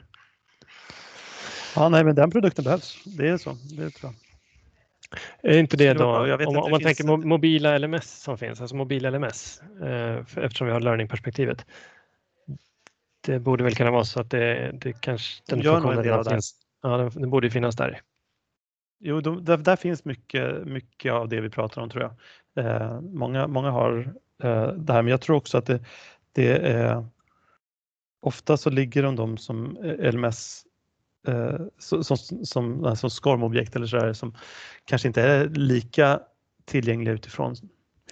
Ja, 1.76 1.90
nej, 1.90 2.04
men 2.04 2.16
den 2.16 2.32
produkten 2.32 2.64
behövs. 2.64 3.04
Det 3.18 3.28
är 3.30 3.38
så. 3.38 3.50
Det 3.78 3.90
tror 3.90 4.14
jag. 4.14 4.27
Är 5.42 5.58
inte 5.60 5.78
det 5.78 5.94
då, 5.94 6.06
om, 6.06 6.32
att 6.32 6.48
om 6.48 6.72
man 6.72 6.82
tänker 6.82 7.04
ett- 7.04 7.10
mo- 7.10 7.26
mobila 7.26 7.78
LMS 7.78 8.22
som 8.22 8.38
finns, 8.38 8.62
alltså 8.62 8.76
mobil 8.76 9.06
LMS, 9.06 9.62
eh, 9.82 10.18
eftersom 10.44 10.68
vi 10.68 10.74
har 10.74 10.80
learning-perspektivet. 10.80 11.66
Det 13.26 13.40
borde 13.40 13.64
väl 13.64 13.76
kunna 13.76 13.92
vara 13.92 14.04
så 14.06 14.20
att 14.20 14.32
det, 14.32 14.72
det 14.74 14.94
kanske 15.02 15.44
den 15.48 15.60
De 15.60 15.66
gör 15.66 15.74
funktionen 15.76 16.04
redan 16.04 16.24
det. 16.24 16.30
finns. 16.30 16.56
Ja, 16.82 16.98
den, 16.98 17.10
den 17.10 17.30
borde 17.30 17.48
ju 17.48 17.52
finnas 17.52 17.76
där. 17.76 18.02
Jo, 19.00 19.22
de, 19.22 19.46
där, 19.46 19.58
där 19.58 19.76
finns 19.76 20.06
mycket, 20.06 20.68
mycket 20.68 21.12
av 21.14 21.30
det 21.30 21.42
vi 21.42 21.50
pratar 21.50 21.82
om 21.82 21.90
tror 21.90 22.04
jag. 22.04 22.66
Eh, 22.66 23.02
många, 23.02 23.48
många 23.48 23.70
har 23.72 24.14
eh, 24.44 24.68
det 24.68 24.94
här, 24.94 25.02
men 25.02 25.12
jag 25.12 25.22
tror 25.22 25.36
också 25.36 25.58
att 25.58 25.66
det, 25.66 25.80
det 26.32 26.52
är 26.58 27.06
ofta 28.22 28.58
så 28.58 28.70
ligger 28.70 29.04
de, 29.04 29.16
de 29.16 29.38
som 29.38 29.78
eh, 29.78 30.12
LMS 30.14 30.64
eh, 31.28 31.60
som, 31.78 32.04
som, 32.04 32.18
som, 32.46 32.84
alltså 32.84 33.10
SCORM-objekt 33.10 33.76
eller 33.76 33.88
så 33.88 33.98
där, 33.98 34.14
som 34.14 34.36
kanske 34.86 35.08
inte 35.08 35.22
är 35.22 35.50
lika 35.50 36.20
tillgängliga 36.66 37.14
utifrån 37.14 37.56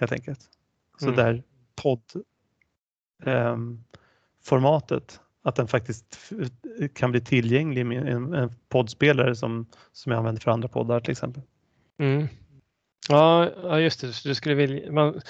helt 0.00 0.12
enkelt. 0.12 0.40
Så 0.98 1.04
Mm. 1.06 1.16
där 1.16 1.42
podd 1.82 2.02
ehm, 3.24 3.84
formatet 4.44 5.20
att 5.42 5.56
den 5.56 5.68
faktiskt 5.68 6.18
kan 6.94 7.10
bli 7.10 7.20
tillgänglig 7.20 7.86
med 7.86 8.08
en, 8.08 8.34
en 8.34 8.50
poddspelare 8.68 9.34
som, 9.36 9.66
som 9.92 10.12
jag 10.12 10.18
använder 10.18 10.40
för 10.42 10.50
andra 10.50 10.68
poddar 10.68 11.00
till 11.00 11.12
exempel. 11.12 11.42
Mm. 11.98 12.28
Ja, 13.08 13.80
just 13.80 14.00
det. 14.00 14.22
Du, 14.24 14.34
skulle 14.34 14.54
vilja, 14.54 14.92
man, 14.92 15.20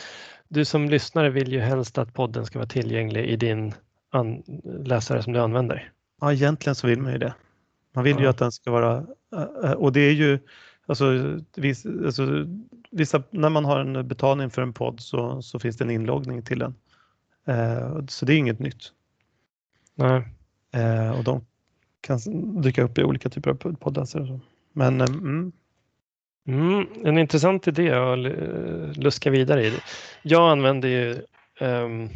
du 0.49 0.65
som 0.65 0.89
lyssnare 0.89 1.31
vill 1.31 1.53
ju 1.53 1.61
helst 1.61 1.99
att 1.99 2.15
podden 2.15 2.47
ska 2.47 2.59
vara 2.59 2.69
tillgänglig 2.69 3.27
i 3.27 3.37
din 3.37 3.75
an, 4.11 4.43
läsare 4.65 5.23
som 5.23 5.33
du 5.33 5.41
använder. 5.41 5.93
Ja, 6.21 6.33
egentligen 6.33 6.75
så 6.75 6.87
vill 6.87 7.01
man 7.01 7.13
ju 7.13 7.19
det. 7.19 7.35
Man 7.97 8.05
vill 8.05 8.17
ju 8.19 8.25
Ja. 8.25 8.31
att 8.31 8.39
den 8.39 8.53
ska 8.53 8.71
vara, 8.71 9.07
och 9.77 9.93
det 9.93 10.01
är 10.01 10.13
ju, 10.13 10.39
alltså, 10.87 11.05
viss, 11.57 11.87
alltså 11.87 12.47
vissa, 12.91 13.23
när 13.31 13.49
man 13.51 13.65
har 13.65 13.81
en 13.81 14.09
betalning 14.09 14.51
för 14.51 14.63
en 14.63 14.73
podd 14.73 15.01
så, 15.01 15.43
så 15.43 15.59
finns 15.59 15.77
det 15.77 15.85
en 15.85 15.91
inloggning 15.91 16.43
till 16.43 16.59
den. 16.59 16.75
Eh, 17.47 18.07
så 18.09 18.27
det 18.27 18.35
är 18.35 18.39
inget 18.39 18.59
nytt. 18.59 18.93
Nej. 19.95 20.29
Eh, 20.75 21.19
och 21.19 21.25
de 21.25 21.47
kan 22.01 22.19
dyka 22.63 22.83
upp 22.83 22.99
i 22.99 23.05
olika 23.05 23.29
typer 23.29 23.51
av 23.51 23.55
poddläsare. 23.55 24.41
Men 24.73 25.01
eh, 25.01 25.07
mm, 25.07 25.53
Mm, 26.49 26.87
en 27.05 27.19
intressant 27.19 27.69
idé 27.69 27.91
att 27.91 28.19
luska 28.97 29.31
vidare 29.31 29.67
i. 29.67 29.73
Jag 30.23 30.51
använder 30.51 30.89
ju, 30.89 31.23
ehm, 31.61 32.09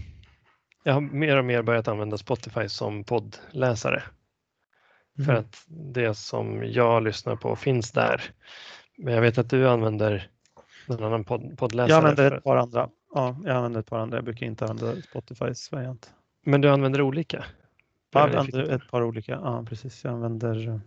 jag 0.85 0.95
har 0.95 1.01
mer 1.01 1.37
och 1.37 1.45
mer 1.45 1.63
börjat 1.63 1.89
använda 1.89 2.17
Spotify 2.19 2.69
som 2.69 3.05
poddläsare 3.05 4.03
för 5.25 5.33
Mm. 5.33 5.45
att 5.45 5.65
det 5.69 6.15
som 6.15 6.65
jag 6.65 7.03
lyssnar 7.03 7.37
på 7.37 7.57
finns 7.57 7.93
där. 7.93 8.23
Men 8.99 9.15
jag 9.15 9.21
vet 9.21 9.39
att 9.39 9.51
du 9.51 9.69
använder 9.69 10.29
någon 10.87 11.05
annan 11.05 11.25
podd, 11.25 11.59
poddläsare. 11.59 11.91
jag 11.91 11.99
använder 11.99 12.37
ett 12.37 12.45
par 12.45 12.57
andra. 12.57 12.89
Ja, 13.15 13.37
jag 13.45 13.57
använder 13.57 13.81
ett 13.81 13.87
par 13.87 13.99
andra. 13.99 14.17
Jag 14.17 14.25
brukar 14.25 14.47
inte 14.47 14.65
använda 14.67 15.03
Spotifys 15.03 15.73
variant. 15.73 16.13
Men 16.45 16.61
du 16.61 16.71
använder 16.71 17.03
olika? 17.03 17.45
Jag 18.13 18.23
använder 18.23 18.63
ett 18.75 18.91
par 18.91 19.03
olika. 19.03 19.33
Ja, 19.33 19.65
precis. 19.69 20.05
Jag 20.05 20.13
använder 20.15 20.81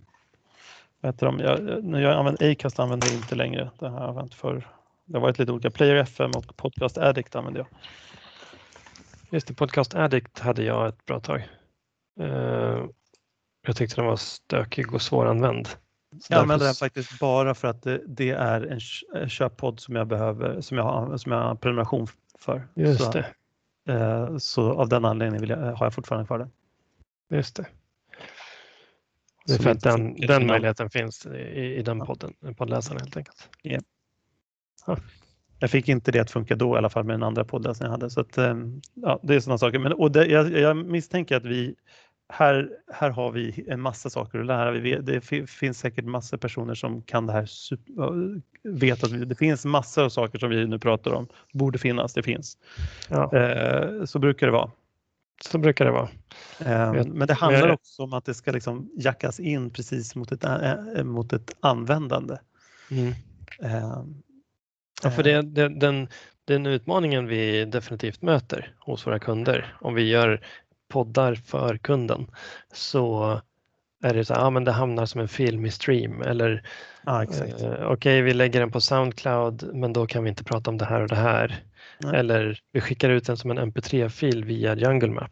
vad 1.02 1.14
heter 1.14 1.26
de? 1.26 1.40
Jag, 1.40 1.84
när 1.84 2.00
jag 2.02 2.14
använder 2.14 2.52
Acast 2.52 2.80
använder 2.80 3.08
jag 3.08 3.16
inte 3.16 3.36
längre. 3.36 3.72
Det 3.80 3.88
har 3.90 4.00
jag 4.00 4.10
använt 4.10 4.34
för. 4.34 4.68
Det 5.06 5.18
har 5.18 5.22
varit 5.22 5.40
lite 5.40 5.52
olika. 5.52 5.72
Player 5.72 5.96
FM 5.96 6.32
och 6.38 6.58
Podcast 6.58 6.98
Addict 6.98 7.36
använder 7.36 7.60
jag. 7.60 7.68
Just 9.30 9.48
det, 9.48 9.54
Podcast 9.54 9.96
Addict 9.96 10.40
hade 10.40 10.64
jag 10.64 10.88
ett 10.88 11.06
bra 11.06 11.20
tag. 11.20 11.48
Eh, 12.20 12.84
jag 13.66 13.76
tyckte 13.76 13.96
den 13.96 14.06
var 14.06 14.16
stökig 14.16 14.94
och 14.94 15.02
svåranvänd. 15.02 15.68
Så 15.68 16.34
Jag 16.34 16.42
använder 16.42 16.66
den 16.66 16.76
faktiskt 16.76 17.20
bara 17.20 17.56
för 17.56 17.68
att 17.68 17.82
det, 17.84 18.02
det 18.08 18.30
är 18.30 18.62
en 18.62 18.80
kö- 18.80 19.06
en 19.22 19.30
köppodd 19.30 19.80
som 19.80 19.96
jag 19.96 20.08
behöver, 20.08 20.62
som 20.62 20.78
jag 20.78 20.84
har, 20.84 21.18
som 21.18 21.32
jag 21.32 21.40
har 21.40 21.56
prenumeration 21.56 22.08
för. 22.40 22.68
Just 22.76 23.04
så, 23.04 23.12
det. 23.12 23.26
eh, 23.94 24.38
så 24.38 24.72
av 24.72 24.90
den 24.90 25.06
anledningen 25.06 25.50
jag, 25.50 25.58
har 25.58 25.86
jag 25.86 25.94
fortfarande 25.94 26.28
kvar 26.28 26.40
den. 26.40 26.52
Just 27.30 27.56
det. 27.56 27.66
Det 29.46 29.54
är 29.54 29.58
för 29.58 29.70
att 29.70 29.82
den, 29.82 30.16
den 30.16 30.48
möjligheten 30.48 30.90
finns 30.90 31.26
i, 31.26 31.76
i 31.78 31.82
den 31.82 31.98
Ja. 31.98 32.06
podden, 32.06 32.34
poddläsaren 32.58 33.00
helt 33.00 33.18
enkelt. 33.18 33.50
Jag 35.60 35.70
fick 35.70 35.90
inte 35.90 36.12
det 36.12 36.20
att 36.20 36.32
funka 36.32 36.56
då 36.56 36.76
i 36.76 36.78
alla 36.78 36.90
fall 36.90 37.04
med 37.04 37.14
den 37.14 37.24
andra 37.24 37.46
som 37.74 37.86
jag 37.86 37.90
hade. 37.90 38.10
Så 38.10 38.22
att, 38.22 38.38
eh, 38.38 38.56
ja, 38.94 39.20
det 39.24 39.36
är 39.36 39.40
sådana 39.40 39.58
saker. 39.58 39.80
Men, 39.80 39.94
och 39.94 40.12
det, 40.12 40.26
jag, 40.26 40.52
jag 40.52 40.78
misstänker 40.78 41.38
att 41.38 41.46
vi 41.46 41.76
här, 42.34 42.70
här 42.94 43.10
har 43.10 43.32
vi 43.32 43.66
en 43.68 43.82
massa 43.82 44.10
saker 44.10 44.40
att 44.40 44.46
lära. 44.46 44.72
Det 45.02 45.22
fi- 45.22 45.48
finns 45.48 45.80
säkert 45.80 46.06
massor 46.06 46.38
personer 46.38 46.76
som 46.76 47.02
kan 47.02 47.28
det 47.28 47.34
här. 47.34 47.50
Vet 48.64 49.04
att 49.04 49.30
det 49.30 49.36
finns 49.36 49.66
massor 49.66 50.04
av 50.04 50.10
saker 50.10 50.40
som 50.40 50.50
vi 50.50 50.68
nu 50.68 50.80
pratar 50.80 51.12
om. 51.14 51.28
Borde 51.54 51.80
finnas, 51.80 52.14
det 52.14 52.24
finns. 52.24 52.58
Ja, 53.10 53.34
Eh, 53.38 54.06
så 54.06 54.20
brukar 54.20 54.48
det 54.48 54.54
vara. 54.54 54.72
så 55.46 55.58
brukar 55.58 55.86
det 55.86 55.92
vara. 55.92 56.10
Eh, 56.60 56.92
Vet- 56.94 57.08
men 57.08 57.28
det 57.28 57.34
handlar 57.34 57.72
också 57.72 58.04
om 58.04 58.14
att 58.14 58.26
det 58.26 58.34
ska 58.34 58.52
liksom 58.52 58.90
jackas 58.98 59.40
in 59.40 59.70
precis 59.70 60.16
mot 60.16 60.32
ett, 60.32 60.44
eh, 60.44 61.04
mot 61.04 61.34
ett 61.34 61.56
användande. 61.60 62.38
Eh, 63.64 64.04
Ja, 65.04 65.12
för 65.12 65.24
det, 65.24 65.42
det, 65.42 65.70
den, 65.70 66.08
den 66.46 66.66
utmaningen 66.66 67.28
vi 67.28 67.66
definitivt 67.66 68.22
möter 68.22 68.74
hos 68.80 69.08
våra 69.08 69.20
kunder, 69.20 69.76
om 69.82 69.94
vi 69.94 70.10
gör 70.10 70.42
poddar 70.94 71.36
för 71.36 71.78
kunden, 71.78 72.28
så 72.74 73.42
är 74.04 74.14
det 74.14 74.26
så 74.26 74.34
här, 74.34 74.42
ja, 74.42 74.50
men 74.50 74.64
det 74.64 74.72
hamnar 74.72 75.06
som 75.06 75.22
en 75.22 75.28
film 75.28 75.66
i 75.66 75.72
stream 75.72 76.22
eller 76.22 76.64
exakt. 77.24 77.62
eh, 77.62 77.92
okej, 77.92 78.22
vi 78.22 78.34
lägger 78.34 78.60
den 78.60 78.72
på 78.72 78.82
Soundcloud, 78.82 79.70
men 79.74 79.94
då 79.94 80.08
kan 80.08 80.24
vi 80.24 80.30
inte 80.30 80.44
prata 80.44 80.70
om 80.72 80.78
det 80.78 80.86
här 80.86 81.02
och 81.02 81.08
det 81.08 81.16
här. 81.16 81.64
Nej. 82.00 82.20
Eller 82.20 82.60
vi 82.72 82.82
skickar 82.82 83.10
ut 83.10 83.26
den 83.26 83.38
som 83.38 83.52
en 83.52 83.60
mp3-fil 83.74 84.44
via 84.46 84.76
Jungle 84.76 85.10
Map 85.12 85.32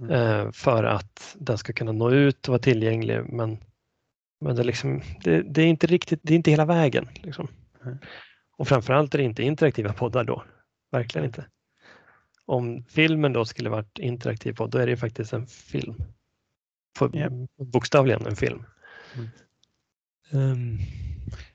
Mm. 0.00 0.12
eh, 0.12 0.52
för 0.52 0.84
att 0.84 1.36
den 1.38 1.58
ska 1.58 1.72
kunna 1.72 1.92
nå 1.92 2.10
ut 2.10 2.48
och 2.48 2.52
vara 2.52 2.62
tillgänglig. 2.62 3.20
Men, 3.28 3.58
men 4.40 4.56
det, 4.56 4.62
är 4.62 4.64
liksom, 4.64 5.02
det, 5.24 5.42
det 5.42 5.62
är 5.62 5.66
inte 5.66 5.86
riktigt, 5.86 6.20
det 6.22 6.34
är 6.34 6.36
inte 6.36 6.50
hela 6.50 6.64
vägen. 6.64 7.08
Liksom. 7.14 7.48
Mm. 7.84 7.98
Och 8.56 8.68
framförallt 8.68 9.14
är 9.14 9.18
det 9.18 9.24
inte 9.24 9.42
interaktiva 9.42 9.92
poddar 9.92 10.24
då. 10.24 10.44
Verkligen 10.92 11.24
inte. 11.24 11.44
Om 12.46 12.84
filmen 12.84 13.32
då 13.32 13.44
skulle 13.44 13.70
varit 13.70 13.98
interaktiv 13.98 14.52
podd, 14.52 14.70
då 14.70 14.78
är 14.78 14.86
det 14.86 14.96
faktiskt 14.96 15.32
en 15.32 15.46
film. 15.46 15.94
För, 16.98 17.16
yeah. 17.16 17.32
Bokstavligen 17.56 18.26
en 18.26 18.36
film. 18.36 18.64
Mm. 19.14 19.28
Um. 20.52 20.78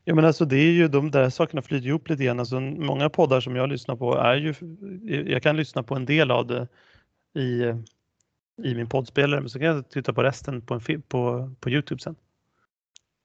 Ja 0.04 0.16
men 0.16 0.26
alltså 0.26 0.46
det 0.46 0.56
är 0.56 0.72
ju 0.72 0.88
de 0.88 1.12
där 1.12 1.30
sakerna 1.30 1.62
flyter 1.62 1.88
ihop 1.88 2.10
lite 2.10 2.24
grann. 2.24 2.40
Alltså, 2.40 2.60
många 2.60 3.10
poddar 3.10 3.42
som 3.42 3.56
jag 3.56 3.70
lyssnar 3.70 3.96
på 3.96 4.16
är 4.16 4.36
ju, 4.36 4.54
jag 5.32 5.44
kan 5.44 5.58
lyssna 5.58 5.84
på 5.84 5.96
en 5.96 6.06
del 6.06 6.32
av 6.32 6.48
det 6.48 6.68
i, 7.40 7.64
i 8.64 8.76
min 8.76 8.90
poddspelare 8.90 9.42
men 9.42 9.50
så 9.50 9.60
kan 9.60 9.68
jag 9.68 9.90
titta 9.90 10.14
på 10.14 10.24
resten 10.24 10.62
på, 10.62 10.74
en 10.74 11.02
på, 11.02 11.52
på 11.60 11.70
Youtube 11.70 12.02
sen. 12.02 12.16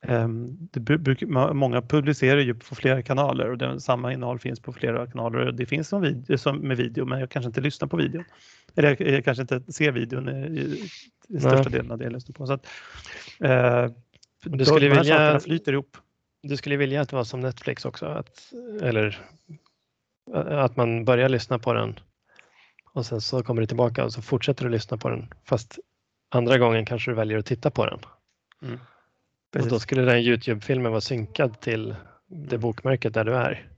Um, 0.08 0.68
det 0.72 1.26
många 1.52 1.82
publicerar 1.82 2.40
ju 2.40 2.54
på 2.54 2.74
flera 2.74 3.02
kanaler 3.02 3.50
och 3.50 3.58
det, 3.58 3.80
samma 3.80 4.12
innehåll 4.12 4.38
finns 4.38 4.60
på 4.60 4.72
flera 4.72 5.06
kanaler. 5.06 5.52
Det 5.52 5.66
finns 5.66 5.88
som, 5.88 6.02
video, 6.02 6.38
som 6.38 6.58
med 6.58 6.76
video 6.76 7.04
men 7.04 7.20
jag 7.20 7.30
kanske 7.30 7.46
inte 7.46 7.60
lyssnar 7.60 7.88
på 7.88 7.96
videon. 7.96 8.24
Eller 8.76 8.88
jag, 8.88 9.00
jag 9.00 9.24
kanske 9.24 9.42
inte 9.42 9.72
ser 9.72 9.92
videon 9.92 10.28
i, 10.28 10.60
i, 10.60 10.90
i 11.28 11.40
största 11.40 11.70
delen 11.70 11.90
av 11.90 11.98
det 11.98 12.04
jag 12.04 12.12
lyssnar 12.12 12.32
på. 12.32 12.46
Så 12.46 12.52
att, 12.52 12.66
uh, 13.44 13.96
du 14.44 14.64
skulle 14.64 14.88
de 14.88 14.94
här 14.94 15.02
vilja, 15.02 15.16
sakerna 15.16 15.40
flyter 15.40 15.72
ihop. 15.72 15.96
Du 16.42 16.56
skulle 16.56 16.76
vilja 16.76 17.00
att 17.00 17.08
det 17.08 17.16
var 17.16 17.24
som 17.24 17.40
Netflix 17.40 17.84
också? 17.84 18.06
Att, 18.06 18.52
eller 18.82 19.20
att 20.34 20.76
man 20.76 21.04
börjar 21.04 21.28
lyssna 21.28 21.58
på 21.58 21.72
den 21.72 21.98
och 22.92 23.06
sen 23.06 23.20
så 23.20 23.42
kommer 23.42 23.60
du 23.60 23.66
tillbaka 23.66 24.04
och 24.04 24.12
så 24.12 24.22
fortsätter 24.22 24.64
du 24.64 24.70
lyssna 24.70 24.96
på 24.96 25.08
den 25.08 25.34
fast 25.44 25.78
andra 26.30 26.58
gången 26.58 26.86
kanske 26.86 27.10
du 27.10 27.14
väljer 27.14 27.38
att 27.38 27.46
titta 27.46 27.70
på 27.70 27.86
den. 27.86 27.98
Mm. 28.62 28.78
Och 29.58 29.68
då 29.68 29.80
skulle 29.80 30.02
den 30.02 30.18
Youtube-filmen 30.18 30.90
vara 30.90 31.00
synkad 31.00 31.60
till 31.60 31.94
det 32.26 32.58
bokmärket 32.58 33.14
där 33.14 33.24
du 33.24 33.34
är. 33.34 33.68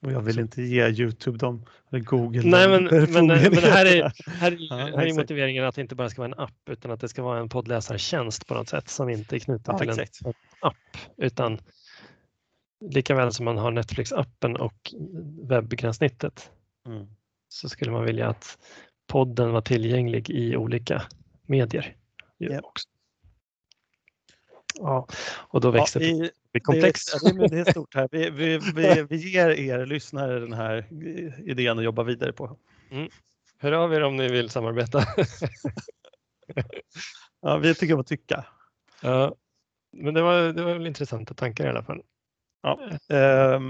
Och 0.00 0.12
jag 0.12 0.20
vill 0.20 0.38
inte 0.38 0.62
ge 0.62 0.88
Youtube 0.88 1.38
dem, 1.38 1.66
eller 1.90 2.00
Google 2.00 2.42
Nej, 2.44 2.68
men, 2.68 2.84
men, 2.84 3.26
men 3.26 3.54
här 3.54 3.86
är, 3.86 4.12
här, 4.26 4.56
ja, 4.58 4.76
här 4.76 5.06
är 5.06 5.14
motiveringen 5.14 5.64
att 5.64 5.74
det 5.74 5.80
inte 5.80 5.94
bara 5.94 6.10
ska 6.10 6.22
vara 6.22 6.32
en 6.32 6.40
app 6.40 6.68
utan 6.70 6.90
att 6.90 7.00
det 7.00 7.08
ska 7.08 7.22
vara 7.22 7.40
en 7.40 7.48
poddläsartjänst 7.48 8.46
på 8.46 8.54
något 8.54 8.68
sätt 8.68 8.88
som 8.88 9.08
inte 9.08 9.36
är 9.36 9.38
knuten 9.38 9.72
ja, 9.72 9.78
till 9.78 9.90
exakt. 9.90 10.20
en 10.24 10.32
app 10.60 10.76
utan 11.16 11.60
lika 12.80 13.14
väl 13.14 13.32
som 13.32 13.44
man 13.44 13.58
har 13.58 13.70
Netflix-appen 13.70 14.56
och 14.56 14.94
webbgränssnittet 15.48 16.50
mm. 16.86 17.06
så 17.48 17.68
skulle 17.68 17.90
man 17.90 18.04
vilja 18.04 18.28
att 18.28 18.58
podden 19.06 19.52
var 19.52 19.60
tillgänglig 19.60 20.30
i 20.30 20.56
olika 20.56 21.02
medier. 21.46 21.96
Yeah. 22.38 22.64
Också. 22.64 22.88
Ja, 24.74 25.06
och 25.48 25.60
då 25.60 25.70
växer 25.70 26.00
ja, 26.00 26.06
i, 26.06 26.30
det 26.52 26.60
komplext. 26.60 27.20
Det, 27.22 27.48
det, 27.48 27.58
är 27.58 27.70
stort 27.70 27.94
här. 27.94 28.08
Vi, 28.12 28.30
vi, 28.30 28.58
vi, 28.74 29.02
vi 29.10 29.16
ger 29.16 29.50
er 29.50 29.86
lyssnare 29.86 30.40
den 30.40 30.52
här 30.52 30.86
idén 31.44 31.78
att 31.78 31.84
jobba 31.84 32.02
vidare 32.02 32.32
på. 32.32 32.56
Mm. 32.90 33.08
Hör 33.58 33.72
av 33.72 33.94
er 33.94 34.02
om 34.02 34.16
ni 34.16 34.28
vill 34.28 34.50
samarbeta. 34.50 35.04
ja, 37.42 37.56
vi 37.58 37.74
tycker 37.74 37.94
om 37.94 38.00
att 38.00 38.06
tycka. 38.06 38.44
Ja, 39.02 39.34
men 39.92 40.14
det 40.14 40.22
var, 40.22 40.42
det 40.42 40.62
var 40.62 40.72
väl 40.72 40.86
intressanta 40.86 41.34
tankar 41.34 41.66
i 41.66 41.68
alla 41.68 41.82
fall. 41.82 42.02
Ja, 42.62 42.80
eh, 43.08 43.60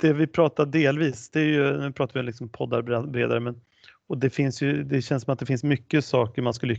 det 0.00 0.12
vi 0.12 0.26
pratar 0.26 0.66
delvis, 0.66 1.30
det 1.30 1.40
är 1.40 1.44
ju, 1.44 1.78
nu 1.78 1.92
pratar 1.92 2.20
vi 2.20 2.26
liksom 2.26 2.48
poddar 2.48 2.82
bredare, 3.06 3.40
men 3.40 3.60
och 4.08 4.18
det 4.18 4.30
finns 4.30 4.62
ju, 4.62 4.84
det 4.84 5.02
känns 5.02 5.24
som 5.24 5.32
att 5.32 5.38
det 5.38 5.46
finns 5.46 5.64
mycket 5.64 6.04
saker 6.04 6.42
man 6.42 6.54
skulle 6.54 6.74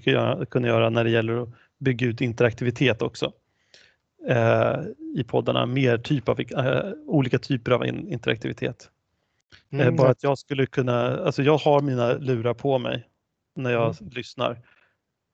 kunna 0.45 0.67
göra 0.67 0.89
när 0.89 1.03
det 1.03 1.09
gäller 1.09 1.43
att 1.43 1.49
bygga 1.79 2.07
ut 2.07 2.21
interaktivitet 2.21 3.01
också 3.01 3.33
eh, 4.27 4.79
i 5.15 5.23
poddarna, 5.23 5.65
mer 5.65 5.97
typ 5.97 6.29
av, 6.29 6.39
eh, 6.39 6.91
olika 7.05 7.39
typer 7.39 7.71
av 7.71 7.85
in, 7.85 8.07
interaktivitet. 8.07 8.89
Eh, 9.71 9.79
mm. 9.79 9.95
bara 9.95 10.09
att 10.09 10.23
jag 10.23 10.37
skulle 10.37 10.65
kunna, 10.65 11.17
alltså 11.17 11.43
jag 11.43 11.57
har 11.57 11.81
mina 11.81 12.13
lurar 12.13 12.53
på 12.53 12.79
mig 12.79 13.07
när 13.55 13.71
jag 13.71 14.01
mm. 14.01 14.13
lyssnar. 14.13 14.61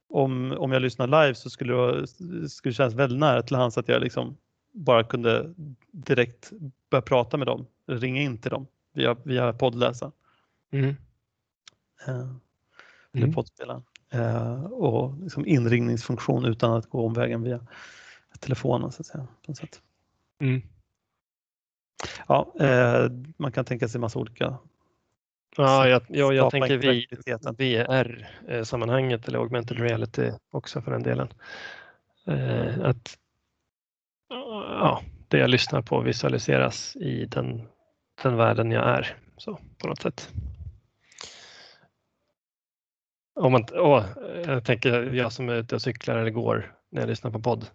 Om, 0.09 0.51
om 0.51 0.71
jag 0.71 0.81
lyssnar 0.81 1.07
live 1.07 1.35
så 1.35 1.49
skulle 1.49 1.73
det, 1.73 2.07
skulle 2.49 2.71
det 2.71 2.75
kännas 2.75 2.93
väldigt 2.93 3.19
nära 3.19 3.41
till 3.41 3.55
hands 3.55 3.77
att 3.77 3.87
jag 3.87 4.01
liksom 4.01 4.37
bara 4.73 5.03
kunde 5.03 5.53
direkt 5.91 6.51
börja 6.91 7.01
prata 7.01 7.37
med 7.37 7.47
dem, 7.47 7.67
ringa 7.87 8.21
in 8.21 8.37
till 8.37 8.51
dem 8.51 8.67
via, 8.93 9.15
via 9.23 9.53
poddläsaren. 9.53 10.11
Mm. 10.71 10.95
Uh, 12.07 12.35
mm. 13.13 13.33
poddspelaren. 13.33 13.83
Uh, 14.15 14.63
och 14.63 15.17
liksom 15.21 15.45
inringningsfunktion 15.45 16.45
utan 16.45 16.73
att 16.73 16.89
gå 16.89 17.05
omvägen 17.05 17.43
via 17.43 17.59
telefonen 18.39 18.91
så 18.91 19.01
att 19.01 19.05
säga. 19.05 19.27
På 19.45 19.51
något 19.51 19.57
sätt. 19.57 19.81
Mm. 20.41 20.61
Ja, 22.27 22.53
uh, 22.61 23.11
man 23.37 23.51
kan 23.51 23.65
tänka 23.65 23.87
sig 23.87 24.01
massa 24.01 24.19
olika 24.19 24.57
Ja, 25.57 25.87
jag, 25.87 26.01
jag, 26.07 26.33
jag 26.33 26.51
tänker 26.51 26.77
VR-sammanhanget 27.51 29.27
eller 29.27 29.39
augmented 29.39 29.79
reality 29.79 30.31
också 30.51 30.81
för 30.81 30.91
den 30.91 31.03
delen. 31.03 31.27
att 32.81 33.17
ja, 34.29 35.01
det 35.27 35.37
jag 35.37 35.49
lyssnar 35.49 35.81
på 35.81 36.01
visualiseras 36.01 36.95
i 36.95 37.25
den, 37.25 37.67
den 38.23 38.35
världen 38.35 38.71
jag 38.71 38.83
är 38.83 39.17
så, 39.37 39.59
på 39.77 39.87
något 39.87 40.01
sätt. 40.01 40.29
Om 43.35 43.51
man, 43.51 43.65
åh, 43.73 44.03
jag 44.45 44.65
tänker 44.65 45.13
jag 45.13 45.31
som 45.31 45.49
är 45.49 45.55
ute 45.55 45.75
och 45.75 45.81
cyklar 45.81 46.17
eller 46.17 46.31
går 46.31 46.75
när 46.89 47.01
jag 47.01 47.09
lyssnar 47.09 47.31
på 47.31 47.39
podd. 47.39 47.65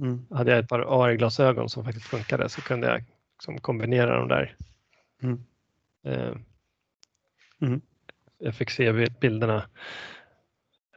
Mm. 0.00 0.26
Hade 0.30 0.50
jag 0.50 0.60
ett 0.60 0.68
par 0.68 0.80
AR-glasögon 0.80 1.68
som 1.68 1.84
faktiskt 1.84 2.06
funkade 2.06 2.48
så 2.48 2.60
kunde 2.60 2.86
jag 2.86 3.04
liksom 3.38 3.58
kombinera 3.60 4.18
dem 4.18 4.28
där. 4.28 4.56
Mm. 5.22 5.44
Eh, 6.04 6.36
mm. 7.62 7.80
Jag 8.38 8.54
fick 8.54 8.70
se 8.70 8.92
bilderna 9.20 9.64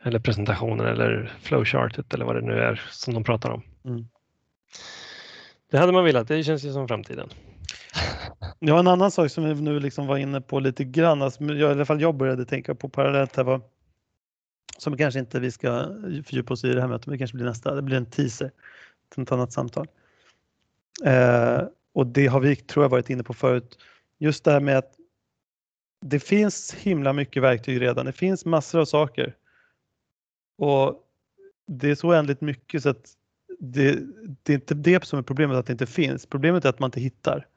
eller 0.04 0.20
presentationen 0.20 0.88
eller 0.88 1.34
flowchartet 1.42 2.14
eller 2.14 2.26
vad 2.26 2.36
det 2.36 2.42
nu 2.42 2.54
är 2.54 2.82
som 2.92 3.14
de 3.14 3.24
pratar 3.24 3.50
om. 3.50 3.62
Mm. 3.86 4.08
Det 5.72 5.78
hade 5.78 5.92
man 5.92 6.06
velat, 6.06 6.28
det 6.28 6.44
känns 6.44 6.64
ju 6.64 6.74
som 6.74 6.88
framtiden. 6.88 7.30
Ja, 8.60 8.80
en 8.80 8.88
annan 8.88 9.12
sak 9.12 9.32
som 9.32 9.44
vi 9.44 9.62
nu 9.62 9.80
liksom 9.80 10.08
var 10.08 10.18
inne 10.18 10.42
på 10.42 10.60
lite 10.60 10.84
grann, 10.84 11.22
alltså, 11.22 11.44
jag, 11.44 11.58
i 11.58 11.64
alla 11.64 11.86
fall 11.86 12.02
jag 12.02 12.16
började 12.16 12.46
tänka 12.46 12.76
på 12.76 12.90
parallellt 12.90 13.36
här 13.36 13.44
var 13.44 13.62
som 14.78 14.98
kanske 14.98 15.20
inte 15.20 15.40
vi 15.40 15.52
ska 15.52 15.86
fördjupa 16.26 16.54
oss 16.54 16.64
i 16.64 16.74
det 16.74 16.82
här 16.82 16.88
mötet, 16.88 17.08
men 17.08 17.14
det 17.14 17.18
kanske 17.18 17.38
blir 17.38 17.46
nästa, 17.46 17.76
det 17.76 17.82
blir 17.82 17.98
en 17.98 18.06
teaser 18.06 18.52
till 19.10 19.24
ett 19.24 19.32
annat 19.32 19.54
samtal. 19.54 19.88
Eh, 21.06 21.62
och 21.94 22.08
det 22.08 22.28
har 22.28 22.40
vi, 22.40 22.56
tror 22.56 22.84
jag, 22.84 22.90
varit 22.90 23.10
inne 23.10 23.24
på 23.24 23.34
förut. 23.34 23.78
Just 24.20 24.44
det 24.44 24.52
här 24.52 24.60
med 24.60 24.78
att 24.78 24.96
det 26.02 26.20
finns 26.20 26.74
himla 26.74 27.14
mycket 27.14 27.44
verktyg 27.44 27.82
redan. 27.82 28.06
Det 28.06 28.12
finns 28.12 28.46
massor 28.46 28.80
av 28.80 28.86
saker. 28.86 29.36
Och 30.58 31.04
det 31.68 31.90
är 31.90 31.96
så 31.96 32.08
oändligt 32.08 32.42
mycket 32.42 32.84
så 32.84 32.90
att 32.90 33.18
det, 33.60 34.00
det, 34.44 34.54
är 34.54 34.56
inte 34.56 34.74
det 34.74 35.04
som 35.04 35.20
är 35.20 35.24
problemet 35.24 35.58
att 35.58 35.66
det 35.66 35.72
inte 35.72 35.86
finns. 35.86 36.26
Problemet 36.26 36.66
är 36.66 36.70
att 36.70 36.80
man 36.80 36.88
inte 36.88 37.00
hittar. 37.00 37.48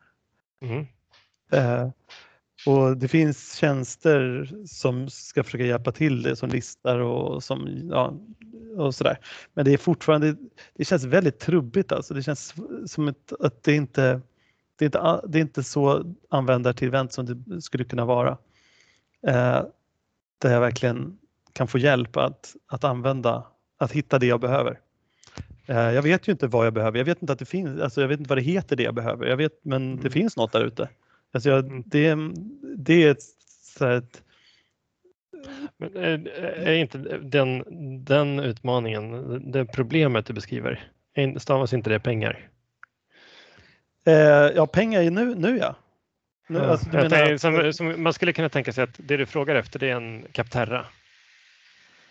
Mm. 0.60 0.86
Eh, 1.52 1.90
och 2.66 2.96
det 2.96 3.08
finns 3.08 3.54
tjänster 3.54 4.50
som 4.66 5.10
ska 5.10 5.44
försöka 5.44 5.64
hjälpa 5.64 5.92
till 5.92 6.22
det 6.22 6.36
som 6.36 6.48
listar 6.48 6.98
och 6.98 7.42
som 7.42 7.88
ja, 7.90 8.14
och 8.76 8.94
sådär. 8.94 9.18
Men 9.54 9.64
det 9.64 9.72
är 9.72 9.78
fortfarande, 9.78 10.36
det 10.74 10.84
känns 10.84 11.04
väldigt 11.04 11.38
trubbigt 11.38 11.92
alltså. 11.92 12.14
Det 12.14 12.22
känns 12.22 12.54
som 12.86 13.08
ett, 13.08 13.32
att 13.40 13.62
det 13.62 13.74
inte, 13.74 14.20
det 14.78 14.84
är 14.84 14.86
inte, 14.86 15.20
det 15.28 15.38
är 15.38 15.42
inte 15.42 15.62
så 15.62 16.14
användartillvänt 16.30 17.12
som 17.12 17.44
det 17.46 17.62
skulle 17.62 17.84
kunna 17.84 18.04
vara. 18.04 18.38
Eh, 19.26 19.62
där 20.38 20.52
jag 20.52 20.60
verkligen 20.60 21.18
kan 21.52 21.68
få 21.68 21.78
hjälp 21.78 22.16
att, 22.16 22.56
att 22.66 22.84
använda, 22.84 23.46
att 23.78 23.92
hitta 23.92 24.18
det 24.18 24.26
jag 24.26 24.40
behöver. 24.40 24.80
Eh, 25.66 25.76
jag 25.76 26.02
vet 26.02 26.28
ju 26.28 26.32
inte 26.32 26.46
vad 26.46 26.66
jag 26.66 26.74
behöver. 26.74 26.98
Jag 26.98 27.04
vet 27.04 27.22
inte 27.22 27.32
att 27.32 27.38
det 27.38 27.44
finns, 27.44 27.80
alltså 27.80 28.00
jag 28.00 28.08
vet 28.08 28.18
inte 28.18 28.28
vad 28.28 28.38
det 28.38 28.42
heter 28.42 28.76
det 28.76 28.82
jag 28.82 28.94
behöver. 28.94 29.26
Jag 29.26 29.36
vet, 29.36 29.52
men 29.62 29.82
mm. 29.82 30.02
det 30.02 30.10
finns 30.10 30.36
något 30.36 30.52
där 30.52 30.64
ute. 30.64 30.88
Alltså 31.36 31.50
jag, 31.50 31.64
mm. 31.64 31.82
det, 31.86 32.16
det 32.76 33.04
är 33.04 33.10
ett, 33.10 33.22
så 33.76 33.86
ett 33.86 34.22
men 35.76 35.96
är 35.96 36.72
inte 36.72 36.98
den, 37.22 37.64
den 38.04 38.40
utmaningen, 38.40 39.52
det 39.52 39.64
problemet 39.64 40.26
du 40.26 40.32
beskriver, 40.32 40.90
stavas 41.38 41.72
inte 41.72 41.90
det 41.90 42.00
pengar? 42.00 42.48
Eh, 44.06 44.14
ja, 44.56 44.66
pengar 44.66 45.02
är 45.02 45.10
nu, 45.10 45.34
nu 45.34 45.58
ja. 45.58 45.76
Nu, 46.48 46.58
ja. 46.58 46.64
Alltså, 46.64 46.88
menar... 46.88 47.36
som, 47.36 47.72
som, 47.72 48.02
man 48.02 48.12
skulle 48.12 48.32
kunna 48.32 48.48
tänka 48.48 48.72
sig 48.72 48.84
att 48.84 48.94
det 48.96 49.16
du 49.16 49.26
frågar 49.26 49.54
efter 49.54 49.78
det 49.78 49.90
är 49.90 49.96
en 49.96 50.26
Capterra. 50.32 50.86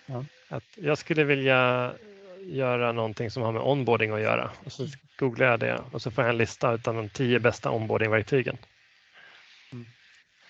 Ja. 0.06 0.26
Att 0.50 0.64
jag 0.76 0.98
skulle 0.98 1.24
vilja 1.24 1.94
göra 2.40 2.92
någonting 2.92 3.32
som 3.32 3.44
har 3.44 3.52
med 3.52 3.62
onboarding 3.62 4.12
att 4.12 4.22
göra. 4.22 4.52
Och 4.66 4.72
så 4.72 4.88
googlar 5.20 5.48
jag 5.48 5.60
det 5.60 5.82
och 5.92 6.02
så 6.02 6.12
får 6.12 6.24
jag 6.24 6.32
en 6.32 6.38
lista 6.38 6.70
av 6.70 6.80
de 6.80 7.10
tio 7.10 7.40
bästa 7.40 7.72
onboardingverktygen. 7.72 8.58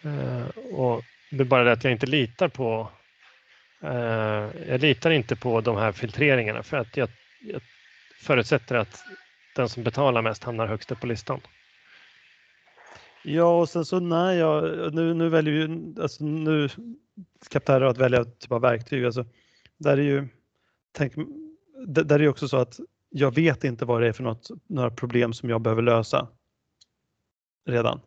Eh, 0.06 0.47
och 0.74 1.03
det 1.32 1.41
är 1.41 1.45
bara 1.45 1.64
det 1.64 1.72
att 1.72 1.84
jag 1.84 1.93
inte 1.93 2.06
litar 2.06 2.47
på 2.47 2.89
eh, 3.82 4.70
jag 4.70 4.82
litar 4.82 5.12
inte 5.12 5.36
på 5.36 5.62
de 5.62 5.78
här 5.78 5.91
filtreringarna 5.91 6.64
för 6.64 6.78
att 6.78 6.97
jag, 6.97 7.10
jag 7.41 7.62
förutsätter 8.22 8.76
att 8.76 9.03
den 9.56 9.70
som 9.70 9.84
betalar 9.84 10.22
mest 10.22 10.43
hamnar 10.43 10.68
högst 10.68 10.91
upp 10.91 10.99
på 10.99 11.08
listan. 11.08 11.41
Ja, 13.24 13.60
och 13.60 13.70
sen 13.70 13.86
så 13.86 13.99
när 13.99 14.32
jag, 14.32 14.93
nu, 14.93 15.14
nu 15.14 15.30
väljer 15.30 15.53
ju, 15.53 15.93
alltså 16.01 16.24
nu 16.24 16.70
Capterra 17.49 17.89
att 17.89 17.97
välja 17.97 18.26
typ 18.26 18.51
av 18.51 18.62
verktyg, 18.62 19.06
alltså 19.06 19.26
där 19.78 19.97
är 19.97 20.01
ju, 20.01 20.28
tänk, 20.91 21.14
där 21.88 22.16
är 22.16 22.20
ju 22.20 22.30
också 22.30 22.47
så 22.47 22.58
att 22.58 22.80
jag 23.10 23.36
vet 23.36 23.64
inte 23.64 23.86
vad 23.86 24.01
det 24.01 24.08
är 24.08 24.14
för 24.14 24.24
något, 24.24 24.49
några 24.68 24.91
problem 24.91 25.34
som 25.34 25.49
jag 25.49 25.62
behöver 25.62 25.82
lösa 25.82 26.28
redan. 27.66 28.01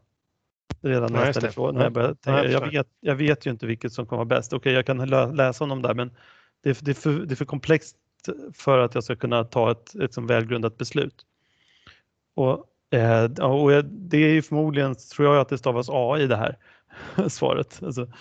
Redan 0.83 1.15
jag 1.15 1.35
ställer 1.35 1.51
frågan. 1.51 1.75
När 1.75 2.03
jag, 2.03 2.21
tänka, 2.21 2.45
jag, 2.45 2.71
vet, 2.71 2.87
jag 3.01 3.15
vet 3.15 3.47
ju 3.47 3.51
inte 3.51 3.67
vilket 3.67 3.93
som 3.93 4.07
kommer 4.07 4.25
vara 4.25 4.39
bäst. 4.39 4.53
Okej, 4.53 4.73
jag 4.73 4.87
kan 4.87 5.09
läsa 5.37 5.65
om 5.65 5.71
dem 5.71 5.83
där 5.83 5.95
men 5.95 6.11
det, 6.63 6.85
det, 6.85 6.91
är 6.91 6.95
för, 6.95 7.11
det 7.11 7.35
är 7.35 7.37
för 7.37 7.45
komplext 7.45 7.97
för 8.55 8.79
att 8.79 8.95
jag 8.95 9.05
ska 9.05 9.17
kunna 9.17 9.45
ta 9.45 9.71
ett, 9.71 9.95
ett 9.95 10.15
som 10.15 10.27
välgrundat 10.27 10.79
beslut. 10.79 11.25
Och, 12.35 12.67
eh, 12.99 13.25
och 13.25 13.85
det 13.85 14.19
är 14.19 14.31
ju 14.31 14.43
förmodligen, 14.43 14.95
tror 14.95 15.35
jag, 15.35 15.41
att 15.41 15.49
det 15.49 15.59
stavas 15.59 15.89
AI 15.91 16.27
det 16.27 16.37
här 16.37 16.57
svaret. 17.29 17.81
Alltså, 17.83 18.13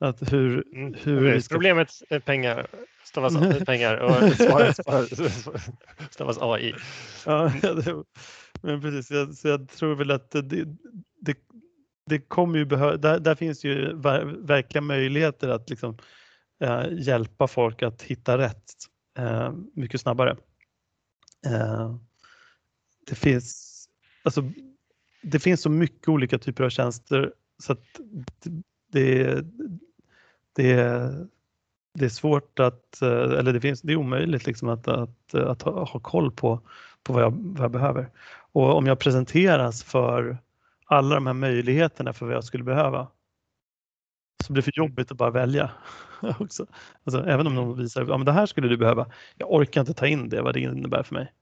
att 0.00 0.32
hur, 0.32 0.64
mm. 0.74 0.94
hur 1.02 1.28
okay, 1.28 1.40
ska... 1.40 1.54
Problemet 1.54 1.92
är 2.10 2.20
pengar, 2.20 2.66
stavas 3.04 3.34
pengar 3.66 3.96
och 3.96 4.32
svaret 4.32 4.76
stavas 6.10 6.38
AI. 6.40 6.74
Ja, 7.26 7.52
det, 7.62 8.04
men 8.62 8.80
precis, 8.80 9.10
jag, 9.10 9.34
så 9.34 9.48
jag 9.48 9.68
tror 9.68 9.94
väl 9.94 10.10
att 10.10 10.30
det, 10.30 10.64
det, 11.20 11.36
det 12.10 12.18
kommer 12.18 12.58
ju 12.58 12.64
behöva, 12.64 12.96
där, 12.96 13.18
där, 13.18 13.34
finns 13.34 13.64
ju 13.64 13.94
verkliga 14.46 14.82
möjligheter 14.82 15.48
att 15.48 15.70
liksom, 15.70 15.98
eh, 16.60 16.84
hjälpa 16.92 17.46
folk 17.46 17.82
att 17.82 18.02
hitta 18.02 18.38
rätt 18.38 18.64
eh, 19.18 19.52
mycket 19.74 20.00
snabbare. 20.00 20.36
Eh, 21.46 21.96
det 23.06 23.14
finns 23.14 23.70
alltså, 24.22 24.42
det 25.22 25.38
finns 25.38 25.62
så 25.62 25.70
mycket 25.70 26.08
olika 26.08 26.38
typer 26.38 26.64
av 26.64 26.70
tjänster 26.70 27.32
så 27.58 27.72
att 27.72 28.00
det, 28.92 29.44
det, 30.56 30.74
det 31.94 32.04
är 32.04 32.08
svårt 32.08 32.58
att, 32.58 33.02
eh, 33.02 33.08
eller 33.08 33.52
det, 33.52 33.60
finns, 33.60 33.82
det 33.82 33.92
är 33.92 33.96
omöjligt 33.96 34.46
liksom 34.46 34.68
att, 34.68 34.88
att, 34.88 35.34
att 35.34 35.62
ha, 35.62 35.84
ha 35.84 36.00
koll 36.00 36.30
på, 36.32 36.60
på 37.02 37.12
vad 37.12 37.22
jag, 37.22 37.32
vad 37.36 37.64
jag 37.64 37.70
behöver. 37.70 38.10
Och 38.52 38.76
om 38.76 38.86
jag 38.86 38.98
presenteras 38.98 39.82
för 39.82 40.38
alla 40.90 41.14
de 41.14 41.26
här 41.26 41.34
möjligheterna 41.34 42.12
för 42.12 42.26
vad 42.26 42.34
jag 42.34 42.44
skulle 42.44 42.64
behöva 42.64 43.08
så 44.44 44.52
blir 44.52 44.62
det 44.62 44.72
för 44.72 44.78
jobbigt 44.78 45.10
att 45.10 45.16
bara 45.16 45.30
välja. 45.30 45.70
också. 46.40 46.66
Alltså, 47.04 47.26
även 47.26 47.46
om 47.46 47.54
någon 47.54 47.78
visar 47.78 48.02
att 48.02 48.08
ja, 48.08 48.18
det 48.18 48.32
här 48.32 48.46
skulle 48.46 48.68
du 48.68 48.76
behöva. 48.76 49.06
Jag 49.36 49.52
orkar 49.52 49.80
inte 49.80 49.94
ta 49.94 50.06
in 50.06 50.28
det, 50.28 50.42
vad 50.42 50.54
det 50.54 50.60
innebär 50.60 51.02
för 51.02 51.14
mig. 51.14 51.32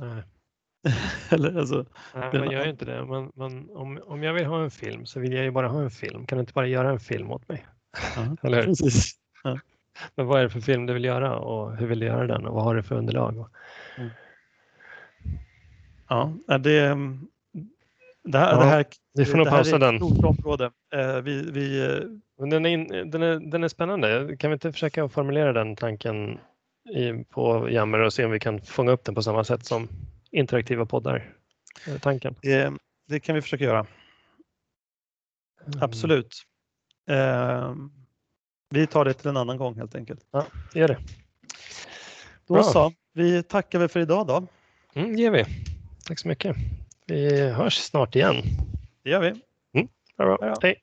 Nej. 0.00 0.22
Eller, 1.30 1.58
alltså, 1.58 1.86
Nej, 2.14 2.38
man 2.38 2.50
gör 2.50 2.64
ju 2.64 2.70
inte 2.70 2.84
det. 2.84 3.04
Man, 3.04 3.32
man, 3.34 3.70
om, 3.70 4.00
om 4.06 4.22
jag 4.22 4.34
vill 4.34 4.46
ha 4.46 4.62
en 4.62 4.70
film 4.70 5.06
så 5.06 5.20
vill 5.20 5.32
jag 5.32 5.44
ju 5.44 5.50
bara 5.50 5.68
ha 5.68 5.82
en 5.82 5.90
film. 5.90 6.26
Kan 6.26 6.38
du 6.38 6.40
inte 6.40 6.52
bara 6.52 6.66
göra 6.66 6.90
en 6.90 7.00
film 7.00 7.30
åt 7.30 7.48
mig? 7.48 7.66
Ja, 8.16 8.36
Eller 8.48 8.62
Precis. 8.62 9.14
Ja. 9.44 9.58
Men 10.14 10.26
vad 10.26 10.38
är 10.38 10.42
det 10.42 10.50
för 10.50 10.60
film 10.60 10.86
du 10.86 10.92
vill 10.92 11.04
göra 11.04 11.36
och 11.36 11.76
hur 11.76 11.86
vill 11.86 11.98
du 11.98 12.06
göra 12.06 12.26
den 12.26 12.46
och 12.46 12.54
vad 12.54 12.64
har 12.64 12.74
du 12.74 12.82
för 12.82 12.94
underlag? 12.94 13.46
Mm. 13.98 14.10
Ja, 16.08 16.32
det, 16.58 16.96
det 18.24 18.38
här, 18.38 18.52
ja, 18.52 18.58
det 18.58 18.64
här, 18.64 18.84
vi 19.14 19.24
får 19.24 19.38
nog 19.38 19.48
pausa 19.48 19.78
den. 19.78 19.98
Det 19.98 20.04
är 20.04 20.08
ett 20.08 20.16
stort 20.16 20.38
område. 20.38 20.70
Eh, 20.94 21.20
vi, 21.20 21.50
vi, 21.50 21.80
eh, 21.80 22.00
Men 22.38 22.50
den, 22.50 22.66
är, 22.66 23.04
den, 23.04 23.22
är, 23.22 23.50
den 23.50 23.64
är 23.64 23.68
spännande. 23.68 24.36
Kan 24.36 24.50
vi 24.50 24.54
inte 24.54 24.72
försöka 24.72 25.08
formulera 25.08 25.52
den 25.52 25.76
tanken 25.76 26.38
i, 26.94 27.24
på 27.28 27.70
Jammer 27.70 27.98
och 27.98 28.12
se 28.12 28.24
om 28.24 28.30
vi 28.30 28.40
kan 28.40 28.60
fånga 28.60 28.90
upp 28.90 29.04
den 29.04 29.14
på 29.14 29.22
samma 29.22 29.44
sätt 29.44 29.66
som 29.66 29.88
interaktiva 30.30 30.86
poddar? 30.86 31.34
Tanken. 32.00 32.34
Det, 32.42 32.72
det 33.08 33.20
kan 33.20 33.34
vi 33.34 33.42
försöka 33.42 33.64
göra. 33.64 33.86
Mm. 35.66 35.82
Absolut. 35.82 36.42
Eh, 37.10 37.74
vi 38.70 38.86
tar 38.86 39.04
det 39.04 39.14
till 39.14 39.28
en 39.28 39.36
annan 39.36 39.56
gång 39.56 39.76
helt 39.76 39.94
enkelt. 39.94 40.20
Ja, 40.30 40.46
gör 40.74 40.88
det. 40.88 40.98
Då 42.46 42.54
Bra. 42.54 42.62
så. 42.62 42.92
Vi 43.14 43.42
tackar 43.42 43.78
väl 43.78 43.88
för 43.88 44.00
idag 44.00 44.26
då. 44.26 44.46
Mm, 44.94 45.16
det 45.16 45.22
gör 45.22 45.30
vi. 45.30 45.44
Tack 46.04 46.18
så 46.18 46.28
mycket. 46.28 46.56
Vi 47.10 47.50
hörs 47.50 47.74
snart 47.76 48.16
igen. 48.16 48.36
Det 49.02 49.10
gör 49.10 49.20
vi. 49.20 49.28
Mm, 49.74 49.88
bra. 50.16 50.56
Hej. 50.62 50.82